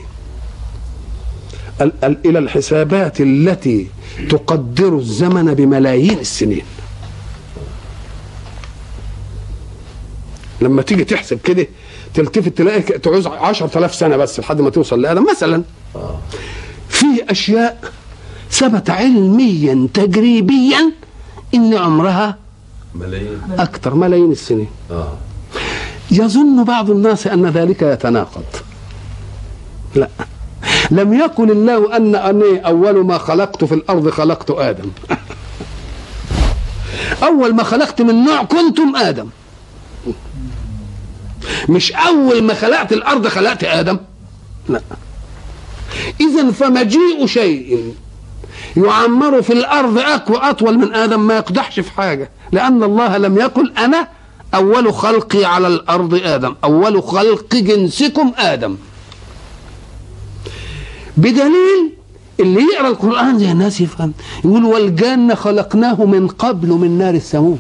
إلى 2.05 2.39
الحسابات 2.39 3.21
التي 3.21 3.87
تقدر 4.31 4.97
الزمن 4.97 5.55
بملايين 5.55 6.19
السنين. 6.19 6.63
لما 10.61 10.83
تيجي 10.83 11.05
تحسب 11.05 11.39
كده 11.45 11.67
تلتفت 12.15 12.59
تلاقي 12.59 12.81
تعوز 12.81 13.27
10000 13.27 13.95
سنة 13.95 14.17
بس 14.17 14.41
لحد 14.41 14.61
ما 14.61 14.71
توصل 14.71 15.03
لآدم 15.03 15.27
مثلا. 15.31 15.63
في 16.89 17.07
أشياء 17.31 17.93
ثبت 18.51 18.91
علميا 18.91 19.89
تجريبيا 19.95 20.93
إن 21.55 21.75
عمرها 21.75 22.39
ملايين. 22.95 23.41
أكثر 23.59 23.95
ملايين 23.95 24.33
السنين. 24.33 24.69
آه. 24.91 25.19
يظن 26.11 26.65
بعض 26.65 26.91
الناس 26.91 27.27
أن 27.27 27.47
ذلك 27.47 27.83
يتناقض. 27.83 28.45
لا. 29.95 30.09
لم 30.91 31.15
يقل 31.15 31.51
الله 31.51 31.97
أن 31.97 32.15
أني 32.15 32.67
أول 32.67 33.07
ما 33.07 33.19
خلقت 33.19 33.65
في 33.65 33.75
الأرض 33.75 34.11
خلقت 34.11 34.51
آدم. 34.51 34.91
أول 37.23 37.55
ما 37.55 37.63
خلقت 37.63 38.03
من 38.03 38.25
نوع 38.25 38.43
كنتم 38.43 38.97
آدم. 38.97 39.29
مش 41.69 41.93
أول 41.93 42.43
ما 42.43 42.55
خلقت 42.55 42.93
الأرض 42.93 43.29
خلقت 43.29 43.65
آدم. 43.65 43.99
لا. 44.69 44.81
اذا 46.21 46.51
فمجيء 46.51 47.27
شيء 47.27 47.95
يعمر 48.77 49.43
في 49.43 49.53
الأرض 49.53 49.99
اقوى 49.99 50.37
أطول 50.39 50.79
من 50.79 50.95
آدم 50.95 51.21
ما 51.27 51.37
يقدحش 51.37 51.81
في 51.81 51.91
حاجة. 51.93 52.31
لأن 52.53 52.83
الله 52.83 53.17
لم 53.19 53.39
يقل 53.39 53.73
أنا 53.79 54.09
أول 54.55 54.95
خلقي 54.95 55.45
على 55.45 55.67
الأرض 55.67 56.15
آدم 56.25 56.55
أول 56.65 57.03
خلق 57.03 57.55
جنسكم 57.55 58.33
آدم. 58.39 58.77
بدليل 61.17 61.93
اللي 62.41 62.61
يقرأ 62.75 62.89
القرآن 62.89 63.39
زي 63.39 63.53
الناس 63.53 63.81
يفهم 63.81 64.13
يقول 64.45 64.65
والجنه 64.65 65.35
خلقناه 65.35 66.05
من 66.05 66.29
قبل 66.29 66.69
من 66.69 66.99
نار 66.99 67.15
السموم. 67.15 67.59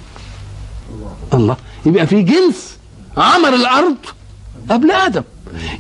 الله 1.35 1.57
يبقى 1.87 2.07
في 2.07 2.23
جنس 2.23 2.77
عمر 3.17 3.55
الأرض 3.55 3.97
قبل 4.71 4.91
آدم. 4.91 5.23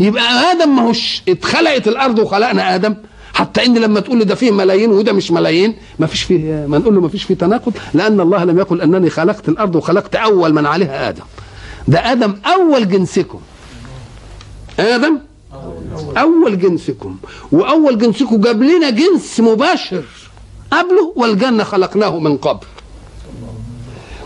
يبقى 0.00 0.52
آدم 0.52 0.76
ما 0.76 0.82
هوش 0.82 1.22
اتخلقت 1.28 1.88
الأرض 1.88 2.18
وخلقنا 2.18 2.74
آدم. 2.74 2.94
حتى 3.40 3.66
إن 3.66 3.78
لما 3.78 4.00
تقول 4.00 4.18
لي 4.18 4.24
ده 4.24 4.34
فيه 4.34 4.50
ملايين 4.50 4.90
وده 4.90 5.12
مش 5.12 5.30
ملايين 5.30 5.76
ما 5.98 6.06
فيش 6.06 6.22
فيه 6.22 6.66
ما 6.68 6.78
نقول 6.78 6.94
له 6.94 7.00
ما 7.00 7.08
فيش 7.08 7.24
فيه 7.24 7.34
تناقض 7.34 7.72
لأن 7.94 8.20
الله 8.20 8.44
لم 8.44 8.58
يقل 8.58 8.80
أنني 8.80 9.10
خلقت 9.10 9.48
الأرض 9.48 9.76
وخلقت 9.76 10.16
أول 10.16 10.54
من 10.54 10.66
عليها 10.66 11.08
آدم. 11.08 11.22
ده 11.88 12.12
آدم 12.12 12.34
أول 12.46 12.88
جنسكم. 12.88 13.40
آدم 14.80 15.18
أول 16.18 16.58
جنسكم. 16.58 17.16
وأول 17.52 17.98
جنسكم 17.98 18.40
جاب 18.40 18.62
لنا 18.62 18.90
جنس 18.90 19.40
مباشر 19.40 20.04
قبله 20.70 21.12
والجنة 21.16 21.64
خلقناه 21.64 22.18
من 22.18 22.36
قبل. 22.36 22.66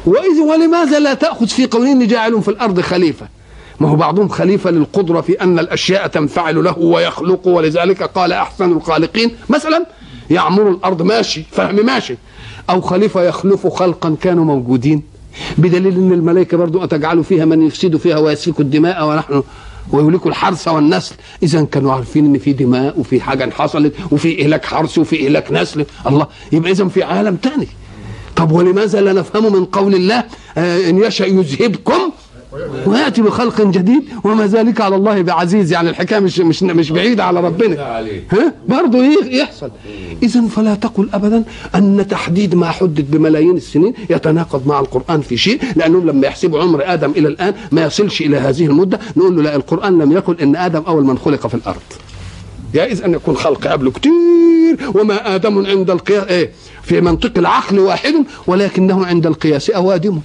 وإذ 0.07 0.41
ولماذا 0.41 0.99
لا 0.99 1.15
تأخذ 1.15 1.47
في 1.47 1.67
قولين 1.67 2.07
جاعل 2.07 2.43
في 2.43 2.49
الأرض 2.49 2.81
خليفة؟ 2.81 3.27
ما 3.81 3.89
هو 3.89 3.97
بعضهم 3.97 4.29
خليفة 4.29 4.71
للقدرة 4.71 5.21
في 5.21 5.33
أن 5.41 5.59
الأشياء 5.59 6.07
تنفعل 6.07 6.65
له 6.65 6.79
ويخلق 6.79 7.47
ولذلك 7.47 8.03
قال 8.03 8.33
أحسن 8.33 8.73
الخالقين. 8.73 9.37
مثلا 9.49 9.87
يعمر 10.31 10.71
الأرض 10.71 11.03
ماشي 11.03 11.43
فهم 11.51 11.87
ماشي. 11.87 12.17
أو 12.71 12.81
خليفة 12.81 13.23
يخلف 13.23 13.67
خلقا 13.67 14.17
كانوا 14.21 14.45
موجودين. 14.45 15.03
بدليل 15.59 15.95
أن 15.95 16.13
الملائكة 16.13 16.57
برضو 16.57 16.85
أتجعلوا 16.85 17.23
فيها 17.23 17.45
من 17.45 17.63
يفسد 17.63 17.97
فيها 17.97 18.19
ويسفك 18.19 18.61
الدماء 18.61 19.09
ونحن 19.09 19.43
ويهلكوا 19.93 20.31
الحرث 20.31 20.69
والنسل. 20.69 21.15
اذا 21.43 21.65
كانوا 21.65 21.93
عارفين 21.93 22.25
إن 22.25 22.39
في 22.39 22.53
دماء 22.53 23.01
وفي 23.01 23.21
حاجة 23.21 23.51
حصلت 23.51 23.95
وفي 24.11 24.43
إهلاك 24.43 24.65
حرث 24.65 24.99
وفي 24.99 25.27
إهلاك 25.27 25.53
نسل. 25.53 25.87
الله 26.07 26.27
يبقى 26.53 26.71
اذا 26.71 26.89
في 26.89 27.03
عالم 27.03 27.37
تاني. 27.37 27.69
طب 28.37 28.53
ولماذا 28.53 29.01
لا 29.01 29.13
نفهم 29.13 29.53
من 29.53 29.65
قول 29.65 29.95
الله 29.95 30.25
آه 30.59 30.91
إن 30.91 30.99
يشاء 30.99 31.35
يذهبكم 31.35 32.11
ويأتي 32.87 33.23
بخلق 33.23 33.61
جديد 33.61 34.03
وما 34.25 34.47
ذلك 34.47 34.81
على 34.81 34.97
الله 34.97 35.23
بعزيز. 35.23 35.73
يعني 35.73 35.91
الحكاية 35.91 36.19
مش 36.19 36.39
مش 36.39 36.63
مش 36.63 36.91
بعيدة 36.91 37.25
على 37.25 37.41
ربنا. 37.41 38.01
ها؟ 38.33 38.53
برضه 38.69 39.05
يحصل. 39.31 39.71
اذا 40.23 40.43
فلا 40.49 40.75
تقل 40.75 41.09
ابدا 41.15 41.45
أن 41.75 42.07
تحديد 42.11 42.55
ما 42.55 42.71
حدد 42.71 43.11
بملايين 43.11 43.57
السنين 43.57 43.95
يتناقض 44.11 44.67
مع 44.67 44.81
القرآن 44.81 45.21
في 45.21 45.37
شيء 45.37 45.61
لأنهم 45.77 46.07
لما 46.07 46.27
يحسبوا 46.27 46.61
عمر 46.61 46.83
آدم 46.95 47.11
إلى 47.11 47.29
الآن 47.29 47.55
ما 47.73 47.85
يصلش 47.85 48.21
إلى 48.21 48.37
هذه 48.37 48.67
المدة. 48.67 49.01
نقول 49.17 49.37
له 49.37 49.43
لا 49.43 49.57
القرآن 49.57 49.99
لم 49.99 50.13
يقل 50.13 50.41
إن 50.41 50.57
آدم 50.57 50.83
أول 50.87 51.05
من 51.05 51.19
خلق 51.19 51.47
في 51.47 51.55
الأرض. 51.55 51.83
جائز 52.75 53.03
أن 53.03 53.15
يكون 53.15 53.37
خلق 53.37 53.67
قبله 53.67 53.91
كتير 53.91 54.15
وما 54.95 55.35
آدم 55.35 55.67
عند 55.67 55.91
القياس 55.91 56.25
إيه 56.25 56.51
في 56.83 57.01
منطق 57.01 57.33
العقل 57.39 57.79
واحد 57.79 58.15
ولكنه 58.47 59.07
عند 59.07 59.27
القياس 59.27 59.71
اوادم 59.71 60.21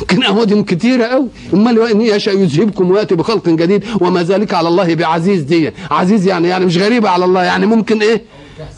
يمكن 0.00 0.22
اوادم 0.22 0.62
كتيرة 0.62 1.04
قوي 1.04 1.28
أمال 1.54 1.80
ان 1.90 2.00
يشاء 2.00 2.38
يذهبكم 2.38 2.90
ويأتي 2.90 3.14
بخلق 3.14 3.48
جديد 3.48 3.84
وما 4.00 4.22
ذلك 4.22 4.54
على 4.54 4.68
الله 4.68 4.94
بعزيز 4.94 5.42
دي. 5.42 5.72
عزيز 5.90 6.26
يعني 6.26 6.48
يعني 6.48 6.66
مش 6.66 6.76
غريبه 6.78 7.08
على 7.08 7.24
الله. 7.24 7.42
يعني 7.44 7.66
ممكن 7.66 8.02
إيه؟ 8.02 8.22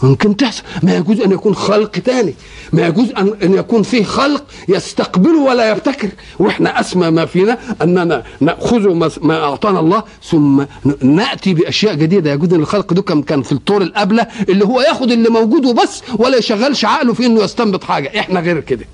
ممكن 0.02 0.36
تحصل. 0.36 0.62
ما 0.82 0.96
يجوز 0.96 1.20
أن 1.20 1.32
يكون 1.32 1.54
خلق 1.54 1.90
تاني. 1.90 2.34
ما 2.72 2.86
يجوز 2.86 3.08
ان 3.16 3.54
يكون 3.54 3.82
فيه 3.82 4.04
خلق 4.04 4.44
يستقبل 4.68 5.30
ولا 5.30 5.70
يبتكر. 5.70 6.08
وإحنا 6.38 6.80
أسمى 6.80 7.10
ما 7.10 7.26
فينا 7.26 7.58
أننا 7.82 8.22
نأخذ 8.40 9.10
ما 9.22 9.42
أعطانا 9.44 9.80
الله 9.80 10.02
ثم 10.30 10.64
نأتي 11.02 11.54
بأشياء 11.54 11.94
جديدة. 11.94 12.32
يجوز 12.32 12.54
أن 12.54 12.60
الخلق 12.60 12.92
ده 12.92 13.02
كان 13.02 13.42
في 13.42 13.52
الطور 13.52 13.82
الأبلة 13.82 14.26
اللي 14.48 14.64
هو 14.64 14.80
ياخذ 14.80 15.10
اللي 15.10 15.28
موجود 15.28 15.66
وبس 15.66 16.02
ولا 16.18 16.36
يشغلش 16.38 16.84
عقله 16.84 17.12
في 17.12 17.26
إنه 17.26 17.42
يستنبط 17.42 17.84
حاجة. 17.84 18.20
إحنا 18.20 18.40
غير 18.40 18.60
كده. 18.60 18.84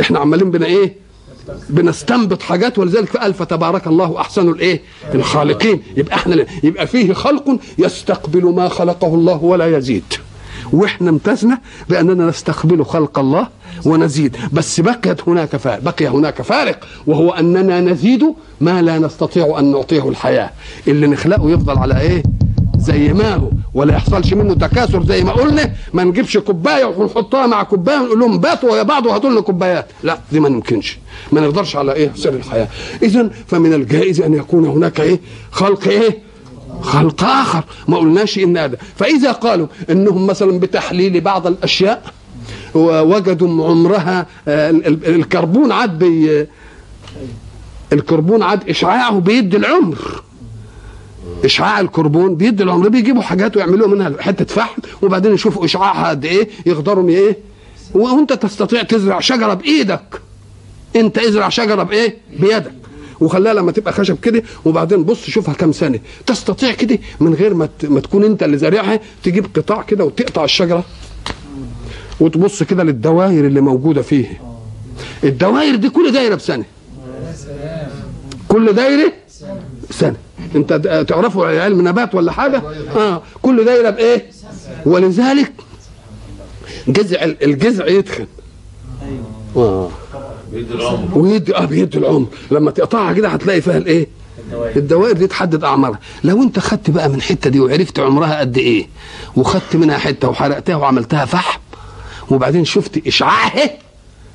إحنا 0.00 0.18
عمالين 0.18 0.50
بنا 0.50 0.66
إيه؟ 0.66 0.94
بنستنبط 1.68 2.42
حاجات 2.42 2.78
ولذلك 2.78 3.16
قال 3.16 3.34
فتبارك 3.34 3.86
الله 3.86 4.20
أحسن 4.20 4.48
الإيه؟ 4.48 4.80
الخالقين. 5.14 5.82
يبقى 5.96 6.16
إحنا 6.16 6.46
يبقى 6.62 6.86
فيه 6.86 7.12
خلق 7.12 7.58
يستقبل 7.78 8.44
ما 8.44 8.68
خلقه 8.68 9.14
الله 9.14 9.44
ولا 9.44 9.76
يزيد. 9.78 10.04
وإحنا 10.72 11.10
امتزنا 11.10 11.58
بأننا 11.88 12.26
نستقبل 12.26 12.84
خلق 12.84 13.18
الله 13.18 13.48
ونزيد. 13.84 14.36
بس 14.52 14.80
بقيت 14.80 15.28
هناك 15.28 15.56
فارق 15.56 15.78
بقي 15.82 16.06
هناك 16.08 16.42
فارق 16.42 16.84
وهو 17.06 17.30
أننا 17.30 17.80
نزيد 17.80 18.24
ما 18.60 18.82
لا 18.82 18.98
نستطيع 18.98 19.58
أن 19.58 19.70
نعطيه 19.72 20.08
الحياة. 20.08 20.50
اللي 20.88 21.06
نخلقه 21.06 21.50
يفضل 21.50 21.78
على 21.78 22.00
إيه؟ 22.00 22.22
زي 22.78 23.12
ما 23.12 23.34
هو 23.34 23.50
ولا 23.74 23.94
يحصلش 23.94 24.32
منه 24.34 24.54
تكاثر 24.54 25.04
زي 25.04 25.24
ما 25.24 25.32
قلنا. 25.32 25.72
ما 25.94 26.04
نجيبش 26.04 26.38
كوباية 26.38 26.84
ونحطها 26.84 27.46
مع 27.46 27.62
كوباية 27.62 27.98
ونقول 27.98 28.20
لهم 28.20 28.38
باتوا 28.38 28.72
ويا 28.72 28.82
بعض 28.82 29.06
وهاتوا 29.06 29.30
لنا 29.30 29.40
كوبايات. 29.40 29.86
لا 30.02 30.18
دي 30.32 30.40
ما 30.40 30.48
يمكنش 30.48 30.98
ما 31.32 31.40
نقدرش 31.40 31.76
على 31.76 31.92
إيه؟ 31.92 32.12
سر 32.14 32.34
الحياة. 32.34 32.68
اذا 33.02 33.30
فمن 33.46 33.72
الجائز 33.72 34.20
أن 34.20 34.34
يكون 34.34 34.66
هناك 34.66 35.00
إيه؟ 35.00 35.20
خلق 35.50 35.88
إيه؟ 35.88 36.18
خلق 36.82 37.24
آخر. 37.24 37.64
ما 37.88 37.96
قلناش 37.96 38.38
إن 38.38 38.56
هذا. 38.56 38.76
فإذا 38.96 39.32
قالوا 39.32 39.66
إنهم 39.90 40.26
مثلا 40.26 40.58
بتحليل 40.58 41.20
بعض 41.20 41.46
الأشياء 41.46 42.02
ووجدوا 42.74 43.68
عمرها 43.68 44.26
الكربون 44.48 45.72
عاد 45.72 46.46
الكربون 47.92 48.42
عاد 48.42 48.68
إشعاعه 48.68 49.20
بيدي 49.20 49.56
العمر. 49.56 50.22
إشعاع 51.46 51.80
الكربون 51.80 52.34
بيدي 52.34 52.62
العمر 52.62 52.88
بيجيبوا 52.88 53.22
حاجات 53.22 53.56
ويعملوا 53.56 53.88
منها 53.88 54.12
حتة 54.22 54.44
فحم 54.44 54.82
وبعدين 55.02 55.34
يشوفوا 55.34 55.64
اشعاعها 55.64 56.08
قد 56.10 56.24
إيه 56.24 56.48
يقدروا 56.66 57.08
إيه؟ 57.08 57.36
وأنت 57.94 58.32
تستطيع 58.32 58.82
تزرع 58.82 59.20
شجرة 59.20 59.54
بإيدك. 59.54 60.20
أنت 60.96 61.18
ازرع 61.18 61.48
شجرة 61.48 61.82
بإيه؟ 61.82 62.16
بيدك. 62.40 62.72
وخليها 63.20 63.54
لما 63.54 63.72
تبقى 63.72 63.92
خشب 63.92 64.20
كده 64.20 64.42
وبعدين 64.64 65.04
بص 65.04 65.30
شوفها 65.30 65.54
كام 65.54 65.72
سنه 65.72 65.98
تستطيع 66.26 66.72
كده 66.72 66.98
من 67.20 67.34
غير 67.34 67.54
ما 67.54 67.68
ما 67.84 68.00
تكون 68.00 68.24
أنت 68.24 68.42
اللي 68.42 68.58
زارعها 68.58 69.00
تجيب 69.22 69.46
قطاع 69.56 69.82
كده 69.82 70.04
وتقطع 70.04 70.44
الشجرة. 70.44 70.84
وتبص 72.20 72.62
كده 72.62 72.82
للدوائر 72.84 73.46
اللي 73.46 73.60
موجودة 73.60 74.02
فيه. 74.02 74.40
الدوائر 75.24 75.76
دي 75.76 75.88
كل 75.88 76.12
دايرة 76.12 76.34
بسنه 76.34 76.64
كل 78.48 78.72
دايرة؟ 78.72 79.12
سنة. 79.90 80.16
انت 80.56 80.72
تعرفوا 81.08 81.62
علم 81.62 81.88
نبات 81.88 82.14
ولا 82.14 82.32
حاجة؟ 82.32 82.62
آه. 82.96 83.22
كل 83.42 83.64
دايره 83.64 83.90
بايه 83.90 84.30
ولذلك 84.86 85.52
جذع 86.88 87.24
الجذع 87.24 87.86
يدخن. 87.86 88.26
آه. 89.56 89.90
بيد 90.52 90.72
العمر. 90.72 91.18
ويدي 91.18 91.56
آه 91.56 91.64
بيدي 91.64 91.98
العمر. 91.98 92.26
لما 92.50 92.70
تقطعها 92.70 93.12
كده 93.12 93.28
هتلاقي 93.28 93.60
فيها 93.60 93.76
الإيه؟ 93.76 94.06
الدوائر. 94.76 95.12
دي 95.16 95.26
تحدد 95.26 95.64
أعمارها. 95.64 95.98
لو 96.24 96.42
انت 96.42 96.58
خدت 96.58 96.90
بقى 96.90 97.08
من 97.08 97.14
الحته 97.14 97.50
دي 97.50 97.60
وعرفت 97.60 97.98
عمرها 98.00 98.40
قد 98.40 98.58
إيه 98.58 98.88
وخدت 99.36 99.76
منها 99.76 99.98
حتة 99.98 100.28
وحرقتها 100.28 100.76
وعملتها 100.76 101.24
فحم 101.24 101.60
وبعدين 102.30 102.64
شفت 102.64 103.06
إشعاعها 103.06 103.70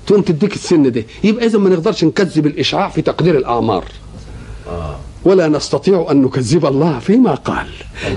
تقوم 0.07 0.21
تديك 0.21 0.53
السن 0.55 0.91
ده. 0.91 1.03
يبقى 1.23 1.45
اذا 1.45 1.59
ما 1.59 1.69
نقدرش 1.69 2.03
نكذب 2.03 2.45
الإشعاع 2.45 2.89
في 2.89 3.01
تقدير 3.01 3.37
الأعمار. 3.37 3.83
ولا 5.25 5.47
نستطيع 5.47 6.07
أن 6.11 6.21
نكذب 6.21 6.65
الله 6.65 6.99
فيما 6.99 7.35
قال. 7.35 7.65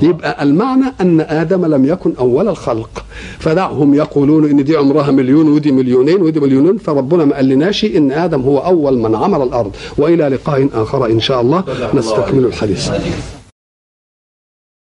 يبقى 0.03 0.43
المعنى 0.43 0.85
أن 1.01 1.21
آدم 1.21 1.67
لم 1.67 1.85
يكن 1.85 2.13
أول 2.19 2.49
الخلق. 2.49 3.05
فدعهم 3.39 3.95
يقولون 3.95 4.51
إن 4.51 4.65
دي 4.65 4.77
عمرها 4.77 5.11
مليون 5.11 5.49
ودي 5.49 5.73
مليونين 5.73 6.23
ودي 6.23 6.41
مليونين 6.41 6.79
فربنا 6.79 7.25
ما 7.25 7.37
قالناش 7.37 7.85
إن 7.85 8.13
آدم 8.13 8.41
هو 8.41 8.59
أول 8.59 8.99
من 8.99 9.15
عمر 9.15 9.43
الأرض. 9.43 9.73
وإلى 9.99 10.29
لقاء 10.29 10.69
آخر 10.75 11.07
إن 11.07 11.21
شاء 11.21 11.41
الله. 11.41 11.65
نستكمل 11.95 12.45
الحديث. 12.45 12.91